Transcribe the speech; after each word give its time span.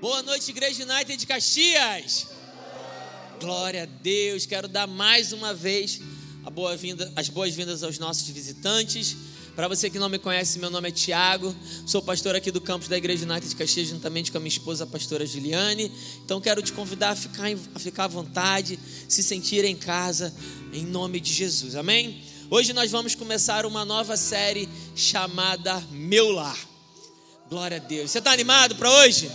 Boa 0.00 0.22
noite, 0.22 0.48
Igreja 0.52 0.84
United 0.84 1.16
de 1.16 1.26
Caxias. 1.26 2.28
Glória 3.40 3.82
a 3.82 3.86
Deus. 3.86 4.46
Quero 4.46 4.68
dar 4.68 4.86
mais 4.86 5.32
uma 5.32 5.52
vez 5.52 6.00
boa 6.52 6.76
-vinda, 6.76 7.12
as 7.16 7.28
boas-vindas 7.28 7.82
aos 7.82 7.98
nossos 7.98 8.28
visitantes. 8.28 9.16
Para 9.56 9.66
você 9.66 9.90
que 9.90 9.98
não 9.98 10.08
me 10.08 10.20
conhece, 10.20 10.60
meu 10.60 10.70
nome 10.70 10.88
é 10.88 10.92
Tiago, 10.92 11.52
sou 11.84 12.00
pastor 12.00 12.36
aqui 12.36 12.52
do 12.52 12.60
campus 12.60 12.86
da 12.86 12.96
Igreja 12.96 13.24
United 13.24 13.48
de 13.48 13.56
Caxias, 13.56 13.88
juntamente 13.88 14.30
com 14.30 14.38
a 14.38 14.40
minha 14.40 14.48
esposa, 14.48 14.84
a 14.84 14.86
pastora 14.86 15.26
Juliane. 15.26 15.90
Então 16.24 16.40
quero 16.40 16.62
te 16.62 16.72
convidar 16.72 17.10
a 17.10 17.16
ficar, 17.16 17.48
a 17.74 17.78
ficar 17.80 18.04
à 18.04 18.08
vontade, 18.08 18.78
se 19.08 19.20
sentir 19.20 19.64
em 19.64 19.74
casa, 19.74 20.32
em 20.72 20.86
nome 20.86 21.18
de 21.18 21.32
Jesus, 21.32 21.74
amém? 21.74 22.22
Hoje 22.48 22.72
nós 22.72 22.88
vamos 22.92 23.16
começar 23.16 23.66
uma 23.66 23.84
nova 23.84 24.16
série 24.16 24.68
chamada 24.94 25.80
Meu 25.90 26.30
Lar. 26.30 26.56
Glória 27.50 27.78
a 27.78 27.80
Deus. 27.80 28.12
Você 28.12 28.20
está 28.20 28.30
animado 28.30 28.76
para 28.76 28.88
hoje? 28.90 29.28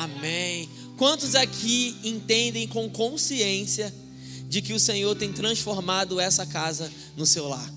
Amém. 0.00 0.66
Quantos 0.96 1.34
aqui 1.34 1.94
entendem 2.02 2.66
com 2.66 2.88
consciência 2.88 3.94
de 4.48 4.62
que 4.62 4.72
o 4.72 4.80
Senhor 4.80 5.14
tem 5.14 5.30
transformado 5.30 6.18
essa 6.18 6.46
casa 6.46 6.90
no 7.18 7.26
seu 7.26 7.46
lar? 7.46 7.70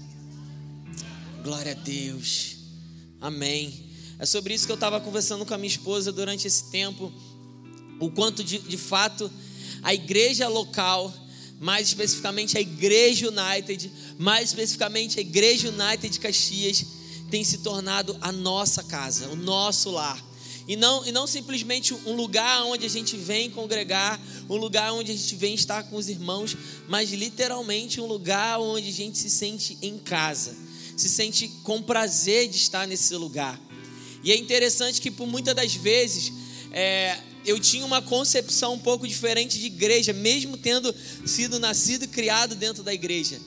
Glória 1.44 1.74
a 1.74 1.76
Deus. 1.76 2.56
Amém. 3.20 3.74
É 4.18 4.26
sobre 4.26 4.54
isso 4.54 4.66
que 4.66 4.72
eu 4.72 4.76
estava 4.76 5.02
conversando 5.02 5.46
com 5.46 5.54
a 5.54 5.58
minha 5.58 5.68
esposa 5.68 6.14
durante 6.14 6.48
esse 6.48 6.72
tempo. 6.72 7.12
O 8.00 8.10
quanto 8.10 8.42
de, 8.42 8.58
de 8.58 8.78
fato 8.78 9.30
a 9.82 9.94
igreja 9.94 10.48
local, 10.48 11.14
mais 11.60 11.90
especificamente 11.90 12.58
a 12.58 12.62
Igreja 12.62 13.28
United, 13.28 13.92
mais 14.18 14.48
especificamente 14.48 15.20
a 15.20 15.22
Igreja 15.22 15.68
United 15.68 16.08
de 16.08 16.20
Caxias, 16.22 16.86
tem 17.30 17.44
se 17.44 17.58
tornado 17.58 18.18
a 18.22 18.32
nossa 18.32 18.82
casa, 18.82 19.28
o 19.28 19.36
nosso 19.36 19.92
lar. 19.92 20.33
E 20.68 20.76
não, 20.76 21.06
e 21.06 21.12
não 21.12 21.28
simplesmente 21.28 21.94
um 21.94 22.16
lugar 22.16 22.64
onde 22.64 22.86
a 22.86 22.90
gente 22.90 23.18
vem 23.18 23.50
congregar, 23.50 24.20
um 24.50 24.56
lugar 24.56 24.94
onde 24.94 25.12
a 25.12 25.16
gente 25.16 25.36
vem 25.36 25.54
estar 25.54 25.84
com 25.84 25.98
os 25.98 26.08
irmãos, 26.08 26.56
mas 26.88 27.12
literalmente 27.12 28.00
um 28.00 28.06
lugar 28.06 28.60
onde 28.60 28.88
a 28.88 28.94
gente 28.94 29.18
se 29.18 29.30
sente 29.30 29.78
em 29.82 29.98
casa, 29.98 30.56
se 30.96 31.10
sente 31.10 31.50
com 31.64 31.82
prazer 31.82 32.48
de 32.48 32.56
estar 32.56 32.88
nesse 32.88 33.14
lugar. 33.16 33.60
E 34.24 34.32
é 34.32 34.38
interessante 34.38 35.02
que 35.02 35.12
por 35.12 35.28
muitas 35.28 35.54
das 35.54 35.76
vezes 35.76 36.32
é, 36.72 37.18
eu 37.46 37.60
tinha 37.60 37.86
uma 37.86 38.02
concepção 38.02 38.76
um 38.76 38.80
pouco 38.80 39.06
diferente 39.06 39.60
de 39.60 39.66
igreja, 39.66 40.14
mesmo 40.14 40.56
tendo 40.56 40.96
sido 41.26 41.60
nascido 41.60 42.04
e 42.06 42.08
criado 42.08 42.56
dentro 42.56 42.84
da 42.84 42.94
igreja. 42.94 43.38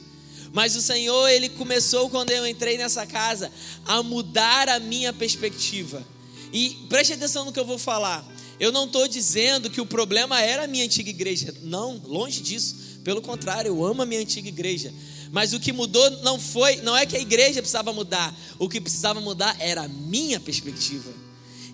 Mas 0.53 0.77
o 0.77 0.83
Senhor, 0.83 1.29
Ele 1.29 1.49
começou 1.49 2.11
quando 2.11 2.31
eu 2.31 2.47
entrei 2.47 2.77
nessa 2.77 3.07
casa 3.07 3.51
a 3.85 4.03
mudar 4.03 4.69
a 4.69 4.79
minha 4.79 5.13
perspectiva. 5.13 6.07
E 6.53 6.87
preste 6.89 7.13
atenção 7.13 7.45
no 7.45 7.53
que 7.53 7.61
eu 7.61 7.65
vou 7.65 7.79
falar. 7.79 8.27
Eu 8.59 8.73
não 8.73 8.87
estou 8.87 9.07
dizendo 9.07 9.69
que 9.69 9.81
o 9.81 9.87
problema 9.87 10.41
era 10.41 10.65
a 10.65 10.67
minha 10.67 10.85
antiga 10.85 11.11
igreja. 11.11 11.55
Não, 11.63 12.01
longe 12.05 12.41
disso. 12.41 13.01
Pelo 13.05 13.21
contrário, 13.21 13.69
eu 13.69 13.85
amo 13.85 14.03
a 14.03 14.07
minha 14.07 14.21
antiga 14.21 14.49
igreja. 14.49 14.93
Mas 15.31 15.53
o 15.53 15.61
que 15.61 15.73
mudou 15.73 16.11
não 16.23 16.39
foi, 16.39 16.77
não 16.77 16.97
é 16.97 17.05
que 17.05 17.17
a 17.17 17.21
igreja 17.21 17.61
precisava 17.61 17.93
mudar. 17.93 18.35
O 18.59 18.69
que 18.69 18.81
precisava 18.81 19.21
mudar 19.21 19.57
era 19.61 19.83
a 19.83 19.89
minha 19.89 20.41
perspectiva. 20.41 21.13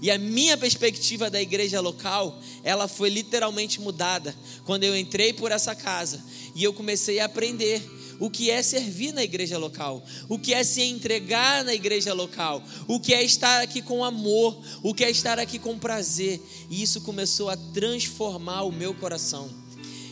E 0.01 0.11
a 0.11 0.19
minha 0.19 0.57
perspectiva 0.57 1.31
da 1.31 1.41
igreja 1.41 1.81
local, 1.81 2.37
ela 2.65 2.89
foi 2.89 3.09
literalmente 3.09 3.81
mudada 3.81 4.35
quando 4.65 4.83
eu 4.83 4.97
entrei 4.97 5.33
por 5.33 5.53
essa 5.53 5.77
casa 5.77 6.21
e 6.57 6.65
eu 6.65 6.73
comecei 6.73 7.21
a 7.21 7.27
aprender 7.27 7.81
o 8.23 8.31
que 8.31 8.53
é 8.53 8.63
servir 8.63 9.11
na 9.11 9.25
igreja 9.25 9.59
local, 9.59 10.01
o 10.29 10.39
que 10.39 10.55
é 10.55 10.63
se 10.63 10.81
entregar 10.81 11.65
na 11.65 11.75
igreja 11.75 12.15
local, 12.15 12.63
o 12.87 13.01
que 13.01 13.13
é 13.13 13.21
estar 13.21 13.61
aqui 13.61 13.83
com 13.83 14.05
amor, 14.05 14.57
o 14.81 14.95
que 14.95 15.03
é 15.03 15.11
estar 15.11 15.41
aqui 15.41 15.59
com 15.59 15.77
prazer. 15.77 16.41
E 16.71 16.81
isso 16.85 17.01
começou 17.01 17.51
a 17.51 17.57
transformar 17.57 18.63
o 18.63 18.71
meu 18.71 18.95
coração. 18.95 19.51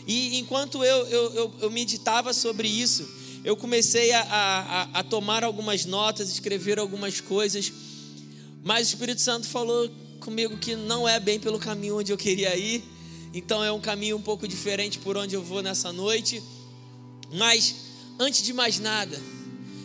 E 0.08 0.40
enquanto 0.40 0.82
eu, 0.84 1.06
eu, 1.06 1.34
eu, 1.34 1.54
eu 1.60 1.70
meditava 1.70 2.34
sobre 2.34 2.66
isso, 2.66 3.08
eu 3.44 3.56
comecei 3.56 4.10
a, 4.10 4.22
a, 4.22 4.82
a 4.98 5.02
tomar 5.04 5.44
algumas 5.44 5.84
notas, 5.84 6.32
escrever 6.32 6.80
algumas 6.80 7.20
coisas, 7.20 7.72
mas 8.64 8.88
o 8.88 8.90
Espírito 8.90 9.20
Santo 9.20 9.46
falou 9.46 9.88
comigo 10.18 10.58
que 10.58 10.74
não 10.74 11.08
é 11.08 11.20
bem 11.20 11.38
pelo 11.38 11.60
caminho 11.60 12.00
onde 12.00 12.12
eu 12.12 12.18
queria 12.18 12.56
ir, 12.56 12.82
então 13.32 13.62
é 13.62 13.70
um 13.70 13.80
caminho 13.80 14.16
um 14.16 14.22
pouco 14.22 14.48
diferente 14.48 14.98
por 14.98 15.16
onde 15.16 15.36
eu 15.36 15.44
vou 15.44 15.62
nessa 15.62 15.92
noite. 15.92 16.42
Mas 17.32 17.89
antes 18.20 18.42
de 18.42 18.52
mais 18.52 18.78
nada, 18.78 19.18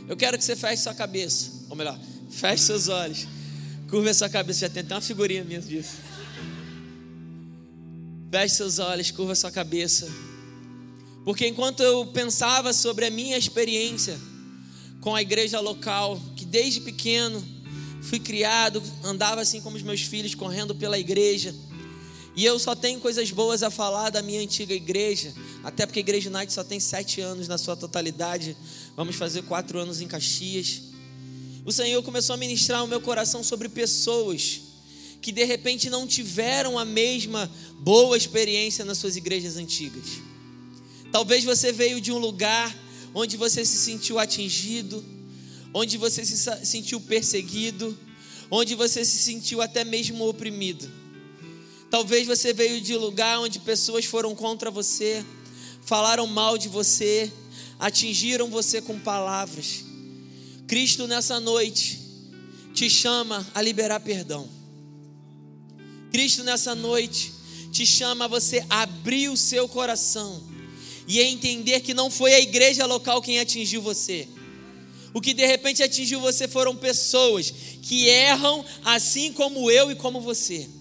eu 0.10 0.18
quero 0.18 0.38
que 0.38 0.44
você 0.44 0.58
feche 0.58 0.84
sua 0.84 0.94
cabeça, 0.94 1.50
ou 1.70 1.76
melhor, 1.76 1.98
feche 2.30 2.64
seus 2.64 2.90
olhos, 2.90 3.26
curva 3.90 4.14
sua 4.14 4.28
cabeça, 4.28 4.60
já 4.60 4.70
tem 4.70 4.84
até 4.84 4.94
uma 4.94 5.02
figurinha 5.02 5.44
minha 5.46 5.62
disso. 5.62 5.94
Feche 8.30 8.56
seus 8.56 8.78
olhos, 8.78 9.10
curva 9.10 9.34
sua 9.34 9.50
cabeça. 9.50 10.12
Porque 11.24 11.48
enquanto 11.48 11.82
eu 11.82 12.06
pensava 12.08 12.74
sobre 12.74 13.06
a 13.06 13.10
minha 13.10 13.38
experiência 13.38 14.20
com 15.00 15.16
a 15.16 15.22
igreja 15.22 15.62
local, 15.62 16.22
que 16.36 16.44
desde 16.44 16.82
pequeno 16.82 17.42
fui 18.02 18.20
criado, 18.20 18.84
andava 19.02 19.42
assim 19.42 19.62
como 19.62 19.78
os 19.78 19.82
meus 19.82 20.02
filhos, 20.02 20.36
correndo 20.36 20.76
pela 20.76 21.00
igreja, 21.00 21.56
e 22.36 22.44
eu 22.44 22.60
só 22.60 22.76
tenho 22.76 23.00
coisas 23.00 23.32
boas 23.32 23.64
a 23.64 23.72
falar 23.72 24.10
da 24.10 24.22
minha 24.22 24.42
antiga 24.42 24.74
igreja, 24.74 25.34
até 25.64 25.86
porque 25.86 26.00
a 26.00 26.02
Igreja 26.02 26.30
United 26.30 26.52
só 26.52 26.66
tem 26.66 26.82
sete 26.82 27.22
anos 27.22 27.48
na 27.48 27.58
sua 27.58 27.78
totalidade. 27.78 28.58
Vamos 28.96 29.16
fazer 29.16 29.44
quatro 29.44 29.80
anos 29.80 30.02
em 30.02 30.08
Caxias. 30.08 30.82
O 31.64 31.72
Senhor 31.72 32.04
começou 32.04 32.34
a 32.34 32.38
ministrar 32.38 32.84
o 32.84 32.88
meu 32.88 33.00
coração 33.00 33.42
sobre 33.42 33.70
pessoas 33.70 34.62
que 35.22 35.32
de 35.32 35.44
repente 35.46 35.90
não 35.90 36.06
tiveram 36.06 36.78
a 36.78 36.84
mesma 36.84 37.50
boa 37.80 38.18
experiência 38.18 38.84
nas 38.84 38.98
suas 38.98 39.16
igrejas 39.16 39.56
antigas. 39.56 40.22
Talvez 41.12 41.46
você 41.46 41.72
veio 41.72 42.02
de 42.02 42.12
um 42.12 42.18
lugar 42.18 42.76
onde 43.14 43.38
você 43.38 43.64
se 43.64 43.78
sentiu 43.78 44.20
atingido, 44.20 45.04
onde 45.74 45.98
você 45.98 46.26
se 46.26 46.38
sentiu 46.66 47.00
perseguido, 47.00 47.98
onde 48.52 48.76
você 48.76 49.06
se 49.06 49.18
sentiu 49.18 49.62
até 49.62 49.86
mesmo 49.86 50.28
oprimido. 50.28 51.05
Talvez 51.96 52.28
você 52.28 52.52
veio 52.52 52.82
de 52.82 52.94
lugar 52.94 53.40
onde 53.40 53.58
pessoas 53.58 54.04
foram 54.04 54.36
contra 54.36 54.70
você, 54.70 55.24
falaram 55.86 56.28
mal 56.28 56.58
de 56.58 56.68
você, 56.68 57.32
atingiram 57.80 58.50
você 58.50 58.82
com 58.82 59.00
palavras. 59.00 59.86
Cristo 60.68 61.08
nessa 61.08 61.40
noite 61.40 62.02
te 62.74 62.90
chama 62.90 63.50
a 63.56 63.62
liberar 63.62 64.02
perdão. 64.02 64.50
Cristo 66.12 66.44
nessa 66.44 66.76
noite 66.76 67.32
te 67.72 67.86
chama 67.86 68.26
a 68.26 68.28
você 68.28 68.66
abrir 68.70 69.30
o 69.30 69.38
seu 69.38 69.66
coração 69.66 70.44
e 71.08 71.22
entender 71.22 71.80
que 71.80 71.94
não 71.94 72.12
foi 72.12 72.34
a 72.34 72.42
igreja 72.42 72.86
local 72.86 73.22
quem 73.22 73.40
atingiu 73.40 73.82
você. 73.82 74.28
O 75.14 75.22
que 75.22 75.34
de 75.34 75.46
repente 75.46 75.82
atingiu 75.82 76.20
você 76.20 76.46
foram 76.46 76.76
pessoas 76.76 77.54
que 77.82 78.10
erram 78.10 78.66
assim 78.84 79.32
como 79.32 79.72
eu 79.72 79.90
e 79.90 79.96
como 79.96 80.20
você. 80.20 80.75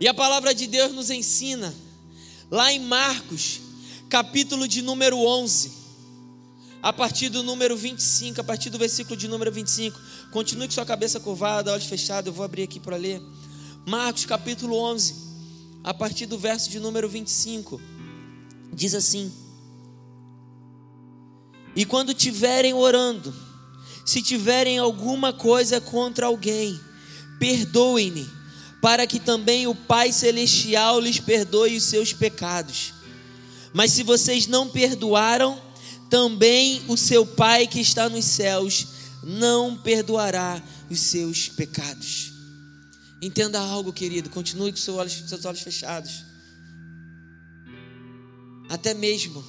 E 0.00 0.06
a 0.06 0.14
palavra 0.14 0.54
de 0.54 0.68
Deus 0.68 0.92
nos 0.92 1.10
ensina, 1.10 1.74
lá 2.48 2.72
em 2.72 2.78
Marcos, 2.78 3.60
capítulo 4.08 4.68
de 4.68 4.80
número 4.80 5.18
11, 5.18 5.72
a 6.80 6.92
partir 6.92 7.28
do 7.28 7.42
número 7.42 7.76
25, 7.76 8.40
a 8.40 8.44
partir 8.44 8.70
do 8.70 8.78
versículo 8.78 9.16
de 9.16 9.26
número 9.26 9.50
25. 9.50 9.98
Continue 10.30 10.68
com 10.68 10.74
sua 10.74 10.86
cabeça 10.86 11.18
curvada, 11.18 11.72
olhos 11.72 11.86
fechados, 11.86 12.28
eu 12.28 12.32
vou 12.32 12.44
abrir 12.44 12.62
aqui 12.62 12.78
para 12.78 12.96
ler. 12.96 13.20
Marcos, 13.84 14.24
capítulo 14.24 14.76
11, 14.76 15.16
a 15.82 15.92
partir 15.92 16.26
do 16.26 16.38
verso 16.38 16.70
de 16.70 16.78
número 16.78 17.08
25, 17.08 17.80
diz 18.72 18.94
assim: 18.94 19.32
E 21.74 21.84
quando 21.84 22.14
tiverem 22.14 22.72
orando, 22.72 23.34
se 24.06 24.22
tiverem 24.22 24.78
alguma 24.78 25.32
coisa 25.32 25.80
contra 25.80 26.26
alguém, 26.26 26.78
perdoem-ne 27.40 28.37
para 28.80 29.06
que 29.06 29.18
também 29.18 29.66
o 29.66 29.74
Pai 29.74 30.12
Celestial 30.12 31.00
lhes 31.00 31.18
perdoe 31.18 31.76
os 31.76 31.84
seus 31.84 32.12
pecados. 32.12 32.94
Mas 33.72 33.92
se 33.92 34.02
vocês 34.02 34.46
não 34.46 34.68
perdoaram, 34.68 35.60
também 36.08 36.82
o 36.88 36.96
seu 36.96 37.26
Pai 37.26 37.66
que 37.66 37.80
está 37.80 38.08
nos 38.08 38.24
céus 38.24 38.86
não 39.22 39.76
perdoará 39.76 40.62
os 40.88 41.00
seus 41.00 41.48
pecados. 41.48 42.32
Entenda 43.20 43.58
algo, 43.58 43.92
querido, 43.92 44.30
continue 44.30 44.70
com 44.70 44.78
seus 44.78 44.96
olhos, 45.44 45.60
fechados. 45.60 46.24
Até 48.68 48.94
mesmo, 48.94 49.44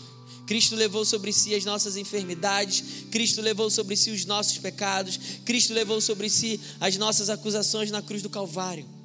Cristo 0.48 0.76
levou 0.76 1.06
sobre 1.06 1.32
si 1.32 1.54
as 1.54 1.64
nossas 1.64 1.96
enfermidades, 1.96 3.06
Cristo 3.12 3.42
levou 3.42 3.70
sobre 3.70 3.96
si 3.96 4.10
os 4.10 4.26
nossos 4.26 4.58
pecados, 4.58 5.20
Cristo 5.46 5.72
levou 5.72 6.02
sobre 6.02 6.30
si 6.30 6.60
as 6.80 6.98
nossas 6.98 7.30
acusações 7.30 7.92
na 7.92 8.02
cruz 8.02 8.24
do 8.24 8.30
Calvário 8.30 8.99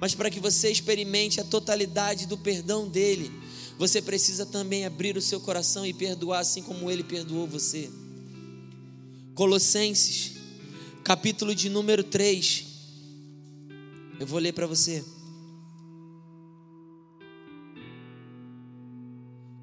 mas 0.00 0.14
para 0.14 0.30
que 0.30 0.40
você 0.40 0.70
experimente 0.70 1.40
a 1.40 1.44
totalidade 1.44 2.26
do 2.26 2.36
perdão 2.36 2.88
dele, 2.88 3.30
você 3.78 4.00
precisa 4.00 4.46
também 4.46 4.84
abrir 4.84 5.16
o 5.16 5.22
seu 5.22 5.40
coração 5.40 5.84
e 5.86 5.92
perdoar 5.92 6.40
assim 6.40 6.62
como 6.62 6.90
ele 6.90 7.02
perdoou 7.02 7.46
você. 7.46 7.90
Colossenses, 9.34 10.32
capítulo 11.02 11.54
de 11.54 11.68
número 11.68 12.04
3, 12.04 12.66
Eu 14.20 14.26
vou 14.26 14.38
ler 14.38 14.52
para 14.52 14.66
você. 14.66 15.04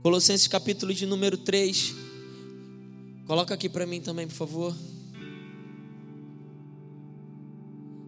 Colossenses 0.03 0.47
capítulo 0.47 0.93
de 0.93 1.05
número 1.05 1.37
3. 1.37 1.95
Coloca 3.25 3.53
aqui 3.53 3.69
para 3.69 3.85
mim 3.85 4.01
também, 4.01 4.27
por 4.27 4.33
favor. 4.33 4.75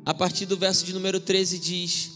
A 0.06 0.14
partir 0.14 0.46
do 0.46 0.58
verso 0.58 0.86
de 0.86 0.94
número 0.94 1.20
13 1.20 1.60
diz: 1.60 2.12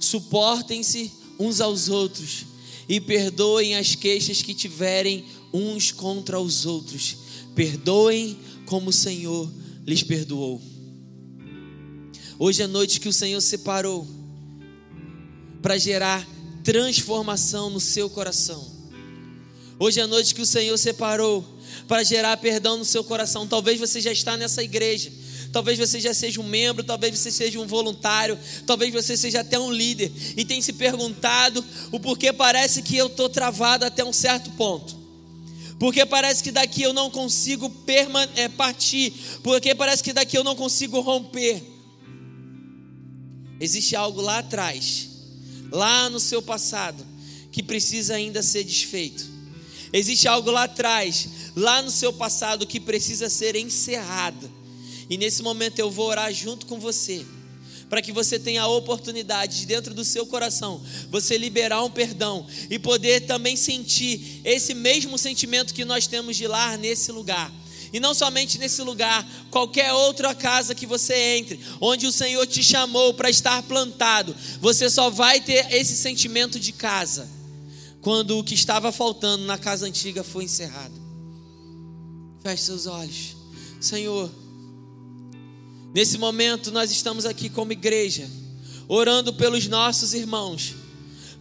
Suportem-se 0.00 1.12
uns 1.38 1.60
aos 1.60 1.88
outros 1.88 2.44
e 2.88 3.00
perdoem 3.00 3.76
as 3.76 3.94
queixas 3.94 4.42
que 4.42 4.54
tiverem 4.54 5.24
uns 5.52 5.92
contra 5.92 6.40
os 6.40 6.66
outros. 6.66 7.16
Perdoem 7.54 8.36
como 8.66 8.90
o 8.90 8.92
Senhor 8.92 9.50
lhes 9.86 10.02
perdoou. 10.02 10.60
Hoje 12.38 12.62
é 12.62 12.66
noite 12.66 13.00
que 13.00 13.08
o 13.08 13.12
Senhor 13.12 13.40
separou 13.40 14.06
para 15.60 15.76
gerar 15.76 16.26
transformação 16.62 17.70
no 17.70 17.80
seu 17.80 18.08
coração. 18.08 18.64
Hoje 19.78 20.00
é 20.00 20.06
noite 20.06 20.34
que 20.34 20.42
o 20.42 20.46
Senhor 20.46 20.76
separou 20.76 21.44
para 21.86 22.02
gerar 22.02 22.36
perdão 22.36 22.76
no 22.76 22.84
seu 22.84 23.02
coração. 23.04 23.46
Talvez 23.46 23.78
você 23.78 24.00
já 24.00 24.12
está 24.12 24.36
nessa 24.36 24.62
igreja. 24.62 25.10
Talvez 25.52 25.78
você 25.78 25.98
já 25.98 26.12
seja 26.12 26.40
um 26.40 26.44
membro, 26.44 26.84
talvez 26.84 27.18
você 27.18 27.30
seja 27.30 27.58
um 27.58 27.66
voluntário, 27.66 28.38
talvez 28.66 28.92
você 28.92 29.16
seja 29.16 29.40
até 29.40 29.58
um 29.58 29.72
líder 29.72 30.12
e 30.36 30.44
tem 30.44 30.60
se 30.60 30.72
perguntado 30.72 31.64
o 31.90 31.98
porquê 31.98 32.32
parece 32.32 32.82
que 32.82 32.96
eu 32.96 33.06
estou 33.06 33.28
travado 33.28 33.84
até 33.84 34.04
um 34.04 34.12
certo 34.12 34.50
ponto. 34.52 34.96
Porque 35.78 36.04
parece 36.04 36.42
que 36.42 36.50
daqui 36.50 36.82
eu 36.82 36.92
não 36.92 37.10
consigo 37.10 37.72
é, 38.34 38.48
partir, 38.48 39.12
porque 39.42 39.74
parece 39.74 40.02
que 40.02 40.12
daqui 40.12 40.36
eu 40.36 40.44
não 40.44 40.56
consigo 40.56 41.00
romper. 41.00 41.62
Existe 43.60 43.94
algo 43.96 44.20
lá 44.20 44.38
atrás, 44.38 45.08
lá 45.70 46.10
no 46.10 46.20
seu 46.20 46.42
passado, 46.42 47.04
que 47.50 47.62
precisa 47.62 48.14
ainda 48.14 48.42
ser 48.42 48.64
desfeito. 48.64 49.24
Existe 49.92 50.28
algo 50.28 50.50
lá 50.50 50.64
atrás, 50.64 51.28
lá 51.56 51.80
no 51.80 51.90
seu 51.90 52.12
passado, 52.12 52.66
que 52.66 52.78
precisa 52.78 53.28
ser 53.30 53.56
encerrado. 53.56 54.57
E 55.08 55.16
nesse 55.16 55.42
momento 55.42 55.78
eu 55.78 55.90
vou 55.90 56.06
orar 56.08 56.32
junto 56.32 56.66
com 56.66 56.78
você, 56.78 57.24
para 57.88 58.02
que 58.02 58.12
você 58.12 58.38
tenha 58.38 58.62
a 58.62 58.68
oportunidade 58.68 59.60
de 59.60 59.66
dentro 59.66 59.94
do 59.94 60.04
seu 60.04 60.26
coração, 60.26 60.82
você 61.10 61.38
liberar 61.38 61.82
um 61.82 61.90
perdão 61.90 62.46
e 62.68 62.78
poder 62.78 63.22
também 63.22 63.56
sentir 63.56 64.42
esse 64.44 64.74
mesmo 64.74 65.16
sentimento 65.16 65.72
que 65.72 65.84
nós 65.84 66.06
temos 66.06 66.36
de 66.36 66.46
lar 66.46 66.76
nesse 66.76 67.10
lugar. 67.10 67.50
E 67.90 67.98
não 67.98 68.12
somente 68.12 68.58
nesse 68.58 68.82
lugar, 68.82 69.26
qualquer 69.50 69.92
outra 69.92 70.34
casa 70.34 70.74
que 70.74 70.86
você 70.86 71.14
entre, 71.38 71.58
onde 71.80 72.06
o 72.06 72.12
Senhor 72.12 72.46
te 72.46 72.62
chamou 72.62 73.14
para 73.14 73.30
estar 73.30 73.62
plantado, 73.62 74.36
você 74.60 74.90
só 74.90 75.08
vai 75.08 75.40
ter 75.40 75.72
esse 75.72 75.96
sentimento 75.96 76.60
de 76.60 76.72
casa 76.72 77.28
quando 78.00 78.38
o 78.38 78.44
que 78.44 78.54
estava 78.54 78.92
faltando 78.92 79.44
na 79.44 79.56
casa 79.56 79.86
antiga 79.86 80.22
foi 80.22 80.44
encerrado. 80.44 80.94
Feche 82.42 82.62
seus 82.64 82.86
olhos. 82.86 83.36
Senhor, 83.80 84.30
nesse 85.94 86.18
momento 86.18 86.70
nós 86.70 86.90
estamos 86.90 87.24
aqui 87.24 87.48
como 87.48 87.72
igreja, 87.72 88.28
orando 88.86 89.32
pelos 89.32 89.66
nossos 89.66 90.14
irmãos. 90.14 90.74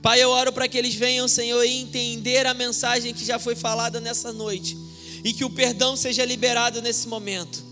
Pai, 0.02 0.22
eu 0.22 0.30
oro 0.30 0.54
para 0.54 0.68
que 0.68 0.78
eles 0.78 0.96
venham, 0.96 1.28
Senhor, 1.28 1.64
e 1.64 1.74
entender 1.74 2.46
a 2.46 2.54
mensagem 2.54 3.14
que 3.14 3.26
já 3.26 3.40
foi 3.40 3.56
falada 3.56 4.00
nessa 4.00 4.32
noite 4.32 4.78
e 5.24 5.34
que 5.34 5.44
o 5.44 5.50
perdão 5.50 5.96
seja 5.96 6.24
liberado 6.24 6.82
nesse 6.82 7.08
momento. 7.08 7.64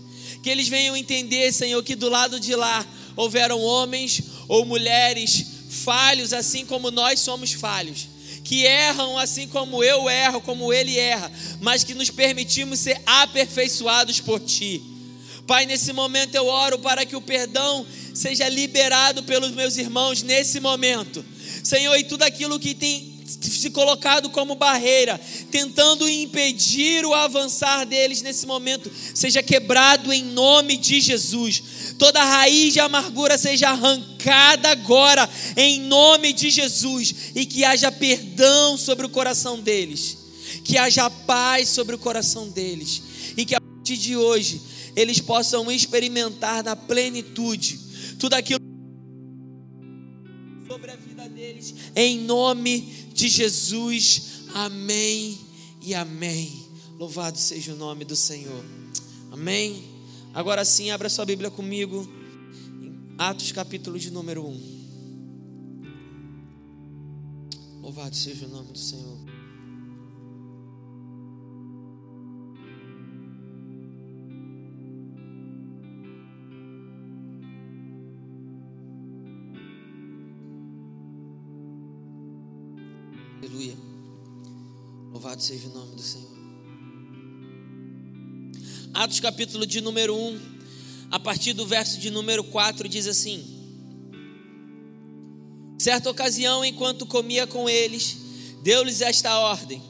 Que 0.42 0.50
eles 0.50 0.68
venham 0.68 0.96
entender, 0.96 1.52
Senhor, 1.52 1.82
que 1.82 1.94
do 1.94 2.08
lado 2.08 2.38
de 2.38 2.54
lá 2.54 2.84
houveram 3.16 3.60
homens 3.60 4.22
ou 4.48 4.64
mulheres 4.64 5.46
falhos, 5.70 6.32
assim 6.32 6.66
como 6.66 6.90
nós 6.90 7.20
somos 7.20 7.52
falhos, 7.52 8.08
que 8.44 8.64
erram 8.64 9.18
assim 9.18 9.48
como 9.48 9.82
eu 9.82 10.08
erro, 10.08 10.40
como 10.40 10.72
ele 10.72 10.98
erra, 10.98 11.30
mas 11.60 11.84
que 11.84 11.94
nos 11.94 12.10
permitimos 12.10 12.78
ser 12.78 13.00
aperfeiçoados 13.06 14.20
por 14.20 14.40
Ti. 14.40 14.95
Pai, 15.46 15.64
nesse 15.64 15.92
momento 15.92 16.34
eu 16.34 16.46
oro 16.46 16.78
para 16.78 17.06
que 17.06 17.14
o 17.14 17.20
perdão 17.20 17.86
seja 18.12 18.48
liberado 18.48 19.22
pelos 19.22 19.52
meus 19.52 19.76
irmãos 19.76 20.22
nesse 20.22 20.58
momento. 20.58 21.24
Senhor, 21.62 21.96
e 21.96 22.04
tudo 22.04 22.22
aquilo 22.22 22.58
que 22.58 22.74
tem 22.74 23.14
se 23.26 23.70
colocado 23.70 24.30
como 24.30 24.54
barreira, 24.54 25.20
tentando 25.50 26.08
impedir 26.08 27.04
o 27.04 27.12
avançar 27.12 27.84
deles 27.84 28.22
nesse 28.22 28.46
momento, 28.46 28.90
seja 29.14 29.42
quebrado 29.42 30.12
em 30.12 30.22
nome 30.22 30.76
de 30.76 31.00
Jesus. 31.00 31.62
Toda 31.98 32.22
raiz 32.22 32.72
de 32.72 32.80
amargura 32.80 33.36
seja 33.36 33.70
arrancada 33.70 34.70
agora, 34.70 35.28
em 35.56 35.80
nome 35.80 36.32
de 36.32 36.50
Jesus, 36.50 37.14
e 37.34 37.44
que 37.44 37.64
haja 37.64 37.90
perdão 37.90 38.76
sobre 38.76 39.06
o 39.06 39.10
coração 39.10 39.60
deles, 39.60 40.18
que 40.64 40.78
haja 40.78 41.10
paz 41.10 41.68
sobre 41.70 41.96
o 41.96 41.98
coração 41.98 42.48
deles, 42.48 43.02
e 43.36 43.44
que 43.44 43.54
a 43.54 43.60
partir 43.60 43.96
de 43.96 44.16
hoje 44.16 44.60
eles 44.96 45.20
possam 45.20 45.70
experimentar 45.70 46.64
na 46.64 46.74
plenitude 46.74 47.78
tudo 48.18 48.32
aquilo 48.32 48.58
sobre 50.66 50.90
a 50.90 50.96
vida 50.96 51.28
deles, 51.28 51.74
em 51.94 52.18
nome 52.20 52.80
de 53.12 53.28
Jesus. 53.28 54.46
Amém 54.54 55.38
e 55.82 55.94
amém. 55.94 56.66
Louvado 56.98 57.36
seja 57.38 57.74
o 57.74 57.76
nome 57.76 58.06
do 58.06 58.16
Senhor. 58.16 58.64
Amém. 59.30 59.84
Agora 60.32 60.64
sim, 60.64 60.90
abra 60.90 61.10
sua 61.10 61.26
Bíblia 61.26 61.50
comigo. 61.50 62.08
Atos 63.18 63.52
capítulo 63.52 63.98
de 63.98 64.10
número 64.10 64.46
1. 64.46 64.76
Louvado 67.82 68.16
seja 68.16 68.46
o 68.46 68.48
nome 68.48 68.72
do 68.72 68.78
Senhor. 68.78 69.25
Louvado 85.16 85.42
seja 85.42 85.66
o 85.68 85.72
nome 85.72 85.96
do 85.96 86.02
Senhor. 86.02 86.36
Atos 88.92 89.18
capítulo 89.18 89.64
de 89.64 89.80
número 89.80 90.14
1, 90.14 90.40
a 91.10 91.18
partir 91.18 91.54
do 91.54 91.66
verso 91.66 91.98
de 91.98 92.10
número 92.10 92.44
4, 92.44 92.86
diz 92.86 93.06
assim: 93.06 93.42
Certa 95.78 96.10
ocasião, 96.10 96.62
enquanto 96.62 97.06
comia 97.06 97.46
com 97.46 97.66
eles, 97.66 98.18
deu-lhes 98.62 99.00
esta 99.00 99.38
ordem: 99.38 99.82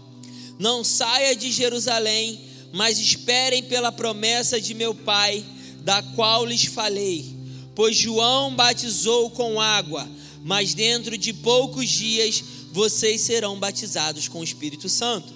Não 0.60 0.84
saia 0.84 1.34
de 1.34 1.50
Jerusalém, 1.50 2.40
mas 2.72 3.00
esperem 3.00 3.64
pela 3.64 3.90
promessa 3.90 4.60
de 4.60 4.74
meu 4.74 4.94
Pai, 4.94 5.44
da 5.80 6.04
qual 6.14 6.46
lhes 6.46 6.66
falei. 6.66 7.34
Pois 7.74 7.96
João 7.96 8.54
batizou 8.54 9.28
com 9.30 9.60
água, 9.60 10.08
mas 10.44 10.72
dentro 10.72 11.18
de 11.18 11.32
poucos 11.32 11.90
dias 11.90 12.44
vocês 12.72 13.20
serão 13.22 13.58
batizados 13.58 14.28
com 14.28 14.40
o 14.40 14.44
Espírito 14.44 14.88
Santo. 14.88 15.32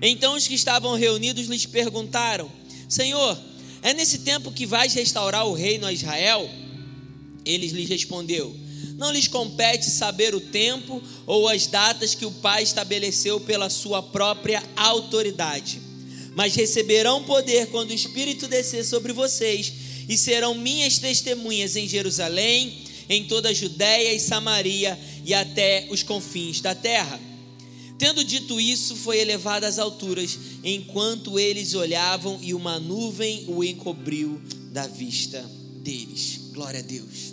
Então 0.00 0.34
os 0.34 0.48
que 0.48 0.54
estavam 0.54 0.96
reunidos 0.96 1.46
lhes 1.46 1.66
perguntaram: 1.66 2.50
Senhor, 2.88 3.38
é 3.82 3.94
nesse 3.94 4.18
tempo 4.18 4.52
que 4.52 4.66
vais 4.66 4.94
restaurar 4.94 5.46
o 5.46 5.54
reino 5.54 5.86
a 5.86 5.92
Israel? 5.92 6.48
Eles 7.44 7.72
lhes 7.72 7.88
respondeu: 7.88 8.54
Não 8.96 9.12
lhes 9.12 9.28
compete 9.28 9.90
saber 9.90 10.34
o 10.34 10.40
tempo 10.40 11.02
ou 11.26 11.48
as 11.48 11.66
datas 11.66 12.14
que 12.14 12.26
o 12.26 12.30
Pai 12.30 12.62
estabeleceu 12.62 13.40
pela 13.40 13.70
sua 13.70 14.02
própria 14.02 14.62
autoridade, 14.76 15.80
mas 16.34 16.54
receberão 16.54 17.24
poder 17.24 17.68
quando 17.68 17.90
o 17.90 17.94
Espírito 17.94 18.48
descer 18.48 18.84
sobre 18.84 19.12
vocês 19.12 19.72
e 20.08 20.16
serão 20.16 20.54
minhas 20.54 20.98
testemunhas 20.98 21.76
em 21.76 21.88
Jerusalém, 21.88 22.78
em 23.08 23.24
toda 23.24 23.50
a 23.50 23.54
Judéia 23.54 24.12
e 24.12 24.20
Samaria 24.20 24.98
e 25.24 25.34
até 25.34 25.88
os 25.90 26.02
confins 26.02 26.60
da 26.60 26.74
terra. 26.74 27.20
Tendo 27.98 28.24
dito 28.24 28.60
isso, 28.60 28.96
foi 28.96 29.18
elevado 29.18 29.64
às 29.64 29.78
alturas, 29.78 30.38
enquanto 30.64 31.38
eles 31.38 31.74
olhavam, 31.74 32.38
e 32.42 32.52
uma 32.52 32.80
nuvem 32.80 33.44
o 33.46 33.62
encobriu 33.62 34.40
da 34.72 34.86
vista 34.86 35.40
deles. 35.82 36.40
Glória 36.52 36.80
a 36.80 36.82
Deus. 36.82 37.32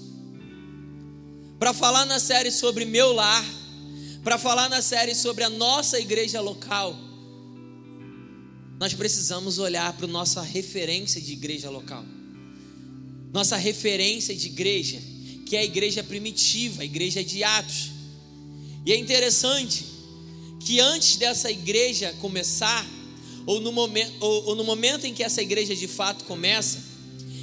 Para 1.57 1.73
falar 1.73 2.05
na 2.05 2.19
série 2.19 2.51
sobre 2.51 2.85
meu 2.85 3.11
lar, 3.13 3.43
para 4.23 4.37
falar 4.37 4.69
na 4.69 4.81
série 4.81 5.15
sobre 5.15 5.43
a 5.43 5.49
nossa 5.49 5.99
igreja 5.99 6.39
local, 6.39 6.95
nós 8.79 8.93
precisamos 8.93 9.57
olhar 9.57 9.91
para 9.93 10.07
nossa 10.07 10.41
referência 10.41 11.19
de 11.19 11.33
igreja 11.33 11.69
local. 11.69 12.05
Nossa 13.33 13.57
referência 13.57 14.35
de 14.35 14.47
igreja 14.47 14.99
que 15.49 15.57
é 15.57 15.61
a 15.61 15.65
igreja 15.65 16.03
primitiva, 16.03 16.83
a 16.83 16.85
igreja 16.85 17.23
de 17.23 17.43
Atos. 17.43 17.89
E 18.85 18.93
é 18.93 18.97
interessante 18.97 19.83
que 20.59 20.79
antes 20.79 21.15
dessa 21.15 21.49
igreja 21.49 22.15
começar, 22.19 22.85
ou 23.47 23.59
no, 23.59 23.71
momento, 23.71 24.13
ou, 24.19 24.49
ou 24.49 24.55
no 24.55 24.63
momento 24.63 25.07
em 25.07 25.13
que 25.13 25.23
essa 25.23 25.41
igreja 25.41 25.75
de 25.75 25.87
fato 25.87 26.23
começa, 26.25 26.77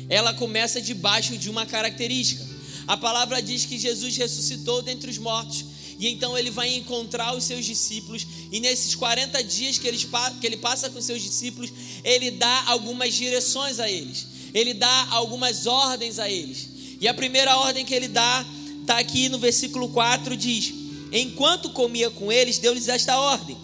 ela 0.08 0.32
começa 0.32 0.80
debaixo 0.80 1.36
de 1.36 1.50
uma 1.50 1.66
característica. 1.66 2.46
A 2.86 2.96
palavra 2.96 3.42
diz 3.42 3.64
que 3.64 3.76
Jesus 3.76 4.16
ressuscitou 4.16 4.82
dentre 4.82 5.10
os 5.10 5.18
mortos. 5.18 5.64
E 5.98 6.06
então 6.06 6.38
ele 6.38 6.50
vai 6.50 6.76
encontrar 6.76 7.34
os 7.34 7.42
seus 7.42 7.64
discípulos. 7.64 8.24
E 8.52 8.60
nesses 8.60 8.94
40 8.94 9.42
dias 9.42 9.78
que 9.78 9.88
ele, 9.88 9.98
que 10.40 10.46
ele 10.46 10.58
passa 10.58 10.88
com 10.90 11.00
seus 11.00 11.20
discípulos, 11.20 11.72
ele 12.04 12.30
dá 12.30 12.66
algumas 12.68 13.14
direções 13.14 13.80
a 13.80 13.90
eles. 13.90 14.28
Ele 14.54 14.74
dá 14.74 15.08
algumas 15.10 15.66
ordens 15.66 16.20
a 16.20 16.30
eles. 16.30 16.75
E 17.00 17.08
a 17.08 17.14
primeira 17.14 17.56
ordem 17.58 17.84
que 17.84 17.94
ele 17.94 18.08
dá 18.08 18.44
está 18.80 18.98
aqui 18.98 19.28
no 19.28 19.38
versículo 19.38 19.88
4: 19.88 20.36
diz: 20.36 20.72
Enquanto 21.12 21.70
comia 21.70 22.10
com 22.10 22.30
eles, 22.32 22.58
deu-lhes 22.58 22.88
esta 22.88 23.18
ordem: 23.18 23.56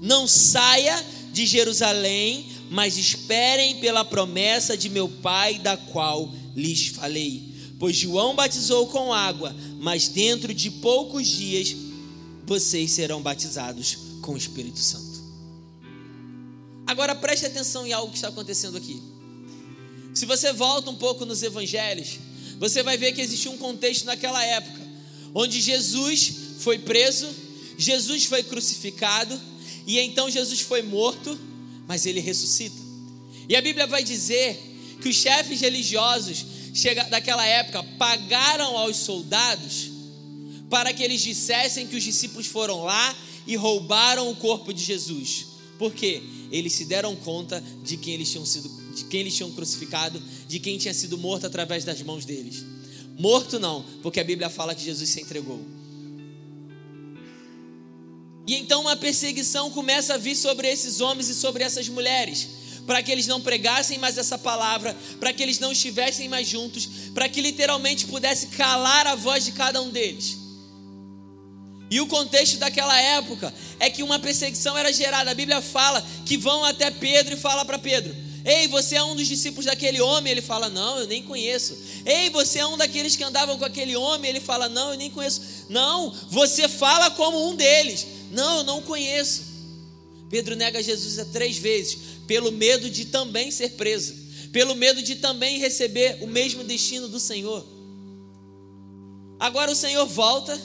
Não 0.00 0.26
saia 0.26 1.04
de 1.32 1.46
Jerusalém, 1.46 2.46
mas 2.70 2.96
esperem 2.96 3.76
pela 3.76 4.04
promessa 4.04 4.76
de 4.76 4.88
meu 4.88 5.08
Pai, 5.08 5.58
da 5.58 5.76
qual 5.76 6.32
lhes 6.54 6.88
falei. 6.88 7.50
Pois 7.78 7.96
João 7.96 8.34
batizou 8.34 8.86
com 8.86 9.12
água, 9.12 9.54
mas 9.80 10.08
dentro 10.08 10.54
de 10.54 10.70
poucos 10.70 11.26
dias 11.26 11.74
vocês 12.46 12.92
serão 12.92 13.20
batizados 13.20 13.98
com 14.20 14.34
o 14.34 14.36
Espírito 14.36 14.78
Santo. 14.78 15.22
Agora 16.86 17.14
preste 17.14 17.46
atenção 17.46 17.86
em 17.86 17.92
algo 17.92 18.10
que 18.10 18.18
está 18.18 18.28
acontecendo 18.28 18.76
aqui. 18.76 19.02
Se 20.14 20.26
você 20.26 20.52
volta 20.52 20.90
um 20.90 20.94
pouco 20.94 21.24
nos 21.24 21.42
evangelhos, 21.42 22.18
você 22.62 22.80
vai 22.80 22.96
ver 22.96 23.10
que 23.10 23.20
existia 23.20 23.50
um 23.50 23.58
contexto 23.58 24.04
naquela 24.04 24.40
época, 24.44 24.80
onde 25.34 25.60
Jesus 25.60 26.32
foi 26.60 26.78
preso, 26.78 27.28
Jesus 27.76 28.26
foi 28.26 28.44
crucificado, 28.44 29.36
e 29.84 29.98
então 29.98 30.30
Jesus 30.30 30.60
foi 30.60 30.80
morto, 30.80 31.36
mas 31.88 32.06
ele 32.06 32.20
ressuscita. 32.20 32.76
E 33.48 33.56
a 33.56 33.60
Bíblia 33.60 33.88
vai 33.88 34.04
dizer 34.04 34.56
que 35.02 35.08
os 35.08 35.16
chefes 35.16 35.60
religiosos 35.60 36.46
daquela 37.10 37.44
época 37.44 37.82
pagaram 37.98 38.78
aos 38.78 38.96
soldados 38.98 39.90
para 40.70 40.92
que 40.92 41.02
eles 41.02 41.20
dissessem 41.20 41.88
que 41.88 41.96
os 41.96 42.04
discípulos 42.04 42.46
foram 42.46 42.84
lá 42.84 43.16
e 43.44 43.56
roubaram 43.56 44.30
o 44.30 44.36
corpo 44.36 44.72
de 44.72 44.84
Jesus. 44.84 45.46
Por 45.80 45.92
quê? 45.92 46.22
Eles 46.52 46.74
se 46.74 46.84
deram 46.84 47.16
conta 47.16 47.60
de 47.82 47.96
quem 47.96 48.14
eles 48.14 48.30
tinham 48.30 48.46
sido, 48.46 48.70
de 48.94 49.04
quem 49.04 49.20
eles 49.20 49.34
tinham 49.34 49.50
crucificado, 49.52 50.22
de 50.48 50.58
quem 50.58 50.78
tinha 50.78 50.94
sido 50.94 51.18
morto 51.18 51.46
através 51.46 51.84
das 51.84 52.00
mãos 52.02 52.24
deles. 52.24 52.64
Morto 53.18 53.58
não, 53.58 53.84
porque 54.02 54.20
a 54.20 54.24
Bíblia 54.24 54.48
fala 54.48 54.74
que 54.74 54.84
Jesus 54.84 55.08
se 55.08 55.20
entregou. 55.20 55.60
E 58.46 58.56
então 58.56 58.82
uma 58.82 58.96
perseguição 58.96 59.70
começa 59.70 60.14
a 60.14 60.18
vir 60.18 60.36
sobre 60.36 60.68
esses 60.68 61.00
homens 61.00 61.28
e 61.28 61.34
sobre 61.34 61.62
essas 61.62 61.88
mulheres 61.88 62.62
para 62.86 63.02
que 63.02 63.12
eles 63.12 63.26
não 63.26 63.40
pregassem 63.40 63.98
mais 63.98 64.18
essa 64.18 64.36
palavra, 64.36 64.96
para 65.20 65.32
que 65.32 65.42
eles 65.42 65.58
não 65.58 65.72
estivessem 65.72 66.28
mais 66.28 66.48
juntos, 66.48 66.88
para 67.14 67.28
que 67.28 67.40
literalmente 67.40 68.06
pudesse 68.06 68.48
calar 68.48 69.06
a 69.06 69.14
voz 69.14 69.44
de 69.44 69.52
cada 69.52 69.80
um 69.80 69.90
deles. 69.90 70.38
E 71.90 72.00
o 72.00 72.06
contexto 72.06 72.56
daquela 72.56 72.98
época 72.98 73.52
é 73.78 73.90
que 73.90 74.02
uma 74.02 74.18
perseguição 74.18 74.76
era 74.76 74.92
gerada. 74.92 75.30
A 75.30 75.34
Bíblia 75.34 75.60
fala 75.60 76.02
que 76.24 76.38
vão 76.38 76.64
até 76.64 76.90
Pedro 76.90 77.34
e 77.34 77.36
fala 77.36 77.64
para 77.66 77.78
Pedro: 77.78 78.16
Ei, 78.44 78.66
você 78.68 78.96
é 78.96 79.04
um 79.04 79.14
dos 79.14 79.28
discípulos 79.28 79.66
daquele 79.66 80.00
homem? 80.00 80.30
Ele 80.30 80.42
fala: 80.42 80.68
Não, 80.68 80.98
eu 80.98 81.06
nem 81.06 81.22
conheço. 81.22 81.76
Ei, 82.04 82.30
você 82.30 82.58
é 82.58 82.66
um 82.66 82.76
daqueles 82.76 83.14
que 83.16 83.24
andavam 83.24 83.58
com 83.58 83.64
aquele 83.64 83.96
homem? 83.96 84.28
Ele 84.28 84.40
fala: 84.40 84.68
Não, 84.68 84.90
eu 84.90 84.96
nem 84.96 85.10
conheço. 85.10 85.66
Não, 85.68 86.12
você 86.30 86.68
fala 86.68 87.10
como 87.10 87.48
um 87.48 87.54
deles. 87.54 88.06
Não, 88.30 88.58
eu 88.58 88.64
não 88.64 88.82
conheço. 88.82 89.52
Pedro 90.30 90.56
nega 90.56 90.82
Jesus 90.82 91.24
três 91.30 91.58
vezes 91.58 92.12
pelo 92.26 92.50
medo 92.52 92.88
de 92.88 93.06
também 93.06 93.50
ser 93.50 93.72
preso, 93.72 94.14
pelo 94.50 94.74
medo 94.74 95.02
de 95.02 95.16
também 95.16 95.58
receber 95.58 96.18
o 96.22 96.26
mesmo 96.26 96.64
destino 96.64 97.08
do 97.08 97.20
Senhor. 97.20 97.62
Agora 99.38 99.70
o 99.70 99.76
Senhor 99.76 100.06
volta 100.06 100.58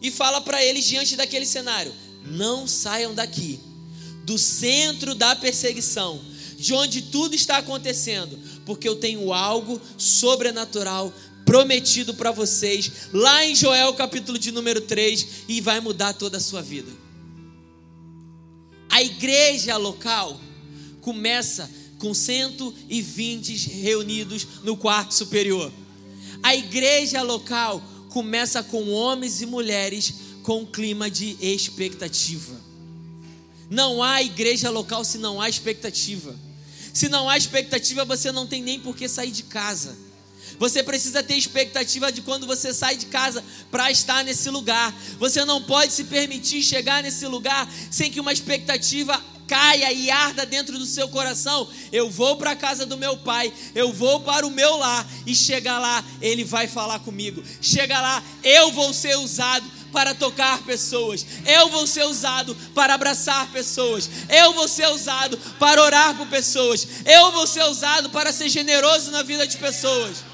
e 0.00 0.10
fala 0.10 0.40
para 0.40 0.64
eles 0.64 0.84
diante 0.84 1.16
daquele 1.16 1.44
cenário: 1.44 1.92
não 2.24 2.66
saiam 2.66 3.14
daqui, 3.14 3.60
do 4.24 4.38
centro 4.38 5.14
da 5.14 5.36
perseguição, 5.36 6.20
de 6.62 6.72
onde 6.72 7.02
tudo 7.02 7.34
está 7.34 7.56
acontecendo, 7.56 8.38
porque 8.64 8.88
eu 8.88 8.94
tenho 8.94 9.32
algo 9.32 9.80
sobrenatural 9.98 11.12
prometido 11.44 12.14
para 12.14 12.30
vocês, 12.30 13.08
lá 13.12 13.44
em 13.44 13.52
Joel 13.52 13.92
capítulo 13.94 14.38
de 14.38 14.52
número 14.52 14.80
3, 14.80 15.26
e 15.48 15.60
vai 15.60 15.80
mudar 15.80 16.12
toda 16.12 16.36
a 16.36 16.40
sua 16.40 16.62
vida. 16.62 16.88
A 18.88 19.02
igreja 19.02 19.76
local 19.76 20.40
começa 21.00 21.68
com 21.98 22.14
120 22.14 23.68
reunidos 23.80 24.46
no 24.62 24.76
quarto 24.76 25.14
superior. 25.14 25.72
A 26.44 26.54
igreja 26.54 27.22
local 27.22 27.82
começa 28.08 28.62
com 28.62 28.88
homens 28.90 29.42
e 29.42 29.46
mulheres 29.46 30.14
com 30.44 30.64
clima 30.64 31.10
de 31.10 31.36
expectativa. 31.40 32.60
Não 33.68 34.00
há 34.00 34.22
igreja 34.22 34.70
local 34.70 35.04
se 35.04 35.18
não 35.18 35.40
há 35.40 35.48
expectativa. 35.48 36.51
Se 36.92 37.08
não 37.08 37.28
há 37.28 37.36
expectativa, 37.36 38.04
você 38.04 38.30
não 38.30 38.46
tem 38.46 38.62
nem 38.62 38.78
por 38.78 38.96
que 38.96 39.08
sair 39.08 39.30
de 39.30 39.44
casa. 39.44 39.96
Você 40.58 40.82
precisa 40.82 41.22
ter 41.22 41.34
expectativa 41.34 42.12
de 42.12 42.20
quando 42.20 42.46
você 42.46 42.74
sai 42.74 42.96
de 42.96 43.06
casa 43.06 43.42
para 43.70 43.90
estar 43.90 44.22
nesse 44.24 44.50
lugar. 44.50 44.94
Você 45.18 45.44
não 45.44 45.62
pode 45.62 45.92
se 45.92 46.04
permitir 46.04 46.62
chegar 46.62 47.02
nesse 47.02 47.26
lugar 47.26 47.68
sem 47.90 48.10
que 48.10 48.20
uma 48.20 48.32
expectativa 48.32 49.20
caia 49.46 49.92
e 49.92 50.10
arda 50.10 50.46
dentro 50.46 50.78
do 50.78 50.86
seu 50.86 51.08
coração. 51.08 51.68
Eu 51.90 52.10
vou 52.10 52.36
para 52.36 52.52
a 52.52 52.56
casa 52.56 52.86
do 52.86 52.96
meu 52.96 53.16
pai, 53.16 53.52
eu 53.74 53.92
vou 53.92 54.20
para 54.20 54.46
o 54.46 54.50
meu 54.50 54.78
lar 54.78 55.06
e 55.26 55.34
chega 55.34 55.78
lá, 55.78 56.04
ele 56.20 56.44
vai 56.44 56.66
falar 56.66 57.00
comigo. 57.00 57.42
Chega 57.60 58.00
lá, 58.00 58.22
eu 58.42 58.72
vou 58.72 58.92
ser 58.92 59.16
usado 59.18 59.64
para 59.92 60.14
tocar 60.14 60.62
pessoas. 60.62 61.24
Eu 61.46 61.68
vou 61.68 61.86
ser 61.86 62.04
usado 62.04 62.56
para 62.74 62.94
abraçar 62.94 63.52
pessoas. 63.52 64.08
Eu 64.28 64.54
vou 64.54 64.66
ser 64.66 64.88
usado 64.88 65.36
para 65.58 65.82
orar 65.82 66.16
por 66.16 66.26
pessoas. 66.26 66.88
Eu 67.04 67.30
vou 67.30 67.46
ser 67.46 67.62
usado 67.64 68.10
para 68.10 68.32
ser 68.32 68.48
generoso 68.48 69.10
na 69.10 69.22
vida 69.22 69.46
de 69.46 69.56
pessoas. 69.58 70.24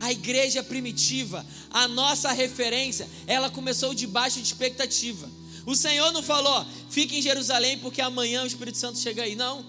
A 0.00 0.10
igreja 0.10 0.62
primitiva, 0.62 1.46
a 1.70 1.86
nossa 1.86 2.32
referência, 2.32 3.08
ela 3.26 3.48
começou 3.48 3.94
debaixo 3.94 4.40
de 4.40 4.46
expectativa. 4.46 5.30
O 5.66 5.74
Senhor 5.74 6.12
não 6.12 6.22
falou, 6.22 6.66
fique 6.90 7.18
em 7.18 7.22
Jerusalém 7.22 7.78
porque 7.78 8.02
amanhã 8.02 8.42
o 8.42 8.46
Espírito 8.46 8.76
Santo 8.76 8.98
chega 8.98 9.22
aí. 9.22 9.34
Não. 9.34 9.64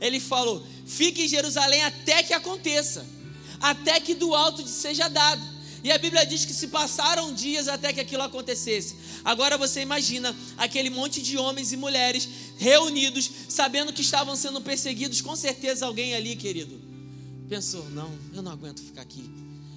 Ele 0.00 0.18
falou, 0.18 0.64
fique 0.86 1.22
em 1.22 1.28
Jerusalém 1.28 1.84
até 1.84 2.22
que 2.22 2.32
aconteça, 2.32 3.06
até 3.60 4.00
que 4.00 4.14
do 4.14 4.34
alto 4.34 4.66
seja 4.66 5.08
dado. 5.08 5.49
E 5.82 5.90
a 5.90 5.98
Bíblia 5.98 6.26
diz 6.26 6.44
que 6.44 6.52
se 6.52 6.68
passaram 6.68 7.32
dias 7.32 7.68
até 7.68 7.92
que 7.92 8.00
aquilo 8.00 8.22
acontecesse. 8.22 8.96
Agora 9.24 9.56
você 9.56 9.80
imagina 9.80 10.36
aquele 10.56 10.90
monte 10.90 11.22
de 11.22 11.38
homens 11.38 11.72
e 11.72 11.76
mulheres 11.76 12.28
reunidos, 12.58 13.30
sabendo 13.48 13.92
que 13.92 14.02
estavam 14.02 14.36
sendo 14.36 14.60
perseguidos. 14.60 15.20
Com 15.20 15.34
certeza 15.34 15.86
alguém 15.86 16.14
ali, 16.14 16.36
querido, 16.36 16.80
pensou: 17.48 17.88
não, 17.90 18.12
eu 18.34 18.42
não 18.42 18.52
aguento 18.52 18.82
ficar 18.82 19.02
aqui. 19.02 19.28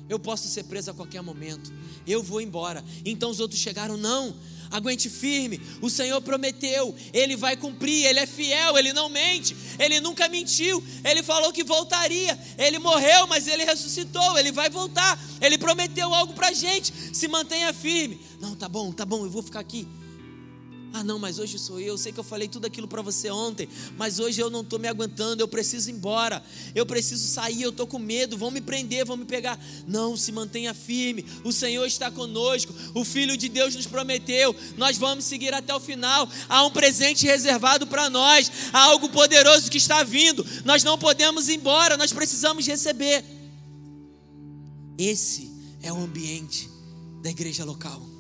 Eu 0.10 0.20
posso 0.20 0.48
ser 0.48 0.64
preso 0.66 0.92
a 0.92 0.94
qualquer 0.94 1.22
momento. 1.22 1.72
Eu 2.06 2.22
vou 2.22 2.42
embora. 2.42 2.84
Então 3.06 3.30
os 3.30 3.40
outros 3.40 3.60
chegaram: 3.60 3.96
não, 3.96 4.36
aguente 4.74 5.08
firme. 5.10 5.62
O 5.80 5.90
Senhor 5.90 6.20
prometeu, 6.22 6.94
Ele 7.14 7.38
vai 7.38 7.56
cumprir, 7.56 8.06
Ele 8.06 8.20
é 8.20 8.26
fiel, 8.26 8.78
Ele 8.78 8.92
não 8.92 9.08
mente, 9.08 9.56
Ele 9.78 10.00
nunca 10.02 10.28
mentiu. 10.28 10.84
Ele 11.06 11.22
falou 11.22 11.54
que 11.54 11.64
voltaria, 11.64 12.38
Ele 12.58 12.80
morreu, 12.80 13.28
mas 13.28 13.48
Ele 13.48 13.64
ressuscitou, 13.64 14.38
Ele 14.38 14.52
vai 14.52 14.70
voltar. 14.70 15.18
Ele 15.40 15.58
prometeu 15.58 16.14
algo 16.14 16.34
para 16.34 16.52
gente. 16.52 16.92
Se 17.14 17.28
mantenha 17.28 17.72
firme. 17.72 18.20
Não, 18.42 18.56
tá 18.56 18.68
bom, 18.68 18.92
tá 18.92 19.06
bom, 19.06 19.24
eu 19.24 19.30
vou 19.30 19.44
ficar 19.44 19.60
aqui. 19.60 19.88
Ah, 20.96 21.04
não, 21.04 21.18
mas 21.18 21.40
hoje 21.40 21.58
sou 21.58 21.80
eu. 21.80 21.88
Eu 21.88 21.98
sei 21.98 22.12
que 22.12 22.20
eu 22.20 22.24
falei 22.24 22.48
tudo 22.48 22.68
aquilo 22.68 22.88
para 22.88 23.02
você 23.02 23.32
ontem, 23.32 23.68
mas 23.98 24.20
hoje 24.20 24.40
eu 24.40 24.52
não 24.52 24.62
estou 24.62 24.78
me 24.78 24.88
aguentando. 24.88 25.42
Eu 25.42 25.48
preciso 25.48 25.90
ir 25.90 25.94
embora. 25.94 26.44
Eu 26.76 26.86
preciso 26.86 27.28
sair. 27.28 27.64
Eu 27.64 27.72
estou 27.72 27.88
com 27.88 27.98
medo. 27.98 28.38
Vão 28.38 28.52
me 28.52 28.62
prender, 28.62 29.04
vão 29.04 29.18
me 29.18 29.26
pegar. 29.26 29.60
Não, 29.88 30.16
se 30.16 30.32
mantenha 30.32 30.72
firme. 30.72 31.26
O 31.44 31.52
Senhor 31.52 31.88
está 31.88 32.12
conosco. 32.12 32.72
O 32.94 33.04
Filho 33.04 33.36
de 33.36 33.50
Deus 33.50 33.76
nos 33.76 33.88
prometeu. 33.88 34.56
Nós 34.78 34.96
vamos 34.96 35.26
seguir 35.26 35.52
até 35.52 35.74
o 35.74 35.80
final. 35.80 36.30
Há 36.48 36.64
um 36.64 36.70
presente 36.70 37.26
reservado 37.26 37.88
para 37.88 38.08
nós. 38.08 38.52
Há 38.72 38.82
algo 38.82 39.10
poderoso 39.10 39.72
que 39.72 39.80
está 39.80 40.04
vindo. 40.04 40.46
Nós 40.64 40.84
não 40.84 40.96
podemos 40.96 41.50
ir 41.50 41.56
embora. 41.56 41.98
Nós 41.98 42.14
precisamos 42.14 42.68
receber. 42.68 43.26
Esse 44.96 45.52
é 45.82 45.92
o 45.92 45.98
ambiente 45.98 46.70
da 47.24 47.32
igreja 47.32 47.66
local. 47.66 48.13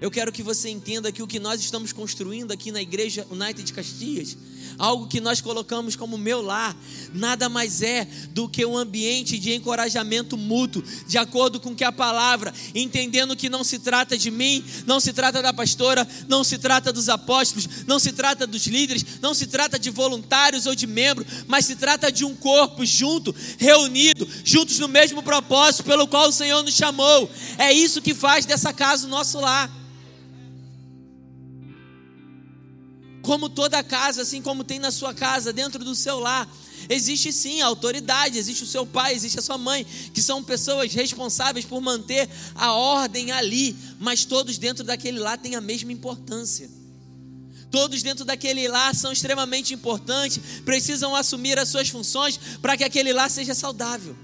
Eu 0.00 0.10
quero 0.10 0.32
que 0.32 0.42
você 0.42 0.68
entenda 0.68 1.10
que 1.12 1.22
o 1.22 1.26
que 1.26 1.38
nós 1.38 1.60
estamos 1.60 1.92
construindo 1.92 2.52
aqui 2.52 2.70
na 2.70 2.82
igreja 2.82 3.26
United 3.30 3.72
Caxias 3.72 4.36
algo 4.78 5.06
que 5.06 5.20
nós 5.20 5.40
colocamos 5.40 5.96
como 5.96 6.18
meu 6.18 6.42
lar, 6.42 6.76
nada 7.12 7.48
mais 7.48 7.82
é 7.82 8.06
do 8.30 8.48
que 8.48 8.64
um 8.64 8.76
ambiente 8.76 9.38
de 9.38 9.54
encorajamento 9.54 10.36
mútuo, 10.36 10.82
de 11.06 11.18
acordo 11.18 11.60
com 11.60 11.74
que 11.74 11.84
a 11.84 11.92
palavra, 11.92 12.52
entendendo 12.74 13.36
que 13.36 13.48
não 13.48 13.64
se 13.64 13.78
trata 13.78 14.16
de 14.16 14.30
mim, 14.30 14.64
não 14.86 15.00
se 15.00 15.12
trata 15.12 15.42
da 15.42 15.52
pastora, 15.52 16.06
não 16.28 16.42
se 16.42 16.58
trata 16.58 16.92
dos 16.92 17.08
apóstolos, 17.08 17.68
não 17.86 17.98
se 17.98 18.12
trata 18.12 18.46
dos 18.46 18.66
líderes, 18.66 19.04
não 19.20 19.34
se 19.34 19.46
trata 19.46 19.78
de 19.78 19.90
voluntários 19.90 20.66
ou 20.66 20.74
de 20.74 20.86
membros, 20.86 21.26
mas 21.46 21.66
se 21.66 21.76
trata 21.76 22.10
de 22.10 22.24
um 22.24 22.34
corpo 22.34 22.84
junto, 22.84 23.34
reunido, 23.58 24.28
juntos 24.44 24.78
no 24.78 24.88
mesmo 24.88 25.22
propósito 25.22 25.84
pelo 25.84 26.06
qual 26.06 26.28
o 26.28 26.32
Senhor 26.32 26.62
nos 26.62 26.74
chamou. 26.74 27.30
É 27.58 27.72
isso 27.72 28.02
que 28.02 28.14
faz 28.14 28.44
dessa 28.46 28.72
casa 28.72 29.06
o 29.06 29.10
nosso 29.10 29.40
lar. 29.40 29.70
Como 33.24 33.48
toda 33.48 33.82
casa, 33.82 34.20
assim 34.20 34.42
como 34.42 34.62
tem 34.62 34.78
na 34.78 34.90
sua 34.90 35.14
casa, 35.14 35.50
dentro 35.50 35.82
do 35.82 35.94
seu 35.94 36.20
lar, 36.20 36.46
existe 36.90 37.32
sim 37.32 37.62
a 37.62 37.66
autoridade, 37.66 38.38
existe 38.38 38.64
o 38.64 38.66
seu 38.66 38.84
pai, 38.84 39.14
existe 39.14 39.38
a 39.38 39.42
sua 39.42 39.56
mãe, 39.56 39.84
que 40.12 40.20
são 40.20 40.44
pessoas 40.44 40.92
responsáveis 40.92 41.64
por 41.64 41.80
manter 41.80 42.28
a 42.54 42.74
ordem 42.74 43.32
ali, 43.32 43.74
mas 43.98 44.26
todos 44.26 44.58
dentro 44.58 44.84
daquele 44.84 45.18
lar 45.18 45.38
têm 45.38 45.54
a 45.54 45.60
mesma 45.62 45.90
importância. 45.90 46.68
Todos 47.70 48.02
dentro 48.02 48.26
daquele 48.26 48.68
lar 48.68 48.94
são 48.94 49.10
extremamente 49.10 49.72
importantes, 49.72 50.60
precisam 50.62 51.16
assumir 51.16 51.58
as 51.58 51.70
suas 51.70 51.88
funções 51.88 52.38
para 52.60 52.76
que 52.76 52.84
aquele 52.84 53.12
lar 53.12 53.30
seja 53.30 53.54
saudável. 53.54 54.14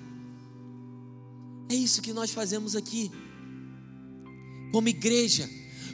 É 1.71 1.75
isso 1.75 2.02
que 2.02 2.12
nós 2.12 2.30
fazemos 2.30 2.76
aqui, 2.76 3.11
como 4.71 4.88
igreja 4.88 5.49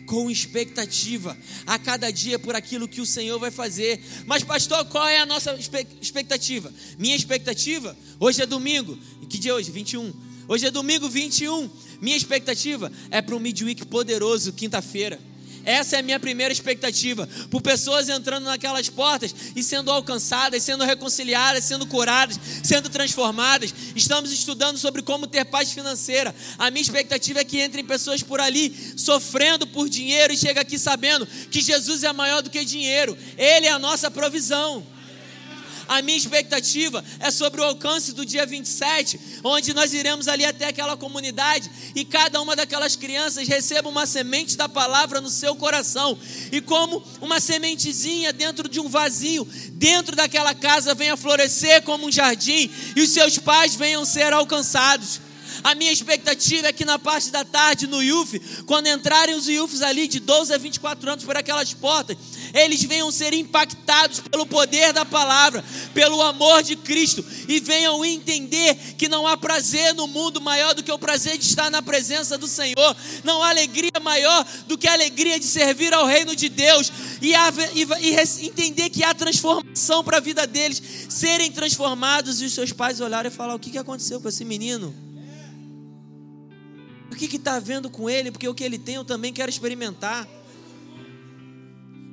com 0.07 0.31
expectativa 0.31 1.37
a 1.67 1.79
cada 1.79 2.11
dia 2.11 2.39
por 2.39 2.55
aquilo 2.55 2.89
que 2.89 3.01
o 3.01 3.07
Senhor 3.07 3.39
vai 3.39 3.51
fazer. 3.51 4.01
Mas, 4.25 4.43
pastor, 4.43 4.85
qual 4.87 5.07
é 5.07 5.19
a 5.19 5.27
nossa 5.27 5.55
expectativa? 6.01 6.73
Minha 6.99 7.17
expectativa, 7.17 7.97
hoje 8.19 8.41
é 8.41 8.47
domingo, 8.47 8.97
que 9.29 9.39
dia 9.39 9.51
é 9.51 9.55
hoje? 9.55 9.71
21. 9.71 10.13
Hoje 10.49 10.67
é 10.67 10.71
domingo 10.71 11.09
21. 11.09 11.69
Minha 12.01 12.17
expectativa 12.17 12.91
é 13.11 13.21
para 13.21 13.35
um 13.35 13.41
midweek 13.41 13.85
poderoso, 13.87 14.53
quinta-feira. 14.53 15.21
Essa 15.67 15.97
é 15.97 15.99
a 15.99 16.03
minha 16.03 16.21
primeira 16.21 16.53
expectativa. 16.53 17.29
Por 17.51 17.61
pessoas 17.61 18.09
entrando 18.09 18.45
naquelas 18.45 18.89
portas 18.89 19.35
e 19.57 19.65
sendo 19.65 19.91
alcançadas, 19.91 20.63
sendo 20.63 20.85
reconciliadas, 20.85 21.65
sendo 21.65 21.85
curadas, 21.87 22.39
sendo 22.63 22.89
transformadas. 22.89 23.75
Estamos 23.97 24.31
estudando 24.31 24.79
sobre 24.79 25.03
como 25.03 25.27
ter 25.27 25.45
paz 25.45 25.73
financeira. 25.73 26.33
A 26.57 26.71
minha 26.71 26.83
expectativa 26.83 27.41
é 27.41 27.45
que 27.45 27.61
entrem 27.61 27.85
pessoas 27.85 28.23
por 28.23 28.41
ali 28.41 28.73
sofrendo 28.97 29.67
por 29.67 29.89
dinheiro 29.89 30.33
e 30.33 30.37
chega 30.37 30.61
aqui 30.61 30.79
sabendo 30.79 31.27
que 31.27 31.61
Jesus 31.61 32.05
é 32.05 32.13
maior 32.13 32.43
do 32.43 32.49
que 32.51 32.65
dinheiro. 32.65 33.19
Ele 33.37 33.67
é 33.67 33.73
a 33.73 33.79
nossa 33.79 34.09
provisão. 34.09 34.87
A 35.89 36.03
minha 36.03 36.19
expectativa 36.19 37.05
é 37.21 37.31
sobre 37.31 37.61
o 37.61 37.65
alcance 37.65 38.13
do 38.13 38.25
dia 38.25 38.45
27, 38.45 39.21
onde 39.45 39.73
nós 39.73 39.93
iremos 39.93 40.29
ali 40.29 40.45
até 40.45 40.67
aquela 40.67 40.97
comunidade 40.97 41.71
e 41.95 42.05
cada 42.05 42.41
uma 42.41 42.57
daquelas 42.57 42.97
crianças 42.97 43.47
receba 43.47 43.89
uma 43.89 44.07
semente 44.07 44.57
da 44.57 44.69
palavra 44.69 45.21
no 45.21 45.31
seu 45.31 45.55
coração. 45.55 46.19
E 46.51 46.61
como 46.61 47.03
uma 47.21 47.41
sementezinha 47.41 48.33
dentro 48.33 48.69
de 48.69 48.81
um 48.81 48.89
vazio, 48.89 49.47
dentro 49.73 50.17
daquela 50.17 50.55
casa 50.55 50.95
venha 50.95 51.17
florescer 51.17 51.83
como 51.83 52.07
um 52.07 52.13
jardim 52.13 52.71
e 52.95 53.03
os 53.03 53.11
seus 53.11 53.39
pais 53.39 53.75
venham 53.75 54.05
ser 54.05 54.33
alcançados. 54.33 55.26
A 55.63 55.75
minha 55.75 55.93
expectativa 55.93 56.69
é 56.69 56.73
que 56.73 56.85
na 56.85 56.99
parte 56.99 57.31
da 57.31 57.45
tarde 57.45 57.87
no 57.87 58.03
IUF, 58.03 58.39
quando 58.67 58.87
entrarem 58.87 59.35
os 59.35 59.49
IUFs 59.49 59.83
ali 59.83 60.09
de 60.09 60.21
12 60.21 60.55
a 60.55 60.59
24 60.59 61.11
anos 61.11 61.25
por 61.25 61.37
aquelas 61.37 61.73
portas, 61.75 62.17
eles 62.55 62.83
venham 62.83 63.11
ser 63.11 63.33
impactados 63.35 64.21
pelo 64.21 64.47
poder 64.47 64.93
da 64.93 65.05
palavra, 65.05 65.65
pelo 65.93 66.23
amor 66.23 66.63
de 66.63 66.77
Cristo 66.77 67.25
e 67.49 67.61
venham 67.61 68.05
entender 68.05 68.75
que 68.97 69.09
não 69.09 69.27
há 69.27 69.37
prazer 69.37 69.95
no 69.95 70.07
mundo 70.07 70.41
maior 70.41 70.75
do 70.75 70.83
que 70.83 70.93
o 70.93 70.99
prazer 70.99 71.39
de 71.39 71.45
estar 71.45 71.71
na 71.71 71.83
presença 71.83 72.39
do 72.39 72.47
Senhor, 72.47 72.97
não 73.25 73.43
há 73.43 73.51
alegria 73.51 73.91
maior 74.01 74.47
do 74.67 74.79
que 74.79 74.89
a 74.89 74.93
alegria 74.93 75.39
de 75.39 75.47
servir 75.47 75.93
ao 75.93 76.07
reino 76.07 76.35
de 76.35 76.49
Deus 76.49 76.93
e, 77.21 77.33
e, 77.33 78.11
e 78.11 78.47
entender 78.47 78.91
que 78.91 79.05
há 79.05 79.15
transformação 79.15 80.03
para 80.05 80.19
a 80.19 80.21
vida 80.21 80.47
deles, 80.47 80.83
serem 81.09 81.51
transformados 81.51 82.41
e 82.41 82.45
os 82.45 82.55
seus 82.55 82.73
pais 82.73 83.01
olharem 83.01 83.31
e 83.31 83.35
falar: 83.35 83.55
o 83.55 83.59
que, 83.59 83.71
que 83.71 83.79
aconteceu 83.79 84.21
com 84.21 84.29
esse 84.29 84.45
menino? 84.45 85.06
O 87.17 87.19
que 87.19 87.37
está 87.37 87.55
havendo 87.55 87.89
com 87.89 88.11
ele? 88.11 88.31
Porque 88.31 88.47
o 88.47 88.55
que 88.55 88.63
ele 88.63 88.79
tem 88.79 88.97
eu 88.97 89.05
também 89.05 89.33
quero 89.33 89.49
experimentar. 89.49 90.29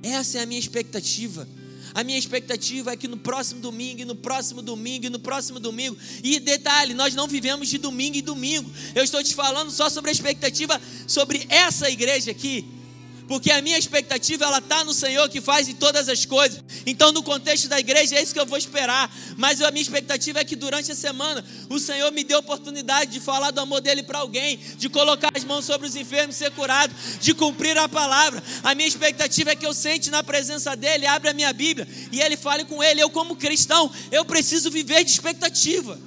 Essa 0.01 0.37
é 0.37 0.41
a 0.43 0.45
minha 0.45 0.59
expectativa. 0.59 1.45
A 1.93 2.05
minha 2.05 2.17
expectativa 2.17 2.93
é 2.93 2.95
que 2.95 3.05
no 3.05 3.17
próximo 3.17 3.59
domingo, 3.59 4.01
e 4.01 4.05
no 4.05 4.15
próximo 4.15 4.61
domingo, 4.61 5.05
e 5.05 5.09
no 5.09 5.19
próximo 5.19 5.59
domingo. 5.59 5.97
E 6.23 6.39
detalhe, 6.39 6.93
nós 6.93 7.13
não 7.13 7.27
vivemos 7.27 7.67
de 7.67 7.77
domingo 7.77 8.15
em 8.15 8.23
domingo. 8.23 8.71
Eu 8.95 9.03
estou 9.03 9.21
te 9.21 9.35
falando 9.35 9.71
só 9.71 9.89
sobre 9.89 10.09
a 10.09 10.13
expectativa 10.13 10.81
sobre 11.05 11.45
essa 11.49 11.89
igreja 11.89 12.31
aqui 12.31 12.82
porque 13.27 13.51
a 13.51 13.61
minha 13.61 13.77
expectativa 13.77 14.45
ela 14.45 14.57
está 14.57 14.83
no 14.83 14.93
Senhor 14.93 15.29
que 15.29 15.39
faz 15.39 15.67
em 15.67 15.73
todas 15.73 16.09
as 16.09 16.25
coisas. 16.25 16.63
Então, 16.85 17.11
no 17.11 17.23
contexto 17.23 17.67
da 17.67 17.79
igreja, 17.79 18.15
é 18.15 18.21
isso 18.21 18.33
que 18.33 18.39
eu 18.39 18.45
vou 18.45 18.57
esperar. 18.57 19.13
Mas 19.37 19.61
a 19.61 19.71
minha 19.71 19.81
expectativa 19.81 20.39
é 20.39 20.43
que 20.43 20.55
durante 20.55 20.91
a 20.91 20.95
semana 20.95 21.43
o 21.69 21.79
Senhor 21.79 22.11
me 22.11 22.23
dê 22.23 22.33
a 22.33 22.39
oportunidade 22.39 23.11
de 23.11 23.19
falar 23.19 23.51
do 23.51 23.61
amor 23.61 23.81
dele 23.81 24.03
para 24.03 24.19
alguém, 24.19 24.59
de 24.77 24.89
colocar 24.89 25.31
as 25.35 25.43
mãos 25.43 25.65
sobre 25.65 25.87
os 25.87 25.95
enfermos 25.95 26.35
ser 26.35 26.51
curado, 26.51 26.93
de 27.21 27.33
cumprir 27.33 27.77
a 27.77 27.87
palavra. 27.87 28.43
A 28.63 28.75
minha 28.75 28.87
expectativa 28.87 29.51
é 29.51 29.55
que 29.55 29.65
eu 29.65 29.73
sente 29.73 30.09
na 30.09 30.23
presença 30.23 30.75
dele, 30.75 31.05
abra 31.05 31.31
a 31.31 31.33
minha 31.33 31.53
Bíblia 31.53 31.87
e 32.11 32.19
ele 32.19 32.35
fale 32.35 32.65
com 32.65 32.83
ele. 32.83 33.01
Eu, 33.01 33.09
como 33.09 33.35
cristão, 33.35 33.91
eu 34.11 34.25
preciso 34.25 34.69
viver 34.69 35.03
de 35.03 35.11
expectativa. 35.11 35.99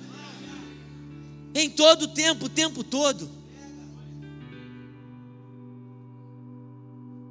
Em 1.54 1.70
todo 1.70 2.02
o 2.02 2.08
tempo, 2.08 2.46
o 2.46 2.50
tempo 2.50 2.84
todo. 2.84 3.30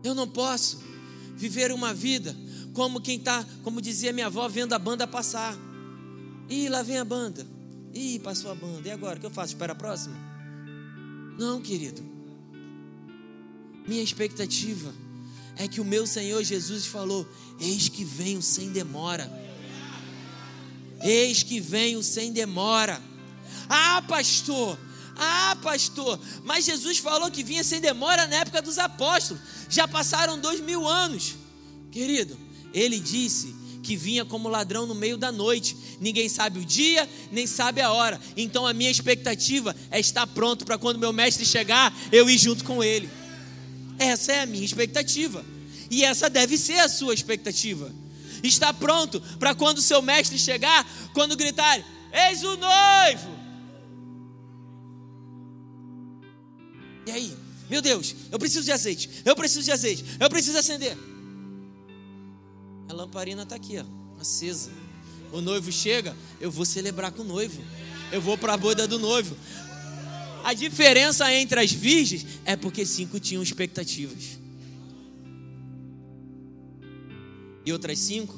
Eu 0.05 0.13
não 0.13 0.27
posso 0.27 0.83
viver 1.35 1.71
uma 1.71 1.93
vida 1.93 2.35
como 2.73 3.01
quem 3.01 3.17
está, 3.17 3.43
como 3.63 3.81
dizia 3.81 4.13
minha 4.13 4.27
avó, 4.27 4.47
vendo 4.47 4.73
a 4.73 4.79
banda 4.79 5.07
passar. 5.07 5.57
Ih, 6.47 6.69
lá 6.69 6.83
vem 6.83 6.97
a 6.97 7.05
banda. 7.05 7.45
Ih, 7.93 8.19
passou 8.19 8.51
a 8.51 8.55
banda. 8.55 8.87
E 8.87 8.91
agora? 8.91 9.17
O 9.17 9.19
que 9.19 9.25
eu 9.25 9.31
faço? 9.31 9.53
Espera 9.53 9.73
a 9.73 9.75
próxima? 9.75 10.15
Não, 11.39 11.59
querido. 11.59 12.03
Minha 13.87 14.03
expectativa 14.03 14.93
é 15.55 15.67
que 15.67 15.81
o 15.81 15.85
meu 15.85 16.05
Senhor 16.05 16.43
Jesus 16.43 16.85
falou: 16.85 17.27
Eis 17.59 17.89
que 17.89 18.03
venho 18.03 18.41
sem 18.41 18.69
demora. 18.71 19.31
Eis 21.01 21.41
que 21.41 21.59
venho 21.59 22.03
sem 22.03 22.31
demora. 22.31 23.01
Ah, 23.67 24.03
pastor, 24.07 24.77
ah, 25.17 25.57
pastor, 25.61 26.19
mas 26.43 26.65
Jesus 26.65 26.97
falou 26.97 27.31
que 27.31 27.43
vinha 27.43 27.63
sem 27.63 27.79
demora 27.79 28.27
na 28.27 28.37
época 28.37 28.61
dos 28.61 28.77
apóstolos. 28.77 29.41
Já 29.75 29.89
passaram 29.89 30.39
dois 30.39 30.61
mil 30.61 30.87
anos. 30.87 31.35
Querido, 31.91 32.37
ele 32.73 32.97
disse 32.97 33.53
que 33.83 33.97
vinha 33.97 34.23
como 34.23 34.47
ladrão 34.47 34.85
no 34.85 34.95
meio 34.95 35.17
da 35.17 35.33
noite. 35.33 35.75
Ninguém 35.99 36.29
sabe 36.29 36.59
o 36.59 36.65
dia, 36.65 37.09
nem 37.29 37.45
sabe 37.45 37.81
a 37.81 37.91
hora. 37.91 38.17
Então 38.37 38.65
a 38.65 38.71
minha 38.71 38.89
expectativa 38.89 39.75
é 39.91 39.99
estar 39.99 40.25
pronto 40.27 40.63
para 40.63 40.77
quando 40.77 40.97
meu 40.97 41.11
mestre 41.11 41.45
chegar, 41.45 41.93
eu 42.09 42.29
ir 42.29 42.37
junto 42.37 42.63
com 42.63 42.81
ele. 42.81 43.09
Essa 43.99 44.31
é 44.31 44.41
a 44.43 44.45
minha 44.45 44.63
expectativa. 44.63 45.45
E 45.91 46.05
essa 46.05 46.29
deve 46.29 46.57
ser 46.57 46.79
a 46.79 46.87
sua 46.87 47.13
expectativa. 47.13 47.93
Está 48.41 48.73
pronto 48.73 49.19
para 49.37 49.53
quando 49.53 49.81
seu 49.81 50.01
mestre 50.01 50.39
chegar, 50.39 50.89
quando 51.13 51.35
gritar: 51.35 51.83
Eis 52.13 52.45
o 52.45 52.55
noivo! 52.55 53.35
E 57.07 57.11
aí? 57.11 57.44
Meu 57.69 57.81
Deus, 57.81 58.15
eu 58.31 58.37
preciso 58.37 58.63
de 58.63 58.71
azeite. 58.71 59.09
Eu 59.25 59.35
preciso 59.35 59.63
de 59.63 59.71
azeite. 59.71 60.05
Eu 60.19 60.29
preciso 60.29 60.57
acender. 60.57 60.97
A 62.87 62.93
lamparina 62.93 63.43
está 63.43 63.55
aqui, 63.55 63.77
ó, 63.79 64.21
acesa. 64.21 64.71
O 65.31 65.41
noivo 65.41 65.71
chega, 65.71 66.15
eu 66.39 66.51
vou 66.51 66.65
celebrar 66.65 67.11
com 67.11 67.23
o 67.23 67.25
noivo. 67.25 67.61
Eu 68.11 68.21
vou 68.21 68.37
para 68.37 68.53
a 68.53 68.57
boda 68.57 68.87
do 68.87 68.99
noivo. 68.99 69.35
A 70.43 70.53
diferença 70.53 71.31
entre 71.33 71.59
as 71.59 71.71
virgens 71.71 72.25
é 72.45 72.55
porque 72.55 72.85
cinco 72.85 73.19
tinham 73.19 73.41
expectativas. 73.41 74.37
E 77.65 77.73
outras 77.73 77.97
cinco 77.97 78.35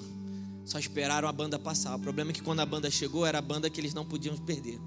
só 0.65 0.79
esperaram 0.79 1.27
a 1.27 1.31
banda 1.33 1.59
passar. 1.59 1.95
O 1.95 1.99
problema 1.99 2.31
é 2.31 2.33
que 2.33 2.41
quando 2.41 2.61
a 2.61 2.65
banda 2.65 2.89
chegou, 2.89 3.25
era 3.25 3.39
a 3.39 3.41
banda 3.41 3.69
que 3.69 3.79
eles 3.79 3.93
não 3.93 4.05
podiam 4.05 4.37
perder. 4.37 4.79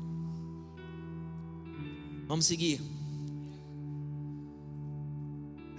Vamos 2.26 2.46
seguir. 2.46 2.80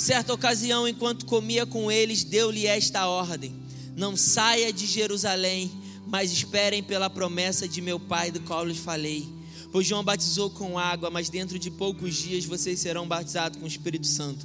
Certa 0.02 0.34
ocasião, 0.34 0.88
enquanto 0.88 1.28
comia 1.28 1.64
com 1.64 1.92
eles, 1.92 2.24
deu-lhe 2.24 2.66
esta 2.66 3.06
ordem: 3.06 3.54
Não 3.96 4.18
saia 4.18 4.74
de 4.74 4.88
Jerusalém, 4.88 5.72
mas 6.08 6.32
esperem 6.32 6.82
pela 6.82 7.08
promessa 7.08 7.68
de 7.68 7.82
meu 7.82 8.00
Pai, 8.00 8.32
do 8.32 8.40
qual 8.40 8.66
lhes 8.66 8.80
falei. 8.80 9.30
Pois 9.72 9.86
João 9.86 10.04
batizou 10.04 10.50
com 10.50 10.80
água, 10.80 11.12
mas 11.12 11.30
dentro 11.30 11.60
de 11.60 11.70
poucos 11.70 12.16
dias 12.16 12.46
vocês 12.46 12.80
serão 12.80 13.08
batizados 13.08 13.60
com 13.60 13.66
o 13.66 13.68
Espírito 13.68 14.08
Santo. 14.08 14.44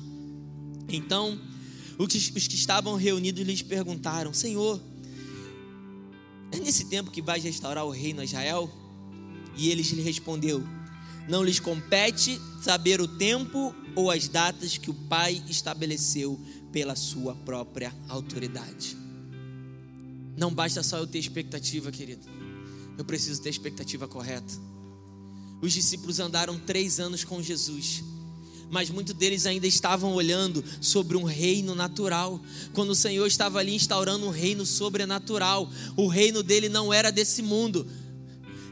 Então, 0.91 1.41
os 1.97 2.07
que 2.29 2.55
estavam 2.55 2.95
reunidos 2.95 3.43
lhes 3.43 3.63
perguntaram: 3.63 4.35
Senhor, 4.35 4.79
É 6.53 6.59
nesse 6.59 6.85
tempo 6.85 7.11
que 7.11 7.23
vais 7.23 7.43
restaurar 7.43 7.87
o 7.87 7.91
reino 7.91 8.21
a 8.21 8.25
Israel? 8.25 8.71
E 9.57 9.71
eles 9.71 9.87
lhe 9.87 10.03
respondeu: 10.03 10.63
Não 11.29 11.43
lhes 11.43 11.59
compete 11.59 12.41
saber 12.63 13.01
o 13.01 13.09
tempo 13.09 13.75
ou 13.95 14.11
as 14.11 14.29
datas 14.29 14.77
que 14.77 14.91
o 14.91 14.95
Pai 14.95 15.43
estabeleceu 15.49 16.41
pela 16.73 16.95
sua 16.95 17.35
própria 17.35 17.95
autoridade. 18.09 18.97
Não 20.37 20.53
basta 20.53 20.83
só 20.83 20.99
eu 20.99 21.07
ter 21.07 21.19
expectativa, 21.19 21.91
querido. 21.91 22.27
Eu 22.99 23.05
preciso 23.05 23.43
ter 23.43 23.51
expectativa 23.51 24.07
correta. 24.07 24.53
Os 25.63 25.73
discípulos 25.73 26.21
andaram 26.21 26.59
três 26.59 27.01
anos 27.01 27.25
com 27.25 27.43
Jesus 27.43 28.05
mas 28.71 28.91
muitos 28.91 29.15
deles 29.15 29.47
ainda 29.47 29.67
estavam 29.67 30.13
olhando 30.15 30.65
sobre 30.81 31.17
um 31.17 31.25
reino 31.25 31.75
natural, 31.75 32.41
quando 32.73 32.91
o 32.91 32.95
Senhor 32.95 33.27
estava 33.27 33.59
ali 33.59 33.75
instaurando 33.75 34.27
um 34.27 34.31
reino 34.31 34.67
sobrenatural. 34.67 35.71
O 35.97 36.09
reino 36.09 36.43
dele 36.43 36.69
não 36.69 36.93
era 36.93 37.13
desse 37.13 37.43
mundo. 37.43 37.87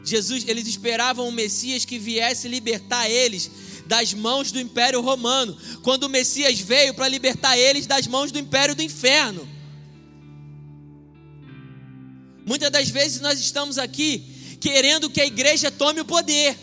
Jesus, 0.05 0.45
eles 0.47 0.67
esperavam 0.67 1.27
o 1.27 1.31
Messias 1.31 1.83
que 1.83 1.97
viesse 1.97 2.47
libertar 2.47 3.09
eles 3.09 3.49
das 3.85 4.13
mãos 4.13 4.51
do 4.51 4.59
Império 4.59 5.01
Romano, 5.01 5.57
quando 5.81 6.03
o 6.03 6.09
Messias 6.09 6.59
veio 6.59 6.93
para 6.93 7.07
libertar 7.07 7.57
eles 7.57 7.85
das 7.85 8.07
mãos 8.07 8.31
do 8.31 8.39
Império 8.39 8.75
do 8.75 8.81
Inferno. 8.81 9.47
Muitas 12.45 12.69
das 12.69 12.89
vezes 12.89 13.21
nós 13.21 13.39
estamos 13.39 13.77
aqui 13.77 14.57
querendo 14.59 15.09
que 15.09 15.19
a 15.19 15.25
igreja 15.25 15.71
tome 15.71 16.01
o 16.01 16.05
poder. 16.05 16.55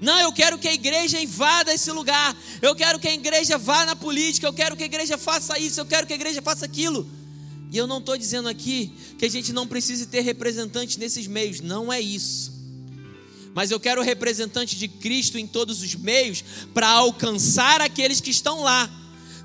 Não, 0.00 0.18
eu 0.20 0.32
quero 0.32 0.58
que 0.58 0.68
a 0.68 0.72
igreja 0.72 1.20
invada 1.20 1.74
esse 1.74 1.90
lugar. 1.90 2.36
Eu 2.62 2.74
quero 2.74 3.00
que 3.00 3.08
a 3.08 3.14
igreja 3.14 3.58
vá 3.58 3.84
na 3.84 3.96
política. 3.96 4.46
Eu 4.46 4.52
quero 4.52 4.76
que 4.76 4.84
a 4.84 4.86
igreja 4.86 5.18
faça 5.18 5.58
isso. 5.58 5.80
Eu 5.80 5.86
quero 5.86 6.06
que 6.06 6.12
a 6.12 6.16
igreja 6.16 6.40
faça 6.40 6.64
aquilo. 6.64 7.08
E 7.70 7.76
eu 7.76 7.86
não 7.86 7.98
estou 7.98 8.16
dizendo 8.16 8.48
aqui 8.48 8.92
que 9.18 9.26
a 9.26 9.28
gente 9.28 9.52
não 9.52 9.66
precise 9.66 10.06
ter 10.06 10.20
representantes 10.20 10.96
nesses 10.96 11.26
meios. 11.26 11.60
Não 11.60 11.92
é 11.92 12.00
isso. 12.00 12.57
Mas 13.54 13.70
eu 13.70 13.80
quero 13.80 14.02
representante 14.02 14.76
de 14.76 14.88
Cristo 14.88 15.38
em 15.38 15.46
todos 15.46 15.82
os 15.82 15.94
meios 15.94 16.44
para 16.72 16.88
alcançar 16.88 17.80
aqueles 17.80 18.20
que 18.20 18.30
estão 18.30 18.62
lá. 18.62 18.88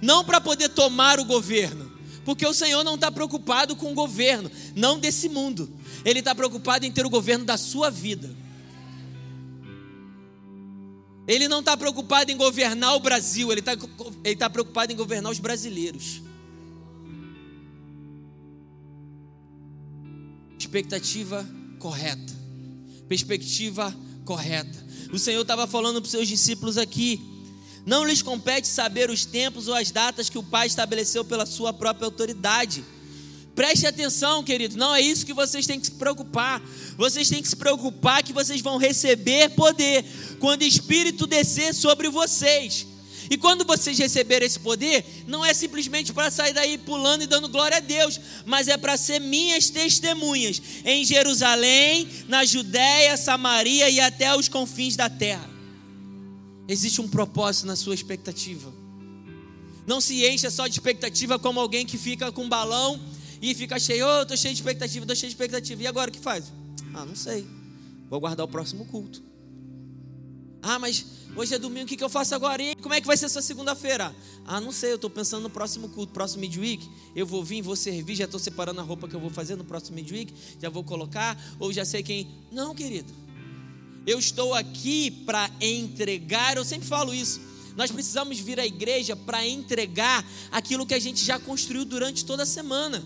Não 0.01 0.23
para 0.23 0.41
poder 0.41 0.69
tomar 0.69 1.19
o 1.19 1.25
governo. 1.25 1.91
Porque 2.25 2.45
o 2.45 2.53
Senhor 2.53 2.83
não 2.83 2.95
está 2.95 3.11
preocupado 3.11 3.75
com 3.75 3.91
o 3.91 3.95
governo, 3.95 4.49
não 4.75 4.97
desse 4.97 5.27
mundo. 5.27 5.69
Ele 6.05 6.19
está 6.19 6.33
preocupado 6.33 6.85
em 6.85 6.91
ter 6.91 7.05
o 7.05 7.09
governo 7.09 7.45
da 7.45 7.57
sua 7.57 7.89
vida. 7.89 8.33
Ele 11.27 11.47
não 11.47 11.59
está 11.59 11.75
preocupado 11.77 12.31
em 12.31 12.37
governar 12.37 12.95
o 12.95 12.99
Brasil, 12.99 13.51
ele 13.51 13.61
está 13.61 13.73
ele 14.23 14.35
tá 14.35 14.49
preocupado 14.49 14.91
em 14.91 14.95
governar 14.95 15.31
os 15.31 15.39
brasileiros. 15.39 16.21
Expectativa 20.59 21.47
correta. 21.79 22.42
Perspectiva 23.07 23.95
correta. 24.25 24.83
O 25.11 25.19
Senhor 25.19 25.41
estava 25.41 25.67
falando 25.67 26.01
para 26.01 26.05
os 26.05 26.11
seus 26.11 26.27
discípulos 26.27 26.77
aqui. 26.77 27.21
Não 27.85 28.05
lhes 28.05 28.21
compete 28.21 28.67
saber 28.67 29.09
os 29.09 29.25
tempos 29.25 29.67
ou 29.67 29.73
as 29.73 29.91
datas 29.91 30.29
que 30.29 30.37
o 30.37 30.43
Pai 30.43 30.67
estabeleceu 30.67 31.23
pela 31.25 31.45
sua 31.45 31.73
própria 31.73 32.05
autoridade. 32.05 32.83
Preste 33.53 33.85
atenção, 33.85 34.43
querido, 34.43 34.77
não 34.77 34.95
é 34.95 35.01
isso 35.01 35.25
que 35.25 35.33
vocês 35.33 35.67
têm 35.67 35.79
que 35.79 35.85
se 35.85 35.91
preocupar. 35.91 36.59
Vocês 36.97 37.29
têm 37.29 37.41
que 37.41 37.47
se 37.47 37.55
preocupar 37.55 38.23
que 38.23 38.33
vocês 38.33 38.61
vão 38.61 38.77
receber 38.77 39.49
poder 39.49 40.03
quando 40.39 40.61
o 40.61 40.65
Espírito 40.65 41.27
descer 41.27 41.73
sobre 41.73 42.09
vocês. 42.09 42.87
E 43.29 43.37
quando 43.37 43.65
vocês 43.65 43.97
receberem 43.97 44.45
esse 44.45 44.59
poder, 44.59 45.05
não 45.27 45.43
é 45.43 45.53
simplesmente 45.53 46.13
para 46.13 46.29
sair 46.29 46.53
daí 46.53 46.77
pulando 46.77 47.23
e 47.23 47.27
dando 47.27 47.49
glória 47.49 47.77
a 47.77 47.79
Deus, 47.79 48.19
mas 48.45 48.67
é 48.67 48.77
para 48.77 48.97
ser 48.97 49.19
minhas 49.19 49.69
testemunhas 49.69 50.61
em 50.83 51.03
Jerusalém, 51.05 52.07
na 52.27 52.43
Judéia, 52.45 53.17
Samaria 53.17 53.89
e 53.89 53.99
até 53.99 54.35
os 54.35 54.47
confins 54.47 54.95
da 54.95 55.09
terra. 55.09 55.49
Existe 56.67 57.01
um 57.01 57.07
propósito 57.07 57.67
na 57.67 57.75
sua 57.75 57.93
expectativa. 57.93 58.73
Não 59.85 59.99
se 59.99 60.25
encha 60.25 60.49
só 60.49 60.67
de 60.67 60.73
expectativa 60.73 61.37
como 61.37 61.59
alguém 61.59 61.85
que 61.85 61.97
fica 61.97 62.31
com 62.31 62.43
um 62.43 62.49
balão 62.49 62.99
e 63.41 63.53
fica 63.53 63.77
cheio, 63.77 64.05
oh, 64.07 64.25
tô 64.25 64.37
cheio 64.37 64.53
de 64.53 64.61
expectativa, 64.61 65.05
tô 65.05 65.13
cheio 65.13 65.29
de 65.29 65.35
expectativa. 65.35 65.83
E 65.83 65.87
agora 65.87 66.09
o 66.09 66.13
que 66.13 66.19
faz? 66.19 66.45
Ah, 66.93 67.05
não 67.05 67.15
sei. 67.15 67.45
Vou 68.09 68.19
guardar 68.19 68.45
o 68.45 68.49
próximo 68.49 68.85
culto. 68.85 69.21
Ah, 70.65 70.79
mas 70.79 71.05
hoje 71.35 71.53
é 71.53 71.59
domingo, 71.59 71.83
o 71.83 71.87
que, 71.87 72.01
eu 72.01 72.07
faço 72.07 72.33
agora? 72.33 72.63
E 72.63 72.73
como 72.75 72.93
é 72.93 73.01
que 73.01 73.05
vai 73.05 73.17
ser 73.17 73.27
sua 73.27 73.41
segunda-feira? 73.41 74.15
Ah, 74.45 74.61
não 74.61 74.71
sei, 74.71 74.91
eu 74.91 74.95
estou 74.95 75.09
pensando 75.09 75.43
no 75.43 75.49
próximo 75.49 75.89
culto, 75.89 76.13
próximo 76.13 76.39
midweek. 76.39 76.89
Eu 77.13 77.27
vou 77.27 77.43
vir, 77.43 77.61
vou 77.61 77.75
servir, 77.75 78.15
já 78.15 78.23
estou 78.23 78.39
separando 78.39 78.79
a 78.79 78.83
roupa 78.83 79.05
que 79.05 79.13
eu 79.13 79.19
vou 79.19 79.29
fazer 79.29 79.57
no 79.57 79.65
próximo 79.65 79.97
midweek, 79.97 80.33
já 80.61 80.69
vou 80.69 80.81
colocar, 80.81 81.37
ou 81.59 81.73
já 81.73 81.83
sei 81.83 82.01
quem. 82.01 82.29
Não, 82.49 82.73
querido. 82.73 83.13
Eu 84.07 84.17
estou 84.17 84.53
aqui 84.53 85.11
para 85.11 85.51
entregar, 85.59 86.55
eu 86.55 86.63
sempre 86.63 86.87
falo 86.87 87.13
isso. 87.13 87.41
Nós 87.75 87.91
precisamos 87.91 88.39
vir 88.39 88.57
à 88.57 88.65
igreja 88.65 89.17
para 89.17 89.45
entregar 89.45 90.25
aquilo 90.49 90.85
que 90.85 90.93
a 90.93 90.99
gente 90.99 91.25
já 91.25 91.37
construiu 91.37 91.83
durante 91.83 92.23
toda 92.23 92.43
a 92.43 92.45
semana. 92.45 93.03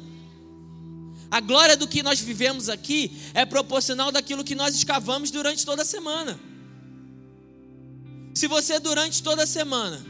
A 1.32 1.40
glória 1.40 1.76
do 1.76 1.88
que 1.88 2.04
nós 2.04 2.20
vivemos 2.20 2.70
aqui 2.70 3.12
é 3.34 3.46
proporcional 3.46 4.12
daquilo 4.12 4.44
que 4.44 4.54
nós 4.54 4.76
escavamos 4.76 5.32
durante 5.32 5.66
toda 5.66 5.82
a 5.82 5.86
semana. 5.86 6.40
Se 8.38 8.46
você 8.46 8.80
durante 8.80 9.24
toda 9.24 9.44
a 9.44 9.48
semana 9.48 10.06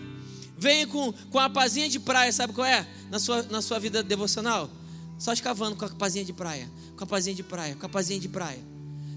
vem 0.57 0.85
com, 0.85 1.13
com 1.31 1.39
a 1.39 1.49
pazinha 1.49 1.87
de 1.87 1.97
praia, 1.97 2.29
sabe 2.33 2.51
qual 2.51 2.67
é? 2.67 2.85
Na 3.09 3.19
sua, 3.19 3.43
na 3.43 3.61
sua 3.61 3.79
vida 3.79 4.03
devocional? 4.03 4.69
Só 5.17 5.31
escavando 5.31 5.77
com 5.77 5.85
a 5.85 5.89
pazinha 5.89 6.25
de 6.25 6.33
praia, 6.33 6.69
com 6.97 7.05
a 7.05 7.07
pazinha 7.07 7.33
de 7.33 7.41
praia, 7.41 7.75
com 7.77 7.85
a 7.85 7.89
pazinha 7.89 8.19
de 8.19 8.27
praia. 8.27 8.59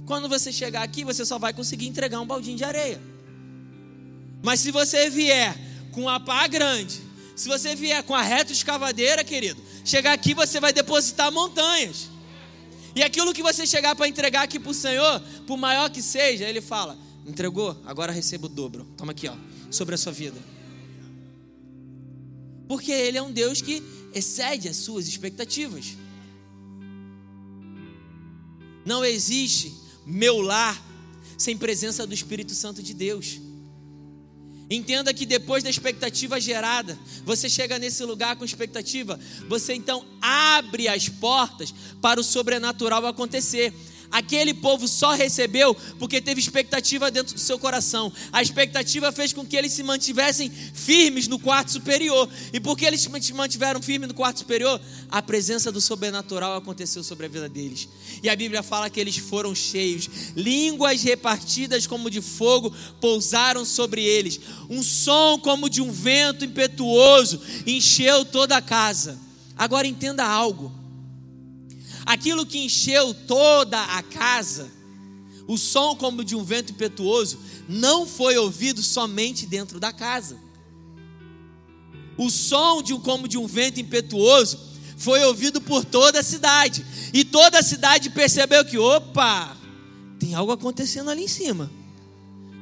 Quando 0.07 0.29
você 0.29 0.53
chegar 0.53 0.85
aqui, 0.85 1.05
você 1.05 1.25
só 1.25 1.41
vai 1.41 1.53
conseguir 1.53 1.89
entregar 1.89 2.21
um 2.21 2.27
baldinho 2.27 2.57
de 2.57 2.63
areia. 2.63 3.03
Mas 4.45 4.61
se 4.61 4.71
você 4.71 5.11
vier 5.11 5.59
com 5.91 6.09
a 6.09 6.21
pá 6.21 6.47
grande, 6.47 7.01
se 7.35 7.49
você 7.49 7.75
vier 7.75 8.01
com 8.05 8.15
a 8.15 8.23
reta 8.23 8.53
escavadeira, 8.53 9.25
querido, 9.25 9.61
chegar 9.85 10.13
aqui 10.13 10.35
você 10.35 10.61
vai 10.61 10.73
depositar 10.73 11.33
montanhas. 11.33 12.09
E 12.95 13.03
aquilo 13.03 13.35
que 13.35 13.43
você 13.43 13.67
chegar 13.67 13.97
para 13.97 14.07
entregar 14.07 14.43
aqui 14.43 14.61
para 14.61 14.71
o 14.71 14.75
Senhor, 14.75 15.21
por 15.49 15.57
maior 15.57 15.91
que 15.91 16.01
seja, 16.01 16.45
Ele 16.45 16.61
fala: 16.61 16.97
entregou, 17.27 17.81
agora 17.85 18.13
receba 18.13 18.47
o 18.47 18.49
dobro. 18.49 18.87
Toma 18.97 19.13
aqui, 19.13 19.29
ó, 19.29 19.37
sobre 19.71 19.95
a 19.95 19.99
sua 19.99 20.13
vida. 20.13 20.39
Porque 22.69 22.93
Ele 22.93 23.19
é 23.19 23.23
um 23.23 23.33
Deus 23.33 23.61
que 23.61 23.83
excede 24.15 24.69
as 24.69 24.77
suas 24.77 25.09
expectativas. 25.09 25.97
Não 28.85 29.05
existe 29.05 29.75
meu 30.07 30.41
lar 30.41 30.81
sem 31.37 31.57
presença 31.57 32.07
do 32.07 32.15
Espírito 32.15 32.55
Santo 32.55 32.83
de 32.83 32.95
Deus. 32.95 33.41
Entenda 34.71 35.13
que 35.13 35.27
depois 35.27 35.65
da 35.65 35.71
expectativa 35.71 36.41
gerada, 36.41 36.97
você 37.25 37.49
chega 37.49 37.77
nesse 37.77 38.05
lugar 38.05 38.37
com 38.37 38.45
expectativa, 38.45 39.19
você 39.49 39.75
então 39.75 40.07
abre 40.21 40.87
as 40.87 41.09
portas 41.09 41.75
para 42.01 42.21
o 42.21 42.25
sobrenatural 42.25 43.05
acontecer. 43.05 43.75
Aquele 44.11 44.53
povo 44.53 44.89
só 44.89 45.13
recebeu 45.13 45.75
porque 45.99 46.21
teve 46.21 46.41
expectativa 46.41 47.11
dentro 47.11 47.35
do 47.35 47.41
seu 47.41 47.59
coração. 47.59 48.13
A 48.33 48.43
expectativa 48.43 49.13
fez 49.13 49.33
com 49.33 49.47
que 49.47 49.57
eles 49.57 49.73
se 49.73 49.85
mantivessem 49.85 50.51
firmes 50.51 51.29
no 51.29 51.39
quarto 51.39 51.71
superior. 51.71 52.29
E 52.53 52.59
porque 52.59 52.85
eles 52.85 53.01
se 53.01 53.33
mantiveram 53.33 53.81
firmes 53.81 54.09
no 54.09 54.15
quarto 54.15 54.41
superior, 54.41 54.81
a 55.09 55.23
presença 55.23 55.71
do 55.71 55.81
sobrenatural 55.81 56.57
aconteceu 56.57 57.05
sobre 57.05 57.27
a 57.27 57.29
vida 57.29 57.49
deles. 57.49 57.89
E 58.21 58.29
a 58.29 58.35
Bíblia 58.35 58.63
fala 58.63 58.91
que 58.91 58.99
eles 58.99 59.17
foram 59.17 59.55
cheios, 59.55 60.09
línguas 60.35 61.03
repartidas 61.03 61.87
como 61.87 62.11
de 62.11 62.21
fogo 62.21 62.75
pousaram 63.01 63.65
sobre 63.65 64.03
eles. 64.03 64.41
Um 64.69 64.83
som 64.83 65.39
como 65.39 65.71
de 65.71 65.81
um 65.81 65.93
vento 65.93 66.45
impetuoso 66.45 67.41
encheu 67.65 68.25
toda 68.25 68.57
a 68.57 68.63
casa. 68.63 69.19
Agora 69.57 69.87
entenda 69.87 70.25
algo 70.25 70.80
aquilo 72.13 72.45
que 72.45 72.59
encheu 72.59 73.15
toda 73.15 73.81
a 73.81 74.03
casa, 74.03 74.69
o 75.47 75.57
som 75.57 75.95
como 75.95 76.25
de 76.25 76.35
um 76.35 76.43
vento 76.43 76.73
impetuoso, 76.73 77.39
não 77.69 78.05
foi 78.05 78.37
ouvido 78.37 78.83
somente 78.83 79.47
dentro 79.47 79.79
da 79.79 79.93
casa. 79.93 80.37
O 82.19 82.29
som 82.29 82.83
de 82.83 82.93
um, 82.93 83.01
como 83.01 83.29
de 83.29 83.39
um 83.39 83.47
vento 83.47 83.81
impetuoso 83.81 84.59
foi 84.97 85.25
ouvido 85.25 85.61
por 85.61 85.85
toda 85.85 86.19
a 86.19 86.23
cidade. 86.23 86.85
E 87.15 87.25
toda 87.25 87.61
a 87.61 87.63
cidade 87.63 88.11
percebeu 88.11 88.65
que, 88.65 88.77
opa, 88.77 89.57
tem 90.19 90.35
algo 90.35 90.51
acontecendo 90.51 91.11
ali 91.11 91.25
em 91.25 91.29
cima. 91.29 91.71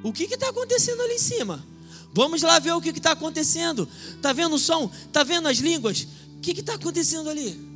O 0.02 0.12
que 0.12 0.24
está 0.24 0.50
acontecendo 0.50 1.00
ali 1.02 1.14
em 1.14 1.18
cima? 1.18 1.66
Vamos 2.12 2.42
lá 2.42 2.58
ver 2.58 2.72
o 2.72 2.82
que 2.82 2.90
está 2.90 3.12
acontecendo. 3.12 3.88
Está 4.14 4.34
vendo 4.34 4.56
o 4.56 4.58
som? 4.58 4.90
Está 5.06 5.24
vendo 5.24 5.48
as 5.48 5.56
línguas? 5.56 6.06
O 6.36 6.40
que 6.40 6.52
está 6.52 6.74
acontecendo 6.74 7.30
ali? 7.30 7.67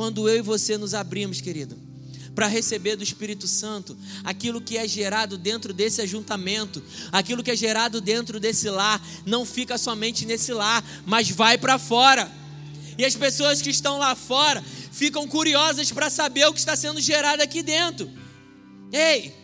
Quando 0.00 0.30
eu 0.30 0.38
e 0.38 0.40
você 0.40 0.78
nos 0.78 0.94
abrimos, 0.94 1.42
querido, 1.42 1.76
para 2.34 2.46
receber 2.46 2.96
do 2.96 3.04
Espírito 3.04 3.46
Santo 3.46 3.94
aquilo 4.24 4.58
que 4.58 4.78
é 4.78 4.88
gerado 4.88 5.36
dentro 5.36 5.74
desse 5.74 6.00
ajuntamento, 6.00 6.82
aquilo 7.12 7.42
que 7.42 7.50
é 7.50 7.54
gerado 7.54 8.00
dentro 8.00 8.40
desse 8.40 8.70
lar, 8.70 9.06
não 9.26 9.44
fica 9.44 9.76
somente 9.76 10.24
nesse 10.24 10.54
lar, 10.54 10.82
mas 11.04 11.28
vai 11.28 11.58
para 11.58 11.78
fora. 11.78 12.32
E 12.96 13.04
as 13.04 13.14
pessoas 13.14 13.60
que 13.60 13.68
estão 13.68 13.98
lá 13.98 14.14
fora 14.14 14.64
ficam 14.90 15.28
curiosas 15.28 15.92
para 15.92 16.08
saber 16.08 16.46
o 16.46 16.54
que 16.54 16.60
está 16.60 16.74
sendo 16.74 16.98
gerado 16.98 17.42
aqui 17.42 17.62
dentro. 17.62 18.10
Ei, 18.90 19.34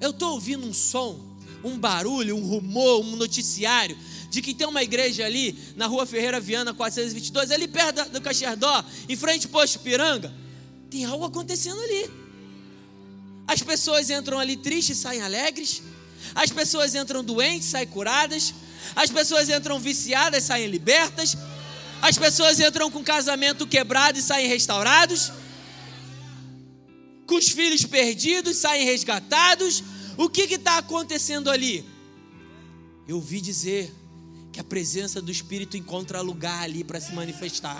eu 0.00 0.10
estou 0.10 0.32
ouvindo 0.32 0.66
um 0.66 0.74
som, 0.74 1.24
um 1.62 1.78
barulho, 1.78 2.36
um 2.36 2.44
rumor, 2.44 3.04
um 3.04 3.14
noticiário 3.14 3.96
de 4.28 4.42
que 4.42 4.54
tem 4.54 4.66
uma 4.66 4.82
igreja 4.82 5.24
ali 5.24 5.58
na 5.76 5.86
rua 5.86 6.06
Ferreira 6.06 6.40
Viana 6.40 6.74
422, 6.74 7.50
ali 7.50 7.68
perto 7.68 8.10
do 8.10 8.20
Cacherdó, 8.20 8.84
em 9.08 9.16
frente 9.16 9.46
ao 9.46 9.52
Posto 9.52 9.78
Piranga. 9.80 10.32
Tem 10.90 11.04
algo 11.04 11.24
acontecendo 11.24 11.80
ali. 11.80 12.10
As 13.46 13.62
pessoas 13.62 14.10
entram 14.10 14.38
ali 14.38 14.56
tristes 14.56 14.98
saem 14.98 15.20
alegres. 15.20 15.82
As 16.34 16.50
pessoas 16.50 16.94
entram 16.94 17.22
doentes, 17.22 17.68
saem 17.68 17.86
curadas. 17.86 18.54
As 18.94 19.10
pessoas 19.10 19.48
entram 19.48 19.78
viciadas, 19.78 20.44
saem 20.44 20.66
libertas. 20.66 21.36
As 22.02 22.18
pessoas 22.18 22.60
entram 22.60 22.90
com 22.90 23.02
casamento 23.02 23.66
quebrado 23.66 24.18
e 24.18 24.22
saem 24.22 24.48
restaurados. 24.48 25.32
Com 27.26 27.36
os 27.36 27.48
filhos 27.48 27.84
perdidos, 27.84 28.56
saem 28.56 28.84
resgatados. 28.84 29.82
O 30.16 30.28
que 30.28 30.42
está 30.42 30.78
acontecendo 30.78 31.50
ali? 31.50 31.84
Eu 33.06 33.16
ouvi 33.16 33.40
dizer 33.40 33.92
que 34.56 34.60
a 34.60 34.64
presença 34.64 35.20
do 35.20 35.30
Espírito 35.30 35.76
encontra 35.76 36.22
lugar 36.22 36.62
ali 36.62 36.82
para 36.82 36.98
se 36.98 37.12
manifestar. 37.12 37.78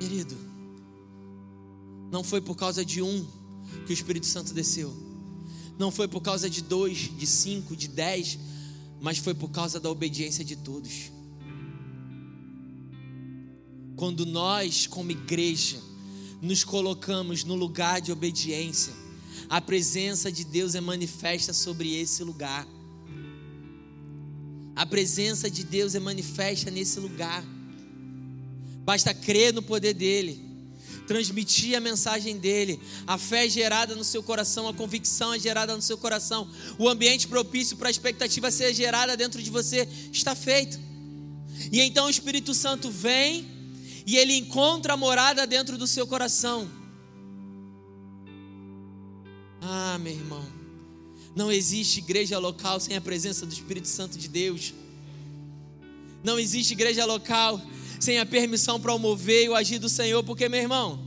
Querido, 0.00 0.34
não 2.10 2.24
foi 2.24 2.40
por 2.40 2.56
causa 2.56 2.82
de 2.82 3.02
um 3.02 3.26
que 3.84 3.92
o 3.92 3.92
Espírito 3.92 4.24
Santo 4.24 4.54
desceu, 4.54 4.90
não 5.78 5.90
foi 5.90 6.08
por 6.08 6.22
causa 6.22 6.48
de 6.48 6.62
dois, 6.62 7.14
de 7.14 7.26
cinco, 7.26 7.76
de 7.76 7.88
dez, 7.88 8.38
mas 8.98 9.18
foi 9.18 9.34
por 9.34 9.50
causa 9.50 9.78
da 9.78 9.90
obediência 9.90 10.42
de 10.42 10.56
todos. 10.56 11.12
Quando 13.96 14.24
nós, 14.24 14.86
como 14.86 15.10
igreja, 15.10 15.78
nos 16.40 16.64
colocamos 16.64 17.44
no 17.44 17.54
lugar 17.54 18.00
de 18.00 18.10
obediência, 18.10 19.07
a 19.48 19.60
presença 19.60 20.30
de 20.30 20.44
Deus 20.44 20.74
é 20.74 20.80
manifesta 20.80 21.52
sobre 21.52 21.94
esse 21.94 22.22
lugar. 22.22 22.66
A 24.76 24.86
presença 24.86 25.50
de 25.50 25.64
Deus 25.64 25.94
é 25.94 25.98
manifesta 25.98 26.70
nesse 26.70 27.00
lugar. 27.00 27.44
Basta 28.84 29.12
crer 29.12 29.52
no 29.52 29.62
poder 29.62 29.92
dele, 29.92 30.40
transmitir 31.06 31.76
a 31.76 31.80
mensagem 31.80 32.38
dele, 32.38 32.80
a 33.06 33.18
fé 33.18 33.46
é 33.46 33.48
gerada 33.48 33.94
no 33.94 34.04
seu 34.04 34.22
coração, 34.22 34.68
a 34.68 34.72
convicção 34.72 35.34
é 35.34 35.38
gerada 35.38 35.74
no 35.74 35.82
seu 35.82 35.98
coração, 35.98 36.48
o 36.78 36.88
ambiente 36.88 37.26
propício 37.26 37.76
para 37.76 37.88
a 37.88 37.90
expectativa 37.90 38.50
ser 38.50 38.72
gerada 38.72 39.16
dentro 39.16 39.42
de 39.42 39.50
você 39.50 39.88
está 40.12 40.34
feito. 40.34 40.78
E 41.72 41.80
então 41.80 42.06
o 42.06 42.10
Espírito 42.10 42.54
Santo 42.54 42.90
vem 42.90 43.46
e 44.06 44.16
ele 44.16 44.34
encontra 44.34 44.94
a 44.94 44.96
morada 44.96 45.46
dentro 45.46 45.76
do 45.76 45.86
seu 45.86 46.06
coração. 46.06 46.77
Ah, 49.70 49.98
meu 49.98 50.14
irmão, 50.14 50.46
não 51.36 51.52
existe 51.52 51.98
igreja 51.98 52.38
local 52.38 52.80
sem 52.80 52.96
a 52.96 53.02
presença 53.02 53.44
do 53.44 53.52
Espírito 53.52 53.86
Santo 53.86 54.16
de 54.16 54.26
Deus. 54.26 54.72
Não 56.24 56.38
existe 56.38 56.72
igreja 56.72 57.04
local 57.04 57.60
sem 58.00 58.18
a 58.18 58.24
permissão 58.24 58.80
para 58.80 58.94
o 58.94 58.98
mover 58.98 59.44
e 59.44 59.48
o 59.50 59.54
agir 59.54 59.78
do 59.78 59.90
Senhor, 59.90 60.24
porque, 60.24 60.48
meu 60.48 60.58
irmão, 60.58 60.98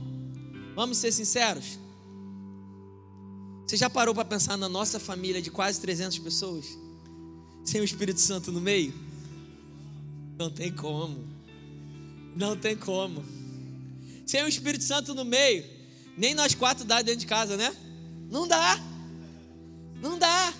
vamos 0.76 0.98
ser 0.98 1.10
sinceros. 1.10 1.76
Você 3.66 3.76
já 3.76 3.90
parou 3.90 4.14
para 4.14 4.24
pensar 4.24 4.56
na 4.56 4.68
nossa 4.68 5.00
família 5.00 5.42
de 5.42 5.50
quase 5.50 5.80
300 5.80 6.20
pessoas? 6.20 6.78
Sem 7.64 7.80
o 7.80 7.84
Espírito 7.84 8.20
Santo 8.20 8.52
no 8.52 8.60
meio? 8.60 8.94
Não 10.38 10.52
tem 10.52 10.70
como. 10.70 11.26
Não 12.36 12.56
tem 12.56 12.76
como. 12.76 13.24
Sem 14.24 14.44
o 14.44 14.48
Espírito 14.48 14.84
Santo 14.84 15.16
no 15.16 15.24
meio, 15.24 15.64
nem 16.16 16.32
nós 16.32 16.54
quatro 16.54 16.84
dá 16.84 17.02
dentro 17.02 17.18
de 17.18 17.26
casa, 17.26 17.56
né? 17.56 17.74
Não 18.32 18.48
dá. 18.48 18.80
Não 20.00 20.18
dá. 20.18 20.54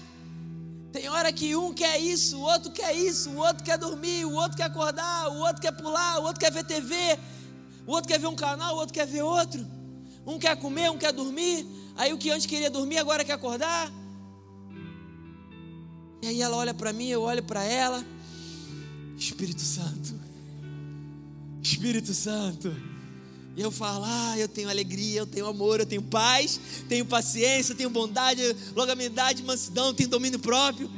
Tem 0.92 1.08
hora 1.08 1.32
que 1.32 1.56
um 1.56 1.72
quer 1.72 1.98
isso, 1.98 2.36
o 2.36 2.42
outro 2.42 2.70
quer 2.70 2.94
isso, 2.94 3.30
o 3.30 3.38
outro 3.38 3.64
quer 3.64 3.78
dormir, 3.78 4.26
o 4.26 4.32
outro 4.34 4.58
quer 4.58 4.64
acordar, 4.64 5.30
o 5.30 5.38
outro 5.38 5.62
quer 5.62 5.72
pular, 5.72 6.18
o 6.18 6.24
outro 6.24 6.38
quer 6.38 6.52
ver 6.52 6.64
TV, 6.64 6.94
o 7.86 7.92
outro 7.92 8.08
quer 8.08 8.20
ver 8.20 8.26
um 8.26 8.36
canal, 8.36 8.74
o 8.74 8.78
outro 8.78 8.92
quer 8.92 9.06
ver 9.06 9.22
outro. 9.22 9.66
Um 10.26 10.38
quer 10.38 10.54
comer, 10.56 10.90
um 10.90 10.98
quer 10.98 11.14
dormir. 11.14 11.66
Aí 11.96 12.12
o 12.12 12.18
que 12.18 12.30
antes 12.30 12.44
queria 12.44 12.70
dormir 12.70 12.98
agora 12.98 13.24
quer 13.24 13.32
acordar. 13.32 13.90
E 16.20 16.26
aí 16.28 16.42
ela 16.42 16.58
olha 16.58 16.74
para 16.74 16.92
mim, 16.92 17.08
eu 17.08 17.22
olho 17.22 17.42
para 17.42 17.64
ela. 17.64 18.04
Espírito 19.16 19.62
Santo. 19.62 20.20
Espírito 21.62 22.12
Santo. 22.12 22.91
E 23.56 23.60
eu 23.60 23.70
falo, 23.70 24.04
ah, 24.06 24.38
eu 24.38 24.48
tenho 24.48 24.70
alegria, 24.70 25.20
eu 25.20 25.26
tenho 25.26 25.46
amor, 25.46 25.80
eu 25.80 25.86
tenho 25.86 26.02
paz, 26.02 26.58
tenho 26.88 27.04
paciência, 27.04 27.74
tenho 27.74 27.90
bondade, 27.90 28.40
longanimidade, 28.74 29.42
mansidão, 29.42 29.92
tenho 29.92 30.08
domínio 30.08 30.38
próprio. 30.38 30.90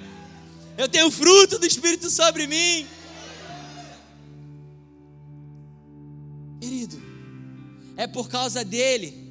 Eu 0.78 0.88
tenho 0.88 1.10
fruto 1.10 1.58
do 1.58 1.66
Espírito 1.66 2.08
sobre 2.10 2.46
mim. 2.46 2.86
Querido, 6.60 7.02
é 7.96 8.06
por 8.06 8.28
causa 8.28 8.64
dele 8.64 9.24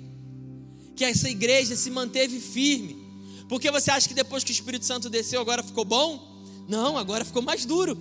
que 0.96 1.06
essa 1.06 1.30
igreja 1.30 1.76
se 1.76 1.90
manteve 1.90 2.40
firme. 2.40 3.04
Porque 3.48 3.72
você 3.72 3.90
acha 3.90 4.08
que 4.08 4.14
depois 4.14 4.44
que 4.44 4.52
o 4.52 4.54
Espírito 4.54 4.86
Santo 4.86 5.10
desceu, 5.10 5.40
agora 5.40 5.64
ficou 5.64 5.86
bom? 5.86 6.44
Não, 6.68 6.98
agora 6.98 7.24
ficou 7.24 7.42
mais 7.42 7.66
duro. 7.66 7.98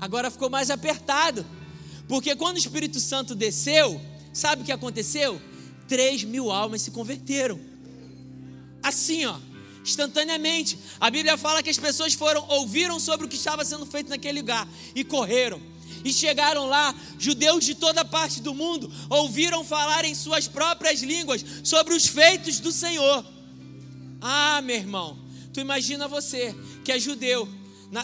Agora 0.00 0.30
ficou 0.30 0.48
mais 0.48 0.70
apertado. 0.70 1.44
Porque 2.08 2.34
quando 2.34 2.56
o 2.56 2.58
Espírito 2.58 2.98
Santo 2.98 3.34
desceu, 3.34 4.00
Sabe 4.32 4.62
o 4.62 4.64
que 4.64 4.72
aconteceu? 4.72 5.40
Três 5.86 6.24
mil 6.24 6.50
almas 6.50 6.82
se 6.82 6.90
converteram. 6.90 7.60
Assim, 8.82 9.26
ó, 9.26 9.36
instantaneamente. 9.84 10.78
A 10.98 11.10
Bíblia 11.10 11.36
fala 11.36 11.62
que 11.62 11.70
as 11.70 11.78
pessoas 11.78 12.14
foram, 12.14 12.46
ouviram 12.48 12.98
sobre 12.98 13.26
o 13.26 13.28
que 13.28 13.36
estava 13.36 13.64
sendo 13.64 13.84
feito 13.84 14.08
naquele 14.08 14.40
lugar 14.40 14.66
e 14.94 15.04
correram. 15.04 15.60
E 16.04 16.12
chegaram 16.12 16.66
lá, 16.66 16.94
judeus 17.18 17.64
de 17.64 17.74
toda 17.74 18.04
parte 18.04 18.40
do 18.40 18.54
mundo 18.54 18.90
ouviram 19.08 19.64
falar 19.64 20.04
em 20.04 20.14
suas 20.14 20.48
próprias 20.48 21.00
línguas 21.00 21.44
sobre 21.62 21.94
os 21.94 22.06
feitos 22.06 22.58
do 22.58 22.72
Senhor. 22.72 23.24
Ah, 24.20 24.60
meu 24.62 24.76
irmão, 24.76 25.18
tu 25.52 25.60
imagina 25.60 26.08
você 26.08 26.54
que 26.84 26.90
é 26.90 26.98
judeu, 26.98 27.48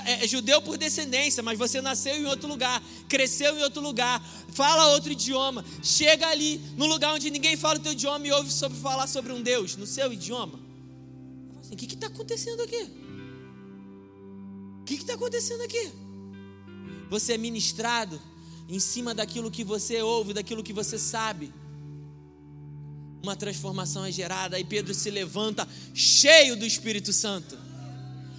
é, 0.04 0.24
é 0.24 0.28
judeu 0.28 0.60
por 0.60 0.76
descendência, 0.76 1.42
mas 1.42 1.58
você 1.58 1.80
nasceu 1.80 2.14
em 2.14 2.26
outro 2.26 2.46
lugar, 2.46 2.82
cresceu 3.08 3.56
em 3.56 3.62
outro 3.62 3.80
lugar, 3.80 4.22
fala 4.50 4.88
outro 4.88 5.12
idioma, 5.12 5.64
chega 5.82 6.28
ali 6.28 6.60
no 6.76 6.86
lugar 6.86 7.14
onde 7.14 7.30
ninguém 7.30 7.56
fala 7.56 7.78
o 7.78 7.82
teu 7.82 7.92
idioma 7.92 8.26
e 8.26 8.32
ouve 8.32 8.52
sobre 8.52 8.78
falar 8.78 9.06
sobre 9.06 9.32
um 9.32 9.42
Deus 9.42 9.76
no 9.76 9.86
seu 9.86 10.12
idioma. 10.12 10.60
Assim, 11.60 11.74
o 11.74 11.76
que 11.76 11.86
está 11.86 12.06
acontecendo 12.08 12.62
aqui? 12.62 12.90
O 14.80 14.84
que 14.84 14.94
está 14.94 15.14
acontecendo 15.14 15.62
aqui? 15.62 15.90
Você 17.08 17.34
é 17.34 17.38
ministrado 17.38 18.20
em 18.68 18.78
cima 18.78 19.14
daquilo 19.14 19.50
que 19.50 19.64
você 19.64 20.02
ouve, 20.02 20.34
daquilo 20.34 20.62
que 20.62 20.72
você 20.72 20.98
sabe. 20.98 21.52
Uma 23.22 23.34
transformação 23.34 24.04
é 24.04 24.12
gerada 24.12 24.60
e 24.60 24.64
Pedro 24.64 24.92
se 24.92 25.10
levanta 25.10 25.66
cheio 25.94 26.56
do 26.56 26.66
Espírito 26.66 27.12
Santo. 27.12 27.58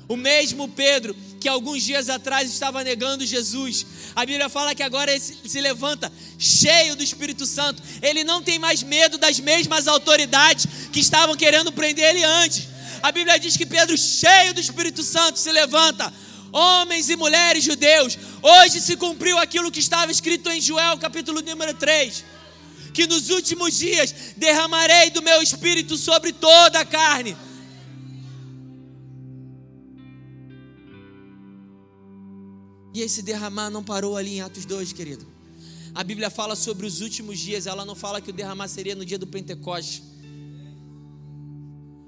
O 0.07 0.15
mesmo 0.15 0.67
Pedro 0.67 1.15
que 1.39 1.47
alguns 1.47 1.83
dias 1.83 2.09
atrás 2.09 2.51
estava 2.51 2.83
negando 2.83 3.25
Jesus. 3.25 3.85
A 4.15 4.25
Bíblia 4.25 4.49
fala 4.49 4.75
que 4.75 4.83
agora 4.83 5.11
ele 5.11 5.19
se 5.21 5.61
levanta 5.61 6.11
cheio 6.37 6.95
do 6.95 7.03
Espírito 7.03 7.45
Santo. 7.45 7.81
Ele 8.01 8.23
não 8.23 8.43
tem 8.43 8.59
mais 8.59 8.83
medo 8.83 9.17
das 9.17 9.39
mesmas 9.39 9.87
autoridades 9.87 10.67
que 10.91 10.99
estavam 10.99 11.35
querendo 11.35 11.71
prender 11.71 12.09
ele 12.09 12.23
antes. 12.23 12.67
A 13.01 13.11
Bíblia 13.11 13.39
diz 13.39 13.55
que 13.55 13.65
Pedro, 13.65 13.97
cheio 13.97 14.53
do 14.53 14.59
Espírito 14.59 15.01
Santo, 15.01 15.39
se 15.39 15.51
levanta. 15.51 16.13
Homens 16.51 17.09
e 17.09 17.15
mulheres 17.15 17.63
judeus, 17.63 18.17
hoje 18.41 18.81
se 18.81 18.97
cumpriu 18.97 19.37
aquilo 19.37 19.71
que 19.71 19.79
estava 19.79 20.11
escrito 20.11 20.49
em 20.49 20.59
Joel, 20.59 20.97
capítulo 20.97 21.41
número 21.41 21.73
3 21.73 22.25
que 22.91 23.05
nos 23.07 23.29
últimos 23.29 23.77
dias 23.77 24.13
derramarei 24.35 25.11
do 25.11 25.21
meu 25.21 25.41
espírito 25.41 25.95
sobre 25.95 26.33
toda 26.33 26.79
a 26.79 26.85
carne. 26.85 27.37
E 32.93 33.01
esse 33.01 33.21
derramar 33.21 33.69
não 33.69 33.83
parou 33.83 34.17
ali 34.17 34.35
em 34.35 34.41
Atos 34.41 34.65
2, 34.65 34.93
querido. 34.93 35.25
A 35.93 36.03
Bíblia 36.03 36.29
fala 36.29 36.55
sobre 36.55 36.85
os 36.85 37.01
últimos 37.01 37.39
dias, 37.39 37.65
ela 37.67 37.83
não 37.85 37.95
fala 37.95 38.21
que 38.21 38.29
o 38.29 38.33
derramar 38.33 38.67
seria 38.67 38.95
no 38.95 39.05
dia 39.05 39.17
do 39.17 39.27
Pentecoste. 39.27 40.03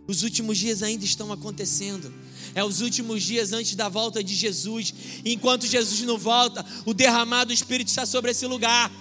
Os 0.07 0.23
últimos 0.23 0.57
dias 0.57 0.83
ainda 0.83 1.05
estão 1.05 1.31
acontecendo. 1.31 2.13
É 2.53 2.63
os 2.63 2.81
últimos 2.81 3.23
dias 3.23 3.53
antes 3.53 3.75
da 3.75 3.87
volta 3.87 4.23
de 4.23 4.35
Jesus. 4.35 4.93
Enquanto 5.23 5.65
Jesus 5.65 6.01
não 6.01 6.17
volta, 6.17 6.65
o 6.85 6.93
derramar 6.93 7.45
do 7.45 7.53
Espírito 7.53 7.87
está 7.87 8.05
sobre 8.05 8.31
esse 8.31 8.45
lugar. 8.45 8.91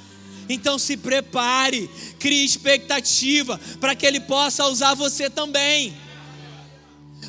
Então 0.48 0.78
se 0.78 0.96
prepare, 0.96 1.88
crie 2.18 2.44
expectativa 2.44 3.58
para 3.80 3.94
que 3.94 4.06
Ele 4.06 4.20
possa 4.20 4.66
usar 4.66 4.94
você 4.94 5.30
também. 5.30 5.96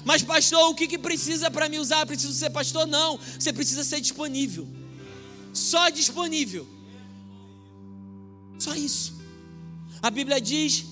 Mas, 0.04 0.24
pastor, 0.24 0.70
o 0.70 0.76
que, 0.76 0.88
que 0.88 0.98
precisa 0.98 1.52
para 1.52 1.70
me 1.70 1.80
usar? 1.80 2.06
Preciso 2.06 2.34
ser 2.34 2.50
pastor? 2.50 2.88
Não. 2.88 3.18
Você 3.18 3.54
precisa 3.54 3.84
ser 3.84 4.02
disponível. 4.02 4.68
só 5.54 5.90
disponível. 5.90 6.68
Só 8.58 8.74
isso. 8.76 9.22
A 10.02 10.10
Bíblia 10.10 10.40
diz 10.42 10.86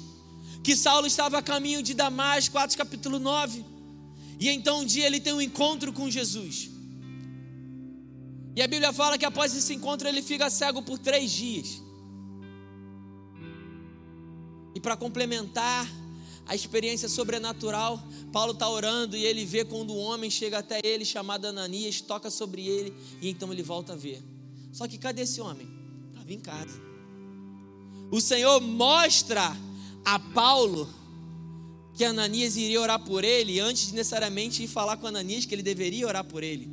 que 0.64 0.76
Saulo 0.76 1.08
estava 1.08 1.38
a 1.38 1.42
caminho 1.42 1.82
de 1.82 1.94
Damasco, 1.94 2.58
Atos 2.58 2.76
capítulo 2.76 3.20
9. 3.20 3.66
E 4.40 4.50
então 4.50 4.82
um 4.82 4.86
dia 4.86 5.06
ele 5.06 5.20
tem 5.20 5.34
um 5.34 5.42
encontro 5.42 5.92
com 5.92 6.10
Jesus. 6.10 6.70
E 8.56 8.62
a 8.62 8.68
Bíblia 8.68 8.92
fala 8.92 9.18
que 9.18 9.26
após 9.26 9.56
esse 9.56 9.74
encontro 9.74 10.08
ele 10.08 10.22
fica 10.22 10.50
cego 10.50 10.82
por 10.82 10.98
três 10.98 11.32
dias. 11.32 11.82
E 14.76 14.80
para 14.80 14.96
complementar 14.96 15.88
a 16.50 16.56
experiência 16.56 17.08
sobrenatural, 17.08 18.04
Paulo 18.34 18.54
está 18.54 18.68
orando 18.68 19.16
e 19.16 19.24
ele 19.24 19.46
vê 19.46 19.64
quando 19.64 19.94
um 19.94 20.00
homem 20.00 20.32
chega 20.32 20.58
até 20.58 20.80
ele, 20.84 21.06
chamado 21.06 21.46
Ananias, 21.46 22.02
toca 22.02 22.32
sobre 22.32 22.68
ele 22.68 22.92
e 23.22 23.30
então 23.30 23.54
ele 23.54 23.62
volta 23.62 23.94
a 23.94 23.96
ver. 23.96 24.24
Só 24.74 24.88
que 24.88 24.98
cadê 24.98 25.22
esse 25.22 25.40
homem? 25.40 25.70
Estava 26.10 26.34
em 26.34 26.40
casa. 26.40 26.82
O 28.10 28.20
Senhor 28.20 28.60
mostra 28.62 29.56
a 30.04 30.18
Paulo 30.18 30.90
que 31.94 32.04
Ananias 32.04 32.58
iria 32.58 32.82
orar 32.82 33.00
por 33.06 33.24
ele 33.24 33.60
antes 33.60 33.90
de 33.90 33.94
necessariamente 33.94 34.64
ir 34.64 34.68
falar 34.68 34.98
com 34.98 35.06
Ananias 35.06 35.46
que 35.46 35.54
ele 35.54 35.62
deveria 35.62 36.08
orar 36.08 36.24
por 36.24 36.42
ele. 36.42 36.68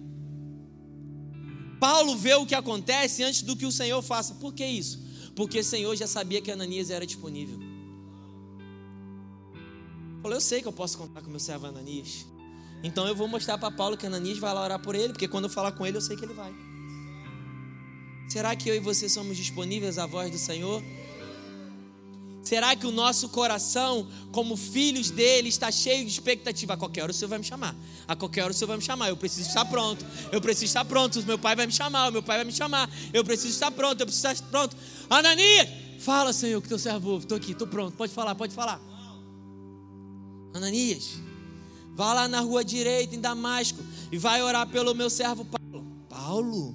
Paulo 1.78 2.16
vê 2.16 2.34
o 2.34 2.46
que 2.46 2.54
acontece 2.54 3.22
antes 3.22 3.42
do 3.42 3.54
que 3.54 3.66
o 3.66 3.72
Senhor 3.72 4.00
faça. 4.00 4.36
Por 4.36 4.54
que 4.54 4.64
isso? 4.64 5.04
Porque 5.34 5.58
o 5.58 5.64
Senhor 5.64 5.94
já 5.96 6.06
sabia 6.06 6.40
que 6.40 6.50
Ananias 6.50 6.88
era 6.88 7.06
disponível. 7.06 7.75
Falou, 10.26 10.38
eu 10.38 10.40
sei 10.40 10.60
que 10.60 10.66
eu 10.66 10.72
posso 10.72 10.98
contar 10.98 11.22
com 11.22 11.30
meu 11.30 11.38
servo 11.38 11.66
Ananias. 11.66 12.26
Então 12.82 13.06
eu 13.06 13.14
vou 13.14 13.28
mostrar 13.28 13.56
para 13.58 13.70
Paulo 13.70 13.96
que 13.96 14.04
Ananias 14.04 14.38
vai 14.38 14.52
lá 14.52 14.60
orar 14.60 14.80
por 14.80 14.96
ele, 14.96 15.12
porque 15.12 15.28
quando 15.28 15.44
eu 15.44 15.50
falar 15.50 15.70
com 15.70 15.86
ele, 15.86 15.98
eu 15.98 16.00
sei 16.00 16.16
que 16.16 16.24
ele 16.24 16.34
vai. 16.34 16.52
Será 18.28 18.56
que 18.56 18.68
eu 18.68 18.74
e 18.74 18.80
você 18.80 19.08
somos 19.08 19.36
disponíveis 19.36 19.98
à 19.98 20.06
voz 20.06 20.28
do 20.28 20.36
Senhor? 20.36 20.82
Será 22.42 22.74
que 22.74 22.88
o 22.88 22.90
nosso 22.90 23.28
coração, 23.28 24.08
como 24.32 24.56
filhos 24.56 25.12
dele, 25.12 25.48
está 25.48 25.70
cheio 25.70 26.04
de 26.04 26.10
expectativa? 26.10 26.74
A 26.74 26.76
qualquer 26.76 27.04
hora 27.04 27.12
o 27.12 27.14
Senhor 27.14 27.28
vai 27.28 27.38
me 27.38 27.44
chamar. 27.44 27.76
A 28.08 28.16
qualquer 28.16 28.42
hora 28.42 28.50
o 28.50 28.54
Senhor 28.54 28.66
vai 28.66 28.78
me 28.78 28.82
chamar. 28.82 29.08
Eu 29.08 29.16
preciso 29.16 29.46
estar 29.46 29.64
pronto. 29.66 30.04
Eu 30.32 30.40
preciso 30.40 30.64
estar 30.64 30.84
pronto. 30.84 31.20
O 31.20 31.22
meu 31.24 31.38
pai 31.38 31.54
vai 31.54 31.68
me 31.68 31.72
chamar. 31.72 32.08
O 32.08 32.12
meu 32.12 32.22
pai 32.24 32.38
vai 32.38 32.44
me 32.44 32.52
chamar. 32.52 32.90
Eu 33.12 33.24
preciso 33.24 33.50
estar 33.50 33.70
pronto. 33.70 34.00
Eu 34.00 34.06
preciso 34.06 34.26
estar 34.26 34.48
pronto. 34.48 34.76
Ananias, 35.08 35.68
fala, 36.00 36.32
Senhor, 36.32 36.60
que 36.60 36.66
teu 36.66 36.80
servo. 36.80 37.18
Estou 37.18 37.38
aqui, 37.38 37.52
estou 37.52 37.68
pronto. 37.68 37.96
Pode 37.96 38.12
falar, 38.12 38.34
pode 38.34 38.52
falar. 38.52 38.80
Ananias, 40.56 41.20
vá 41.94 42.12
lá 42.12 42.28
na 42.28 42.40
rua 42.40 42.64
direita, 42.64 43.14
em 43.14 43.20
Damasco, 43.20 43.78
e 44.10 44.18
vai 44.18 44.42
orar 44.42 44.66
pelo 44.68 44.94
meu 44.94 45.10
servo 45.10 45.44
Paulo. 45.44 45.86
Paulo? 46.08 46.74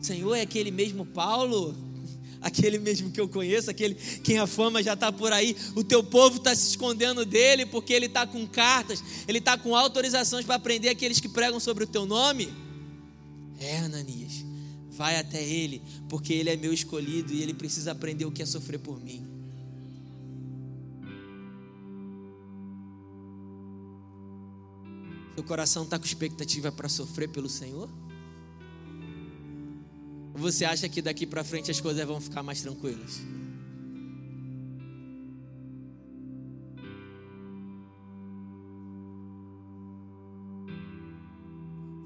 Senhor, 0.00 0.34
é 0.34 0.42
aquele 0.42 0.70
mesmo 0.70 1.04
Paulo? 1.04 1.74
aquele 2.40 2.78
mesmo 2.78 3.10
que 3.10 3.20
eu 3.20 3.28
conheço, 3.28 3.70
aquele 3.70 3.94
quem 3.94 4.38
a 4.38 4.46
fama 4.46 4.82
já 4.82 4.94
está 4.94 5.12
por 5.12 5.32
aí, 5.32 5.56
o 5.74 5.82
teu 5.82 6.02
povo 6.02 6.38
está 6.38 6.54
se 6.54 6.68
escondendo 6.68 7.24
dele 7.24 7.66
porque 7.66 7.92
ele 7.92 8.06
está 8.06 8.26
com 8.26 8.46
cartas, 8.46 9.02
ele 9.26 9.38
está 9.38 9.56
com 9.56 9.74
autorizações 9.74 10.44
para 10.44 10.58
prender 10.58 10.90
aqueles 10.90 11.20
que 11.20 11.28
pregam 11.28 11.60
sobre 11.60 11.84
o 11.84 11.86
teu 11.86 12.06
nome. 12.06 12.52
É, 13.60 13.78
Ananias, 13.78 14.44
vai 14.90 15.16
até 15.16 15.42
ele, 15.42 15.82
porque 16.08 16.32
ele 16.32 16.50
é 16.50 16.56
meu 16.56 16.72
escolhido 16.72 17.32
e 17.32 17.42
ele 17.42 17.54
precisa 17.54 17.92
aprender 17.92 18.24
o 18.24 18.32
que 18.32 18.42
é 18.42 18.46
sofrer 18.46 18.78
por 18.78 19.00
mim. 19.00 19.37
Seu 25.38 25.44
coração 25.44 25.84
está 25.84 25.96
com 25.96 26.04
expectativa 26.04 26.72
para 26.72 26.88
sofrer 26.88 27.28
pelo 27.28 27.48
Senhor? 27.48 27.88
Ou 30.34 30.40
você 30.40 30.64
acha 30.64 30.88
que 30.88 31.00
daqui 31.00 31.28
para 31.28 31.44
frente 31.44 31.70
as 31.70 31.80
coisas 31.80 32.04
vão 32.04 32.20
ficar 32.20 32.42
mais 32.42 32.60
tranquilas? 32.60 33.20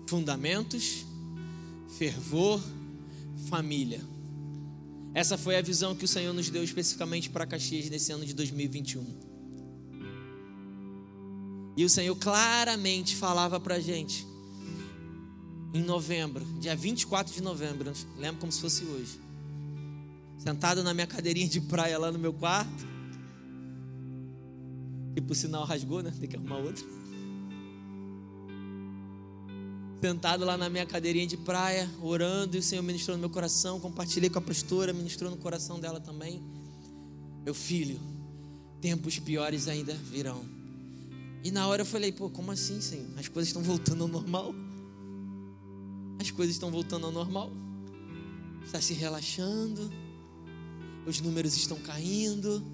Fundamentos, 0.06 1.06
fervor, 1.96 2.62
família. 3.48 4.02
Essa 5.14 5.38
foi 5.38 5.56
a 5.56 5.62
visão 5.62 5.94
que 5.94 6.04
o 6.04 6.08
Senhor 6.08 6.34
nos 6.34 6.50
deu 6.50 6.62
especificamente 6.62 7.30
para 7.30 7.46
Caxias 7.46 7.88
nesse 7.88 8.12
ano 8.12 8.26
de 8.26 8.34
2021. 8.34 9.31
E 11.76 11.84
o 11.84 11.88
Senhor 11.88 12.14
claramente 12.16 13.16
falava 13.16 13.58
para 13.58 13.76
a 13.76 13.80
gente 13.80 14.26
em 15.74 15.82
novembro, 15.82 16.44
dia 16.60 16.76
24 16.76 17.32
de 17.32 17.42
novembro, 17.42 17.92
lembro 18.18 18.40
como 18.40 18.52
se 18.52 18.60
fosse 18.60 18.84
hoje. 18.84 19.18
Sentado 20.36 20.82
na 20.82 20.92
minha 20.92 21.06
cadeirinha 21.06 21.48
de 21.48 21.60
praia 21.60 21.98
lá 21.98 22.12
no 22.12 22.18
meu 22.18 22.32
quarto. 22.32 22.86
Que 25.14 25.20
por 25.20 25.34
sinal 25.34 25.64
rasgou, 25.64 26.02
né? 26.02 26.12
Tem 26.18 26.28
que 26.28 26.36
arrumar 26.36 26.58
outro. 26.58 26.84
Sentado 30.02 30.44
lá 30.44 30.56
na 30.56 30.68
minha 30.68 30.84
cadeirinha 30.84 31.26
de 31.26 31.36
praia, 31.36 31.88
orando, 32.02 32.56
e 32.56 32.58
o 32.58 32.62
Senhor 32.62 32.82
ministrou 32.82 33.16
no 33.16 33.20
meu 33.20 33.30
coração. 33.30 33.78
Compartilhei 33.78 34.28
com 34.28 34.38
a 34.40 34.42
pastora, 34.42 34.92
ministrou 34.92 35.30
no 35.30 35.36
coração 35.36 35.78
dela 35.78 36.00
também. 36.00 36.42
Meu 37.44 37.54
filho, 37.54 38.00
tempos 38.80 39.18
piores 39.20 39.68
ainda 39.68 39.94
virão. 39.94 40.44
E 41.44 41.50
na 41.50 41.66
hora 41.66 41.82
eu 41.82 41.86
falei, 41.86 42.12
pô, 42.12 42.30
como 42.30 42.50
assim, 42.50 42.80
Senhor? 42.80 43.18
As 43.18 43.28
coisas 43.28 43.48
estão 43.48 43.62
voltando 43.62 44.02
ao 44.02 44.08
normal 44.08 44.54
as 46.22 46.30
coisas 46.30 46.54
estão 46.54 46.70
voltando 46.70 47.06
ao 47.06 47.12
normal. 47.12 47.50
Está 48.64 48.80
se 48.80 48.94
relaxando, 48.94 49.90
os 51.04 51.20
números 51.20 51.56
estão 51.56 51.76
caindo, 51.80 52.64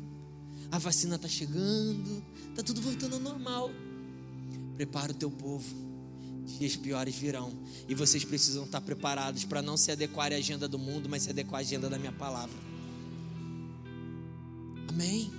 a 0.71 0.79
vacina 0.79 1.17
está 1.17 1.27
chegando, 1.27 2.23
está 2.51 2.63
tudo 2.63 2.81
voltando 2.83 3.15
ao 3.15 3.21
normal. 3.21 3.71
Prepara 4.77 5.13
o 5.13 5.15
teu 5.15 5.31
povo, 5.31 5.75
dias 6.59 6.77
piores 6.77 7.17
virão, 7.17 7.51
e 7.89 7.95
vocês 7.95 8.23
precisam 8.23 8.65
estar 8.65 8.83
preparados 8.83 9.45
para 9.45 9.63
não 9.63 9.79
se 9.79 9.91
adequar 9.91 10.31
à 10.31 10.37
agenda 10.37 10.69
do 10.69 10.79
mundo, 10.79 11.09
mas 11.09 11.23
se 11.23 11.31
adequar 11.31 11.61
à 11.61 11.63
agenda 11.63 11.89
da 11.89 11.99
minha 11.99 12.13
palavra. 12.13 12.59
Amém. 14.89 15.33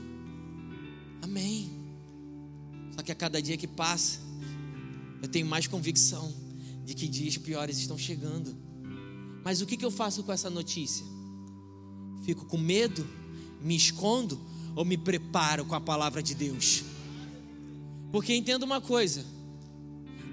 Amém. 1.22 1.79
Só 3.00 3.04
que 3.04 3.14
a 3.14 3.16
cada 3.16 3.42
dia 3.42 3.56
que 3.56 3.66
passa, 3.66 4.20
eu 5.22 5.30
tenho 5.30 5.46
mais 5.46 5.66
convicção 5.66 6.36
de 6.84 6.94
que 6.94 7.08
dias 7.08 7.38
piores 7.38 7.78
estão 7.78 7.98
chegando. 7.98 8.54
Mas 9.42 9.62
o 9.62 9.66
que, 9.66 9.82
eu 9.86 9.90
faço 9.90 10.22
com 10.22 10.34
essa 10.34 10.50
notícia? 10.50 11.06
Fico 12.26 12.46
com 12.46 12.58
medo? 12.58 13.08
Me 13.62 13.74
escondo? 13.74 14.38
Ou 14.76 14.84
me 14.84 14.98
preparo 14.98 15.64
com 15.64 15.76
a 15.76 15.80
palavra 15.80 16.22
de 16.22 16.36
Deus? 16.36 16.84
Porque 18.12 18.36
entenda 18.36 18.66
uma 18.66 18.82
coisa: 18.82 19.26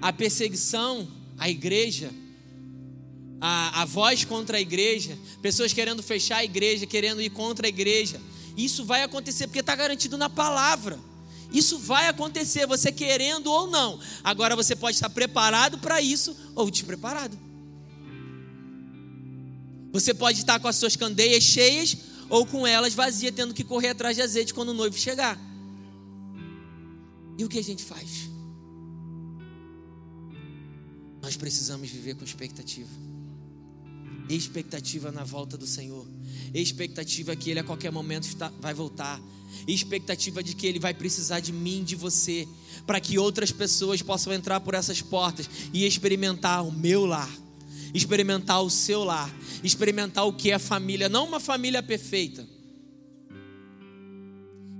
a 0.01 0.11
perseguição 0.11 1.07
à 1.37 1.49
igreja, 1.49 2.11
a, 3.39 3.83
a 3.83 3.85
voz 3.85 4.25
contra 4.25 4.57
a 4.57 4.61
igreja, 4.61 5.17
pessoas 5.41 5.71
querendo 5.71 6.03
fechar 6.03 6.39
a 6.39 6.43
igreja, 6.43 6.85
querendo 6.85 7.21
ir 7.21 7.29
contra 7.29 7.65
a 7.65 7.69
igreja, 7.69 8.19
isso 8.57 8.83
vai 8.83 9.03
acontecer 9.03 9.47
porque 9.47 9.61
está 9.61 9.73
garantido 9.73 10.17
na 10.17 10.29
palavra. 10.29 11.06
Isso 11.51 11.79
vai 11.79 12.07
acontecer, 12.07 12.67
você 12.67 12.91
querendo 12.91 13.47
ou 13.47 13.67
não. 13.67 13.99
Agora 14.23 14.55
você 14.55 14.75
pode 14.75 14.95
estar 14.95 15.09
preparado 15.09 15.77
para 15.77 16.01
isso 16.01 16.35
ou 16.55 16.69
despreparado. 16.69 17.37
Você 19.91 20.13
pode 20.13 20.39
estar 20.39 20.59
com 20.59 20.67
as 20.67 20.75
suas 20.75 20.95
candeias 20.95 21.43
cheias 21.43 21.97
ou 22.29 22.45
com 22.45 22.67
elas 22.67 22.93
vazias, 22.93 23.33
tendo 23.33 23.53
que 23.53 23.63
correr 23.63 23.89
atrás 23.89 24.15
de 24.15 24.21
azeite 24.21 24.53
quando 24.53 24.69
o 24.69 24.73
noivo 24.73 24.97
chegar. 24.97 25.39
E 27.37 27.45
o 27.45 27.49
que 27.49 27.59
a 27.59 27.63
gente 27.63 27.83
faz? 27.83 28.29
Nós 31.21 31.37
precisamos 31.37 31.89
viver 31.89 32.15
com 32.15 32.23
expectativa. 32.23 32.89
Expectativa 34.29 35.11
na 35.11 35.23
volta 35.23 35.57
do 35.57 35.65
Senhor. 35.65 36.05
Expectativa 36.53 37.35
que 37.35 37.49
Ele 37.49 37.59
a 37.59 37.63
qualquer 37.63 37.91
momento 37.91 38.27
vai 38.59 38.73
voltar 38.73 39.21
expectativa 39.67 40.43
de 40.43 40.55
que 40.55 40.67
Ele 40.67 40.79
vai 40.79 40.93
precisar 40.93 41.39
de 41.39 41.51
mim, 41.51 41.83
de 41.83 41.95
você, 41.95 42.47
para 42.85 42.99
que 42.99 43.17
outras 43.17 43.51
pessoas 43.51 44.01
possam 44.01 44.31
entrar 44.31 44.59
por 44.61 44.73
essas 44.73 45.01
portas 45.01 45.49
e 45.73 45.85
experimentar 45.85 46.65
o 46.65 46.71
meu 46.71 47.05
lar, 47.05 47.29
experimentar 47.93 48.61
o 48.61 48.69
seu 48.69 49.03
lar, 49.03 49.33
experimentar 49.63 50.25
o 50.25 50.33
que 50.33 50.51
é 50.51 50.59
família, 50.59 51.09
não 51.09 51.25
uma 51.25 51.39
família 51.39 51.81
perfeita. 51.81 52.47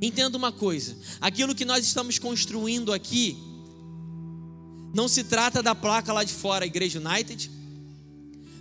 Entenda 0.02 0.38
uma 0.38 0.52
coisa: 0.52 0.96
aquilo 1.20 1.56
que 1.56 1.66
nós 1.66 1.86
estamos 1.86 2.20
construindo 2.20 2.94
aqui, 2.94 3.38
não 4.94 5.08
se 5.08 5.24
trata 5.24 5.62
da 5.62 5.76
placa 5.76 6.14
lá 6.14 6.24
de 6.24 6.34
fora, 6.34 6.66
Igreja 6.66 7.00
United, 7.00 7.52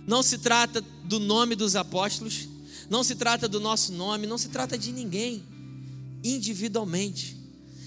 não 0.05 0.23
se 0.23 0.39
trata 0.39 0.81
do 1.03 1.19
nome 1.19 1.55
dos 1.55 1.75
apóstolos, 1.75 2.47
não 2.89 3.03
se 3.03 3.15
trata 3.15 3.47
do 3.47 3.59
nosso 3.59 3.93
nome, 3.93 4.25
não 4.25 4.37
se 4.37 4.49
trata 4.49 4.77
de 4.77 4.91
ninguém 4.91 5.43
individualmente. 6.23 7.35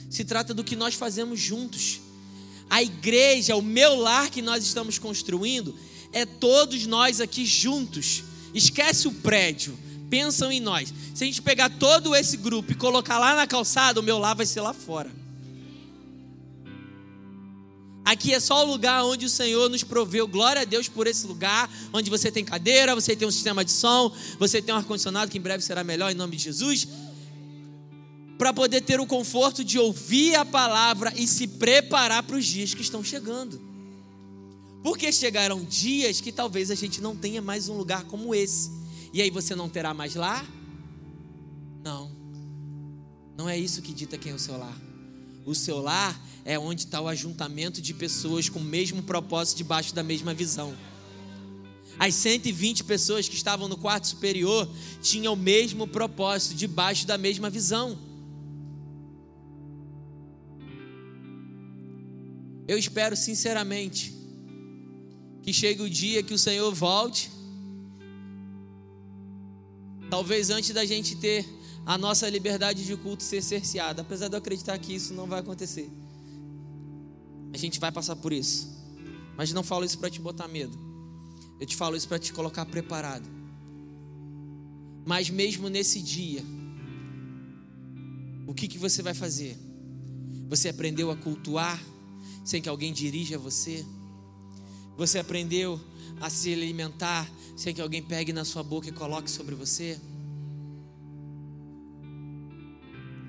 Se 0.09 0.25
trata 0.25 0.53
do 0.53 0.65
que 0.65 0.77
nós 0.77 0.95
fazemos 0.95 1.39
juntos. 1.41 2.01
A 2.69 2.83
igreja, 2.83 3.57
o 3.57 3.63
meu 3.63 3.97
lar 3.97 4.31
que 4.31 4.43
nós 4.43 4.65
estamos 4.65 4.99
construindo, 4.99 5.75
é 6.13 6.25
todos 6.25 6.87
nós 6.87 7.21
aqui 7.21 7.45
juntos. 7.45 8.25
Esquece 8.55 9.09
o 9.09 9.13
prédio, 9.13 9.79
pensam 10.09 10.51
em 10.51 10.61
nós. 10.61 10.93
Se 11.15 11.25
a 11.25 11.27
gente 11.27 11.43
pegar 11.43 11.71
todo 11.71 12.15
esse 12.15 12.37
grupo 12.37 12.73
e 12.73 12.75
colocar 12.75 13.19
lá 13.19 13.35
na 13.35 13.47
calçada, 13.47 14.01
o 14.01 14.03
meu 14.03 14.19
lá 14.19 14.35
vai 14.35 14.47
ser 14.47 14.61
lá 14.61 14.73
fora. 14.73 15.21
Aqui 18.05 18.35
é 18.35 18.41
só 18.41 18.65
o 18.65 18.69
lugar 18.69 19.05
onde 19.05 19.27
o 19.27 19.29
Senhor 19.29 19.69
nos 19.69 19.85
proveu. 19.85 20.27
Glória 20.27 20.63
a 20.63 20.65
Deus 20.65 20.89
por 20.89 21.07
esse 21.07 21.27
lugar, 21.27 21.71
onde 21.93 22.11
você 22.11 22.29
tem 22.29 22.45
cadeira, 22.45 22.95
você 22.95 23.15
tem 23.15 23.29
um 23.29 23.31
sistema 23.31 23.65
de 23.65 23.71
som, 23.71 24.13
você 24.39 24.61
tem 24.61 24.75
um 24.75 24.79
ar-condicionado 24.79 25.31
que 25.31 25.39
em 25.39 25.41
breve 25.41 25.63
será 25.63 25.85
melhor 25.85 26.11
em 26.11 26.15
nome 26.15 26.37
de 26.37 26.43
Jesus. 26.43 26.89
Para 28.41 28.55
poder 28.55 28.81
ter 28.81 28.99
o 28.99 29.07
conforto 29.07 29.63
de 29.63 29.79
ouvir 29.79 30.35
a 30.35 30.47
palavra 30.47 31.13
e 31.15 31.27
se 31.27 31.47
preparar 31.47 32.23
para 32.23 32.37
os 32.37 32.47
dias 32.47 32.73
que 32.73 32.81
estão 32.81 33.05
chegando. 33.05 33.61
Porque 34.83 35.13
chegarão 35.13 35.63
dias 35.63 36.23
que 36.23 36.33
talvez 36.33 36.71
a 36.71 36.75
gente 36.75 37.03
não 37.03 37.15
tenha 37.15 37.43
mais 37.43 37.69
um 37.69 37.77
lugar 37.77 38.05
como 38.05 38.35
esse. 38.35 38.71
E 39.13 39.21
aí 39.21 39.29
você 39.29 39.55
não 39.55 39.69
terá 39.69 39.93
mais 39.93 40.15
lá? 40.15 40.43
Não. 41.85 42.11
Não 43.37 43.47
é 43.47 43.59
isso 43.59 43.83
que 43.83 43.93
dita 43.93 44.17
quem 44.17 44.33
é 44.33 44.35
o 44.35 44.39
seu 44.39 44.57
lar. 44.57 44.81
O 45.45 45.55
seu 45.55 45.79
lar 45.79 46.19
é 46.43 46.59
onde 46.59 46.87
está 46.87 46.99
o 46.99 47.09
ajuntamento 47.09 47.83
de 47.83 47.93
pessoas 47.93 48.49
com 48.49 48.61
o 48.61 48.65
mesmo 48.65 49.03
propósito, 49.03 49.59
debaixo 49.59 49.95
da 49.95 50.03
mesma 50.03 50.33
visão. 50.33 50.75
As 51.99 52.15
120 52.15 52.85
pessoas 52.85 53.29
que 53.29 53.35
estavam 53.35 53.69
no 53.69 53.77
quarto 53.77 54.07
superior 54.07 54.67
tinham 55.03 55.35
o 55.35 55.37
mesmo 55.37 55.87
propósito, 55.87 56.55
debaixo 56.55 57.07
da 57.07 57.19
mesma 57.19 57.51
visão. 57.51 58.09
Eu 62.71 62.79
espero 62.79 63.17
sinceramente 63.17 64.15
que 65.43 65.53
chegue 65.53 65.83
o 65.83 65.91
dia 65.91 66.23
que 66.23 66.33
o 66.33 66.39
Senhor 66.39 66.73
volte. 66.73 67.29
Talvez 70.09 70.51
antes 70.51 70.71
da 70.71 70.85
gente 70.85 71.17
ter 71.17 71.45
a 71.85 71.99
nossa 71.99 72.31
liberdade 72.31 72.87
de 72.87 72.97
culto 72.97 73.25
ser 73.25 73.43
cerceada, 73.43 74.03
apesar 74.03 74.29
de 74.29 74.37
eu 74.37 74.39
acreditar 74.39 74.79
que 74.79 74.95
isso 74.95 75.13
não 75.13 75.27
vai 75.27 75.41
acontecer. 75.41 75.91
A 77.53 77.59
gente 77.59 77.81
vai 77.81 77.91
passar 77.91 78.15
por 78.15 78.33
isso. 78.33 78.69
Mas 79.37 79.53
não 79.53 79.65
falo 79.65 79.85
isso 79.85 79.99
para 79.99 80.09
te 80.09 80.21
botar 80.21 80.47
medo. 80.47 80.79
Eu 81.59 81.67
te 81.67 81.75
falo 81.75 81.97
isso 81.97 82.07
para 82.07 82.21
te 82.21 82.33
colocar 82.33 82.65
preparado. 82.67 83.29
Mas 85.05 85.29
mesmo 85.29 85.69
nesse 85.69 86.01
dia, 86.01 86.45
o 88.47 88.55
que, 88.55 88.69
que 88.69 88.79
você 88.79 89.03
vai 89.03 89.13
fazer? 89.13 89.59
Você 90.49 90.69
aprendeu 90.69 91.11
a 91.11 91.17
cultuar 91.17 91.83
sem 92.51 92.61
que 92.61 92.69
alguém 92.69 92.93
dirija 92.93 93.39
você? 93.39 93.87
Você 94.97 95.21
aprendeu 95.21 95.81
a 96.21 96.29
se 96.29 96.53
alimentar 96.53 97.31
sem 97.57 97.73
que 97.73 97.81
alguém 97.81 98.03
pegue 98.03 98.33
na 98.33 98.45
sua 98.45 98.65
boca 98.65 98.89
e 98.89 98.93
coloque 98.93 99.31
sobre 99.31 99.55
você? 99.55 100.01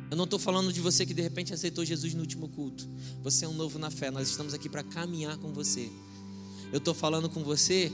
Eu 0.09 0.17
não 0.17 0.23
estou 0.23 0.39
falando 0.39 0.73
de 0.73 0.81
você 0.81 1.05
que 1.05 1.13
de 1.13 1.21
repente 1.21 1.53
aceitou 1.53 1.85
Jesus 1.85 2.15
no 2.15 2.21
último 2.21 2.49
culto. 2.49 2.89
Você 3.21 3.45
é 3.45 3.47
um 3.47 3.53
novo 3.53 3.77
na 3.77 3.91
fé. 3.91 4.09
Nós 4.09 4.27
estamos 4.27 4.55
aqui 4.55 4.67
para 4.67 4.81
caminhar 4.81 5.37
com 5.37 5.53
você. 5.53 5.91
Eu 6.71 6.79
estou 6.79 6.95
falando 6.95 7.29
com 7.29 7.43
você 7.43 7.91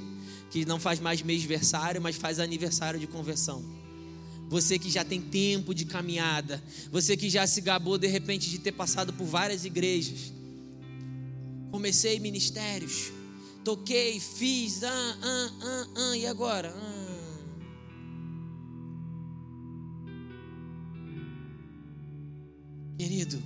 que 0.50 0.66
não 0.66 0.80
faz 0.80 0.98
mais 1.02 1.22
mêsversário, 1.22 2.02
mas 2.02 2.16
faz 2.16 2.40
aniversário 2.40 3.02
de 3.02 3.06
conversão. 3.06 3.66
Você 4.48 4.80
que 4.80 4.90
já 4.90 5.04
tem 5.04 5.20
tempo 5.20 5.76
de 5.76 5.84
caminhada. 5.84 6.64
Você 6.90 7.18
que 7.18 7.30
já 7.30 7.46
se 7.46 7.60
gabou 7.60 7.98
de 7.98 8.08
repente 8.08 8.50
de 8.50 8.60
ter 8.60 8.72
passado 8.72 9.12
por 9.12 9.26
várias 9.26 9.66
igrejas. 9.66 10.37
Comecei 11.78 12.20
ministérios. 12.20 13.12
Toquei, 13.64 14.20
fiz, 14.20 14.82
ah, 14.84 15.18
ah, 15.22 15.52
ah, 15.62 15.88
ah, 15.96 16.18
e 16.18 16.26
agora? 16.26 16.74
Ah. 16.76 17.38
Querido, 22.98 23.40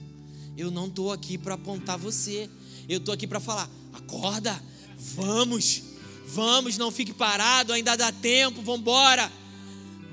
eu 0.55 0.71
não 0.71 0.87
estou 0.87 1.11
aqui 1.11 1.37
para 1.37 1.55
apontar 1.55 1.97
você. 1.97 2.49
Eu 2.87 2.99
estou 2.99 3.13
aqui 3.13 3.27
para 3.27 3.41
falar: 3.41 3.69
acorda, 3.91 4.63
vamos, 4.97 5.83
vamos, 6.27 6.77
não 6.77 6.89
fique 6.89 7.11
parado, 7.11 7.73
ainda 7.73 7.97
dá 7.97 8.13
tempo, 8.13 8.61
vamos 8.61 8.79
embora. 8.79 9.29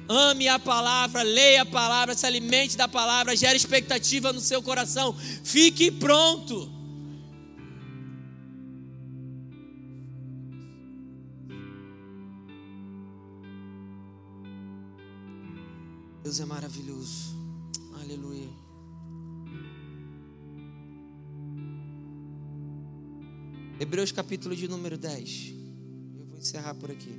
Ame 0.09 0.49
a 0.49 0.59
palavra, 0.59 1.23
leia 1.23 1.63
a 1.63 1.67
palavra, 1.67 2.17
se 2.17 2.27
alimente 2.27 2.77
da 2.77 2.89
palavra, 2.89 3.37
gere 3.37 3.57
expectativa 3.57 4.33
no 4.33 4.41
seu 4.41 4.61
coração. 4.61 5.15
Fique 5.45 5.93
pronto. 5.93 6.78
Deus 16.29 16.41
é 16.41 16.45
maravilhoso. 16.45 17.35
Aleluia. 17.99 18.51
Hebreus 23.81 24.13
capítulo 24.13 24.55
de 24.55 24.69
número 24.69 24.99
10. 24.99 25.55
Eu 26.19 26.27
vou 26.27 26.37
encerrar 26.37 26.75
por 26.75 26.91
aqui. 26.91 27.15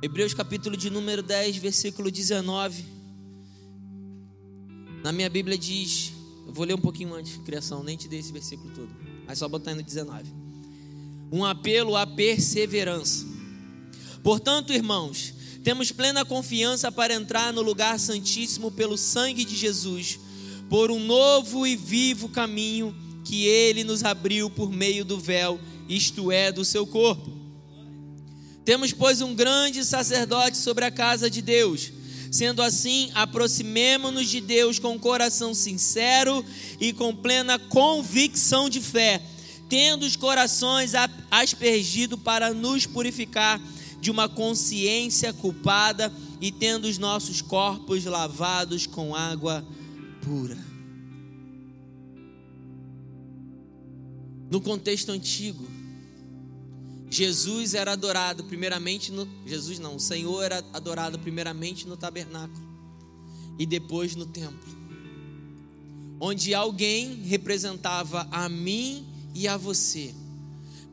Hebreus 0.00 0.32
capítulo 0.32 0.78
de 0.78 0.88
número 0.88 1.22
10, 1.22 1.58
versículo 1.58 2.10
19. 2.10 3.01
Na 5.02 5.12
minha 5.12 5.28
Bíblia 5.28 5.58
diz, 5.58 6.12
eu 6.46 6.52
vou 6.52 6.64
ler 6.64 6.74
um 6.74 6.78
pouquinho 6.78 7.14
antes, 7.14 7.36
criação, 7.44 7.82
nem 7.82 7.96
te 7.96 8.08
dei 8.08 8.20
esse 8.20 8.32
versículo 8.32 8.72
todo, 8.74 8.90
mas 9.26 9.38
só 9.38 9.48
botar 9.48 9.74
no 9.74 9.82
19 9.82 10.42
um 11.32 11.46
apelo 11.46 11.96
à 11.96 12.06
perseverança. 12.06 13.24
Portanto, 14.22 14.70
irmãos, 14.70 15.32
temos 15.64 15.90
plena 15.90 16.26
confiança 16.26 16.92
para 16.92 17.14
entrar 17.14 17.54
no 17.54 17.62
lugar 17.62 17.98
santíssimo 17.98 18.70
pelo 18.70 18.98
sangue 18.98 19.42
de 19.42 19.56
Jesus, 19.56 20.20
por 20.68 20.90
um 20.90 21.02
novo 21.02 21.66
e 21.66 21.74
vivo 21.74 22.28
caminho 22.28 22.94
que 23.24 23.46
ele 23.46 23.82
nos 23.82 24.04
abriu 24.04 24.50
por 24.50 24.70
meio 24.70 25.06
do 25.06 25.18
véu, 25.18 25.58
isto 25.88 26.30
é, 26.30 26.52
do 26.52 26.64
seu 26.66 26.86
corpo. 26.86 27.32
Temos, 28.64 28.92
pois, 28.92 29.22
um 29.22 29.34
grande 29.34 29.84
sacerdote 29.84 30.58
sobre 30.58 30.84
a 30.84 30.90
casa 30.90 31.30
de 31.30 31.40
Deus. 31.40 31.92
Sendo 32.32 32.62
assim, 32.62 33.12
aproximemo-nos 33.14 34.28
de 34.28 34.40
Deus 34.40 34.80
com 34.80 34.94
um 34.94 34.98
coração 34.98 35.54
sincero 35.54 36.44
e 36.80 36.92
com 36.92 37.14
plena 37.14 37.60
convicção 37.60 38.68
de 38.68 38.80
fé 38.80 39.22
tendo 39.72 40.02
os 40.02 40.16
corações 40.16 40.92
aspergido 41.30 42.18
para 42.18 42.52
nos 42.52 42.84
purificar 42.84 43.58
de 44.02 44.10
uma 44.10 44.28
consciência 44.28 45.32
culpada 45.32 46.12
e 46.42 46.52
tendo 46.52 46.84
os 46.84 46.98
nossos 46.98 47.40
corpos 47.40 48.04
lavados 48.04 48.86
com 48.86 49.14
água 49.14 49.66
pura. 50.20 50.58
No 54.50 54.60
contexto 54.60 55.10
antigo, 55.10 55.66
Jesus 57.12 57.74
era 57.74 57.92
adorado 57.92 58.42
primeiramente 58.44 59.12
no 59.12 59.28
Jesus 59.44 59.78
não, 59.78 59.96
o 59.96 60.00
Senhor 60.00 60.42
era 60.44 60.64
adorado 60.72 61.18
primeiramente 61.18 61.86
no 61.86 61.94
tabernáculo 61.94 62.66
e 63.58 63.66
depois 63.66 64.16
no 64.16 64.24
templo. 64.24 64.74
Onde 66.18 66.54
alguém 66.54 67.16
representava 67.24 68.26
a 68.30 68.48
mim 68.48 69.06
e 69.34 69.46
a 69.46 69.58
você. 69.58 70.14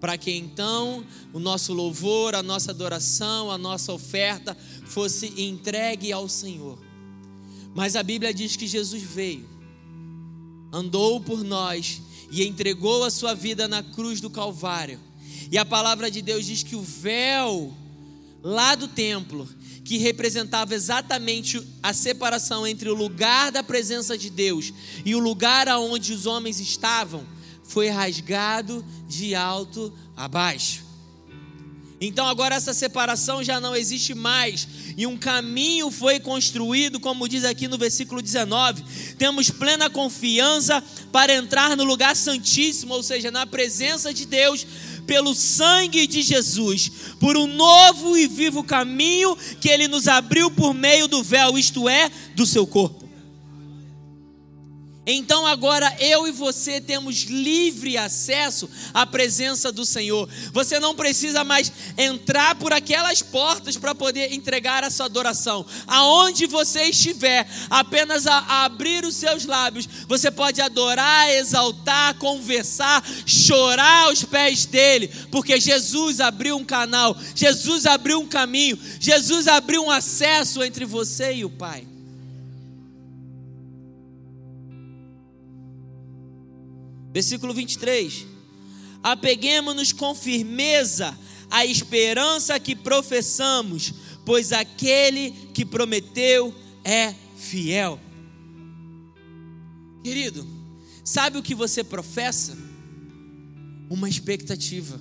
Para 0.01 0.17
que 0.17 0.30
então 0.30 1.05
o 1.32 1.39
nosso 1.39 1.72
louvor, 1.72 2.36
a 2.36 2.43
nossa 2.43 2.72
adoração, 2.72 3.49
a 3.49 3.57
nossa 3.57 3.93
oferta 3.93 4.57
fosse 4.88 5.41
entregue 5.41 6.11
ao 6.11 6.28
Senhor. 6.28 6.78
Mas 7.74 7.95
a 7.95 8.03
Bíblia 8.03 8.34
diz 8.34 8.57
que 8.57 8.67
Jesus 8.67 9.03
veio, 9.03 9.47
andou 10.70 11.22
por 11.22 11.45
nós 11.45 12.01
e 12.30 12.43
entregou 12.43 13.05
a 13.05 13.09
sua 13.09 13.34
vida 13.34 13.70
na 13.70 13.82
cruz 13.82 14.20
do 14.20 14.30
Calvário. 14.30 15.07
E 15.52 15.58
a 15.58 15.66
palavra 15.66 16.12
de 16.12 16.22
Deus 16.22 16.45
diz 16.45 16.64
que 16.64 16.76
o 16.76 16.82
véu 16.82 17.74
lá 18.43 18.76
do 18.76 18.88
templo, 18.88 19.47
que 19.84 19.97
representava 19.97 20.76
exatamente 20.76 21.62
a 21.82 21.93
separação 21.93 22.68
entre 22.68 22.89
o 22.89 22.93
lugar 22.93 23.52
da 23.52 23.64
presença 23.64 24.18
de 24.18 24.30
Deus 24.30 24.72
e 25.04 25.16
o 25.16 25.20
lugar 25.20 25.68
aonde 25.68 26.14
os 26.14 26.26
homens 26.26 26.60
estavam, 26.60 27.26
foi 27.64 27.89
rasgado 27.89 28.86
de 29.08 29.34
alto 29.34 29.91
a 30.16 30.28
baixo. 30.28 30.89
Então 32.02 32.26
agora 32.28 32.56
essa 32.56 32.74
separação 32.74 33.43
já 33.43 33.60
não 33.60 33.76
existe 33.76 34.14
mais, 34.14 34.68
e 34.95 35.06
um 35.06 35.18
caminho 35.18 35.91
foi 35.91 36.20
construído, 36.20 37.00
como 37.00 37.28
diz 37.28 37.43
aqui 37.43 37.68
no 37.68 37.78
versículo 37.78 38.22
19. 38.22 38.84
Temos 39.18 39.50
plena 39.50 39.89
confiança 39.89 40.82
para 41.12 41.34
entrar 41.34 41.76
no 41.76 41.84
lugar 41.84 42.16
santíssimo, 42.16 42.93
ou 42.93 43.04
seja, 43.04 43.30
na 43.30 43.45
presença 43.45 44.14
de 44.14 44.26
Deus, 44.26 44.66
pelo 45.10 45.34
sangue 45.34 46.05
de 46.05 46.22
Jesus, 46.22 46.91
por 47.20 47.36
um 47.36 47.47
novo 47.47 48.16
e 48.16 48.28
vivo 48.28 48.64
caminho 48.64 49.36
que 49.60 49.68
ele 49.68 49.88
nos 49.88 50.07
abriu 50.07 50.51
por 50.51 50.72
meio 50.72 51.07
do 51.07 51.24
véu, 51.24 51.57
isto 51.57 51.89
é, 51.89 52.12
do 52.36 52.45
seu 52.45 52.68
corpo. 52.68 53.09
Então 55.12 55.47
agora 55.47 55.91
eu 55.99 56.28
e 56.28 56.32
você 56.32 56.80
temos 56.80 57.24
livre 57.24 57.97
acesso 57.97 58.70
à 58.93 59.07
presença 59.07 59.72
do 59.72 59.84
Senhor. 59.84 60.30
Você 60.53 60.80
não 60.80 60.93
precisa 60.93 61.43
mais 61.43 61.72
entrar 61.97 62.53
por 62.55 62.72
aquelas 62.72 63.24
portas 63.24 63.76
para 63.76 63.95
poder 63.95 64.34
entregar 64.34 64.84
a 64.84 64.91
sua 64.91 65.07
adoração. 65.07 65.66
Aonde 65.88 66.45
você 66.45 66.84
estiver, 66.84 67.49
apenas 67.72 68.28
a, 68.28 68.66
abrir 68.66 69.03
os 69.03 69.16
seus 69.16 69.45
lábios, 69.45 69.89
você 70.07 70.30
pode 70.30 70.62
adorar, 70.62 71.28
exaltar, 71.32 72.14
conversar, 72.16 73.03
chorar 73.26 74.05
aos 74.05 74.24
pés 74.24 74.66
dele, 74.66 75.07
porque 75.32 75.60
Jesus 75.60 76.20
abriu 76.20 76.55
um 76.55 76.64
canal, 76.64 77.18
Jesus 77.34 77.88
abriu 77.88 78.20
um 78.20 78.28
caminho, 78.28 78.78
Jesus 78.99 79.47
abriu 79.47 79.84
um 79.84 79.89
acesso 79.89 80.64
entre 80.64 80.86
você 80.86 81.34
e 81.34 81.45
o 81.45 81.49
Pai. 81.49 81.88
Versículo 87.12 87.53
23. 87.53 88.26
Apeguemos-nos 89.01 89.91
com 89.91 90.14
firmeza 90.14 91.18
à 91.49 91.66
esperança 91.66 92.60
que 92.60 92.76
professamos, 92.76 93.93
pois 94.26 94.51
aquele 94.51 95.32
que 95.53 95.66
prometeu 95.66 96.53
é 96.84 97.14
fiel. 97.38 97.99
Querido, 100.03 100.47
sabe 101.03 101.38
o 101.38 101.43
que 101.43 101.55
você 101.55 101.84
professa? 101.84 102.57
Uma 103.89 104.07
expectativa. 104.07 104.99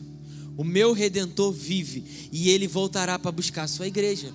O 0.57 0.65
meu 0.65 0.93
redentor 0.93 1.53
vive 1.53 2.31
e 2.33 2.51
ele 2.51 2.67
voltará 2.67 3.19
para 3.19 3.31
buscar 3.31 3.65
a 3.65 3.69
sua 3.69 3.87
igreja. 3.87 4.33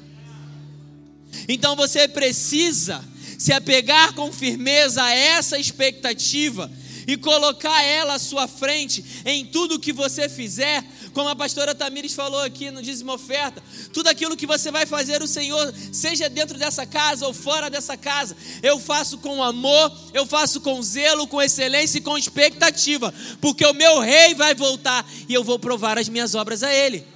Então 1.47 1.75
você 1.75 2.07
precisa 2.07 3.03
se 3.37 3.51
apegar 3.51 4.13
com 4.13 4.31
firmeza 4.31 5.03
a 5.03 5.13
essa 5.13 5.57
expectativa 5.57 6.71
e 7.07 7.17
colocar 7.17 7.83
ela 7.83 8.15
à 8.15 8.19
sua 8.19 8.47
frente 8.47 9.03
em 9.25 9.45
tudo 9.45 9.79
que 9.79 9.93
você 9.93 10.29
fizer, 10.29 10.83
como 11.13 11.29
a 11.29 11.35
pastora 11.35 11.75
Tamires 11.75 12.13
falou 12.13 12.41
aqui 12.41 12.71
no 12.71 12.81
dízimo 12.81 13.13
oferta, 13.13 13.61
tudo 13.91 14.07
aquilo 14.07 14.37
que 14.37 14.45
você 14.45 14.71
vai 14.71 14.85
fazer 14.85 15.21
o 15.21 15.27
Senhor, 15.27 15.73
seja 15.91 16.29
dentro 16.29 16.57
dessa 16.57 16.85
casa 16.85 17.25
ou 17.25 17.33
fora 17.33 17.69
dessa 17.69 17.95
casa, 17.97 18.35
eu 18.61 18.79
faço 18.79 19.17
com 19.17 19.43
amor, 19.43 19.91
eu 20.13 20.25
faço 20.25 20.61
com 20.61 20.81
zelo, 20.81 21.27
com 21.27 21.41
excelência 21.41 21.97
e 21.97 22.01
com 22.01 22.17
expectativa, 22.17 23.13
porque 23.41 23.65
o 23.65 23.73
meu 23.73 23.99
rei 23.99 24.33
vai 24.33 24.53
voltar 24.53 25.09
e 25.27 25.33
eu 25.33 25.43
vou 25.43 25.59
provar 25.59 25.97
as 25.97 26.09
minhas 26.09 26.35
obras 26.35 26.63
a 26.63 26.73
ele. 26.73 27.13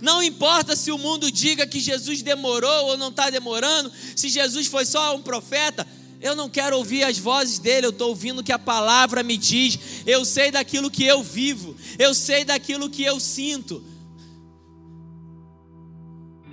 Não 0.00 0.22
importa 0.22 0.76
se 0.76 0.90
o 0.90 0.98
mundo 0.98 1.30
diga 1.30 1.66
que 1.66 1.80
Jesus 1.80 2.22
demorou 2.22 2.86
ou 2.86 2.96
não 2.96 3.08
está 3.08 3.30
demorando, 3.30 3.90
se 4.14 4.28
Jesus 4.28 4.66
foi 4.66 4.84
só 4.84 5.16
um 5.16 5.22
profeta, 5.22 5.86
eu 6.20 6.34
não 6.34 6.48
quero 6.48 6.76
ouvir 6.76 7.04
as 7.04 7.18
vozes 7.18 7.58
dele, 7.58 7.86
eu 7.86 7.90
estou 7.90 8.08
ouvindo 8.08 8.40
o 8.40 8.44
que 8.44 8.52
a 8.52 8.58
palavra 8.58 9.22
me 9.22 9.36
diz. 9.36 9.78
Eu 10.06 10.24
sei 10.24 10.50
daquilo 10.50 10.90
que 10.90 11.04
eu 11.04 11.22
vivo, 11.22 11.76
eu 11.98 12.14
sei 12.14 12.44
daquilo 12.44 12.88
que 12.88 13.02
eu 13.02 13.20
sinto. 13.20 13.82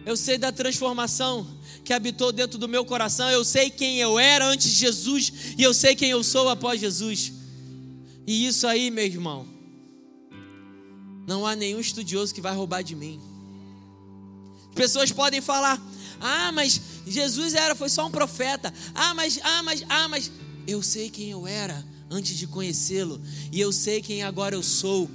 Eu 0.05 0.17
sei 0.17 0.37
da 0.37 0.51
transformação 0.51 1.47
que 1.83 1.93
habitou 1.93 2.31
dentro 2.31 2.57
do 2.57 2.67
meu 2.67 2.83
coração. 2.85 3.29
Eu 3.29 3.43
sei 3.45 3.69
quem 3.69 3.99
eu 3.99 4.19
era 4.19 4.45
antes 4.45 4.69
de 4.69 4.79
Jesus 4.79 5.31
e 5.57 5.63
eu 5.63 5.73
sei 5.73 5.95
quem 5.95 6.09
eu 6.09 6.23
sou 6.23 6.49
após 6.49 6.79
Jesus. 6.79 7.31
E 8.27 8.45
isso 8.45 8.67
aí, 8.67 8.91
meu 8.91 9.05
irmão, 9.05 9.47
não 11.25 11.45
há 11.45 11.55
nenhum 11.55 11.79
estudioso 11.79 12.33
que 12.33 12.41
vai 12.41 12.53
roubar 12.53 12.81
de 12.81 12.95
mim. 12.95 13.19
Pessoas 14.75 15.11
podem 15.11 15.39
falar: 15.39 15.81
"Ah, 16.19 16.51
mas 16.51 16.81
Jesus 17.05 17.53
era, 17.53 17.75
foi 17.75 17.89
só 17.89 18.07
um 18.07 18.11
profeta. 18.11 18.73
Ah, 18.93 19.13
mas, 19.13 19.39
ah, 19.43 19.63
mas, 19.63 19.83
ah, 19.89 20.07
mas. 20.07 20.31
Eu 20.65 20.81
sei 20.81 21.09
quem 21.09 21.31
eu 21.31 21.45
era 21.45 21.85
antes 22.09 22.37
de 22.37 22.47
conhecê-lo. 22.47 23.21
E 23.51 23.59
eu 23.59 23.71
sei 23.71 24.01
quem 24.01 24.23
agora 24.23 24.55
eu 24.55 24.63
sou. 24.63 25.09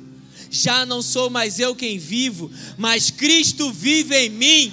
Já 0.51 0.85
não 0.85 1.03
sou 1.03 1.31
mais 1.31 1.59
eu 1.59 1.75
quem 1.75 1.99
vivo, 1.99 2.51
mas 2.77 3.11
Cristo 3.11 3.73
vive 3.73 4.15
em 4.17 4.31
mim. 4.31 4.73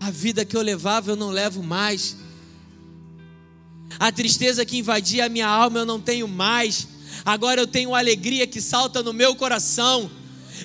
A 0.00 0.10
vida 0.10 0.44
que 0.44 0.56
eu 0.56 0.62
levava 0.62 1.12
eu 1.12 1.16
não 1.16 1.30
levo 1.30 1.62
mais. 1.62 2.16
A 3.98 4.10
tristeza 4.10 4.64
que 4.64 4.78
invadia 4.78 5.26
a 5.26 5.28
minha 5.28 5.46
alma 5.46 5.80
eu 5.80 5.86
não 5.86 6.00
tenho 6.00 6.26
mais. 6.26 6.88
Agora 7.24 7.60
eu 7.60 7.66
tenho 7.66 7.94
alegria 7.94 8.46
que 8.46 8.60
salta 8.60 9.02
no 9.02 9.12
meu 9.12 9.36
coração 9.36 10.10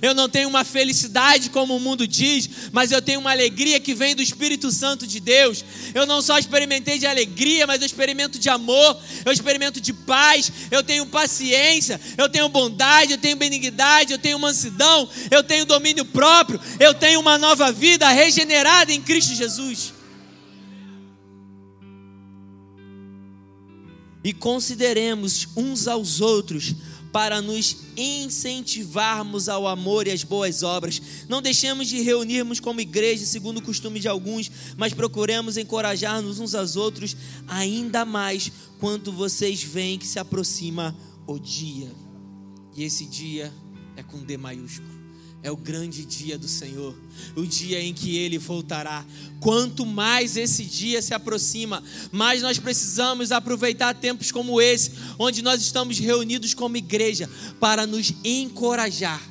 eu 0.01 0.13
não 0.13 0.29
tenho 0.29 0.49
uma 0.49 0.63
felicidade 0.63 1.49
como 1.49 1.75
o 1.75 1.79
mundo 1.79 2.07
diz, 2.07 2.49
mas 2.71 2.91
eu 2.91 3.01
tenho 3.01 3.19
uma 3.19 3.31
alegria 3.31 3.79
que 3.79 3.93
vem 3.93 4.15
do 4.15 4.21
Espírito 4.21 4.71
Santo 4.71 5.07
de 5.07 5.19
Deus. 5.19 5.63
Eu 5.93 6.05
não 6.05 6.21
só 6.21 6.37
experimentei 6.37 6.99
de 6.99 7.05
alegria, 7.05 7.65
mas 7.65 7.81
eu 7.81 7.85
experimento 7.85 8.39
de 8.39 8.49
amor, 8.49 8.97
eu 9.25 9.31
experimento 9.31 9.79
de 9.81 9.93
paz, 9.93 10.51
eu 10.71 10.83
tenho 10.83 11.05
paciência, 11.05 11.99
eu 12.17 12.29
tenho 12.29 12.49
bondade, 12.49 13.13
eu 13.13 13.17
tenho 13.17 13.35
benignidade, 13.35 14.13
eu 14.13 14.19
tenho 14.19 14.39
mansidão, 14.39 15.09
eu 15.31 15.43
tenho 15.43 15.65
domínio 15.65 16.05
próprio, 16.05 16.59
eu 16.79 16.93
tenho 16.93 17.19
uma 17.19 17.37
nova 17.37 17.71
vida 17.71 18.07
regenerada 18.09 18.91
em 18.91 19.01
Cristo 19.01 19.35
Jesus. 19.35 19.93
E 24.23 24.33
consideremos 24.33 25.47
uns 25.55 25.87
aos 25.87 26.19
outros 26.19 26.75
para 27.11 27.41
nos 27.41 27.77
incentivarmos 27.95 29.47
ao 29.49 29.67
amor 29.67 30.07
e 30.07 30.11
às 30.11 30.23
boas 30.23 30.63
obras. 30.63 31.01
Não 31.27 31.41
deixemos 31.41 31.87
de 31.87 32.01
reunirmos 32.01 32.59
como 32.59 32.81
igreja, 32.81 33.25
segundo 33.25 33.57
o 33.57 33.61
costume 33.61 33.99
de 33.99 34.07
alguns, 34.07 34.51
mas 34.75 34.93
procuremos 34.93 35.57
encorajar-nos 35.57 36.39
uns 36.39 36.53
aos 36.53 36.75
outros, 36.75 37.15
ainda 37.47 38.05
mais 38.05 38.51
quanto 38.79 39.11
vocês 39.11 39.63
veem 39.63 39.97
que 39.97 40.07
se 40.07 40.19
aproxima 40.19 40.95
o 41.25 41.39
dia. 41.39 41.91
E 42.75 42.83
esse 42.83 43.05
dia 43.05 43.53
é 43.95 44.03
com 44.03 44.23
D 44.23 44.37
maiúsculo 44.37 44.96
é 45.43 45.51
o 45.51 45.55
grande 45.55 46.03
dia 46.03 46.37
do 46.37 46.47
Senhor, 46.47 46.95
o 47.35 47.45
dia 47.45 47.81
em 47.81 47.93
que 47.93 48.17
Ele 48.17 48.37
voltará. 48.37 49.05
Quanto 49.39 49.85
mais 49.85 50.35
esse 50.35 50.63
dia 50.65 51.01
se 51.01 51.13
aproxima, 51.13 51.83
mais 52.11 52.41
nós 52.41 52.57
precisamos 52.57 53.31
aproveitar 53.31 53.93
tempos 53.93 54.31
como 54.31 54.59
esse, 54.59 54.91
onde 55.17 55.41
nós 55.41 55.61
estamos 55.61 55.99
reunidos 55.99 56.53
como 56.53 56.75
igreja, 56.75 57.29
para 57.59 57.85
nos 57.85 58.13
encorajar, 58.23 59.21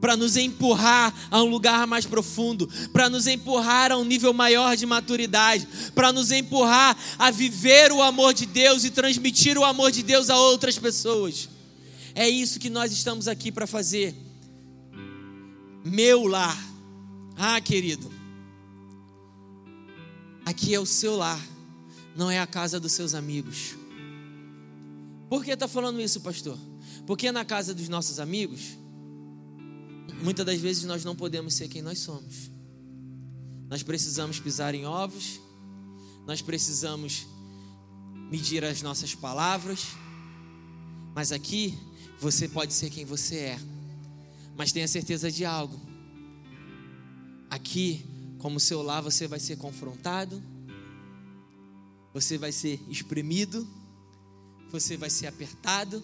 para 0.00 0.16
nos 0.16 0.36
empurrar 0.36 1.12
a 1.30 1.42
um 1.42 1.46
lugar 1.46 1.86
mais 1.86 2.06
profundo, 2.06 2.68
para 2.92 3.10
nos 3.10 3.26
empurrar 3.26 3.90
a 3.90 3.96
um 3.96 4.04
nível 4.04 4.32
maior 4.32 4.76
de 4.76 4.86
maturidade, 4.86 5.66
para 5.94 6.12
nos 6.12 6.30
empurrar 6.30 6.96
a 7.18 7.30
viver 7.32 7.90
o 7.90 8.00
amor 8.00 8.32
de 8.32 8.46
Deus 8.46 8.84
e 8.84 8.90
transmitir 8.90 9.58
o 9.58 9.64
amor 9.64 9.90
de 9.90 10.04
Deus 10.04 10.30
a 10.30 10.38
outras 10.38 10.78
pessoas. 10.78 11.48
É 12.14 12.28
isso 12.28 12.60
que 12.60 12.70
nós 12.70 12.92
estamos 12.92 13.26
aqui 13.26 13.50
para 13.50 13.66
fazer 13.66 14.25
meu 15.86 16.26
lar. 16.26 16.56
Ah, 17.36 17.60
querido, 17.60 18.10
aqui 20.44 20.74
é 20.74 20.80
o 20.80 20.86
seu 20.86 21.16
lar, 21.16 21.40
não 22.16 22.30
é 22.30 22.40
a 22.40 22.46
casa 22.46 22.80
dos 22.80 22.92
seus 22.92 23.14
amigos. 23.14 23.76
Por 25.28 25.44
que 25.44 25.52
está 25.52 25.68
falando 25.68 26.00
isso, 26.00 26.20
pastor? 26.20 26.58
Porque 27.06 27.30
na 27.30 27.44
casa 27.44 27.74
dos 27.74 27.88
nossos 27.88 28.18
amigos, 28.18 28.76
muitas 30.22 30.44
das 30.44 30.58
vezes 30.58 30.84
nós 30.84 31.04
não 31.04 31.14
podemos 31.14 31.54
ser 31.54 31.68
quem 31.68 31.82
nós 31.82 31.98
somos. 32.00 32.50
Nós 33.68 33.82
precisamos 33.82 34.40
pisar 34.40 34.74
em 34.74 34.86
ovos, 34.86 35.40
nós 36.26 36.40
precisamos 36.40 37.26
medir 38.30 38.64
as 38.64 38.82
nossas 38.82 39.14
palavras, 39.14 39.88
mas 41.14 41.32
aqui 41.32 41.78
você 42.18 42.48
pode 42.48 42.72
ser 42.72 42.90
quem 42.90 43.04
você 43.04 43.36
é. 43.36 43.75
Mas 44.56 44.72
tenha 44.72 44.88
certeza 44.88 45.30
de 45.30 45.44
algo. 45.44 45.80
Aqui, 47.50 48.04
como 48.38 48.58
seu 48.58 48.82
lar, 48.82 49.02
você 49.02 49.26
vai 49.26 49.38
ser 49.38 49.56
confrontado, 49.56 50.42
você 52.12 52.38
vai 52.38 52.52
ser 52.52 52.80
espremido, 52.88 53.68
você 54.70 54.96
vai 54.96 55.10
ser 55.10 55.26
apertado, 55.26 56.02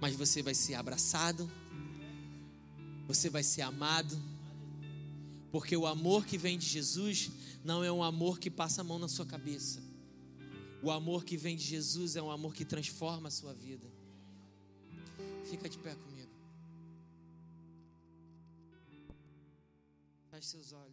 mas 0.00 0.16
você 0.16 0.42
vai 0.42 0.54
ser 0.54 0.74
abraçado, 0.74 1.50
você 3.06 3.28
vai 3.28 3.42
ser 3.42 3.62
amado, 3.62 4.18
porque 5.52 5.76
o 5.76 5.86
amor 5.86 6.24
que 6.24 6.38
vem 6.38 6.58
de 6.58 6.66
Jesus 6.66 7.30
não 7.62 7.84
é 7.84 7.92
um 7.92 8.02
amor 8.02 8.38
que 8.38 8.50
passa 8.50 8.80
a 8.80 8.84
mão 8.84 8.98
na 8.98 9.08
sua 9.08 9.26
cabeça. 9.26 9.80
O 10.82 10.90
amor 10.90 11.24
que 11.24 11.36
vem 11.36 11.54
de 11.54 11.62
Jesus 11.62 12.16
é 12.16 12.22
um 12.22 12.30
amor 12.30 12.54
que 12.54 12.64
transforma 12.64 13.28
a 13.28 13.30
sua 13.30 13.52
vida. 13.54 13.86
Fica 15.44 15.68
de 15.68 15.78
pé 15.78 15.94
comigo. 15.94 16.11
Feche 20.42 20.50
seus 20.50 20.72
olhos. 20.72 20.91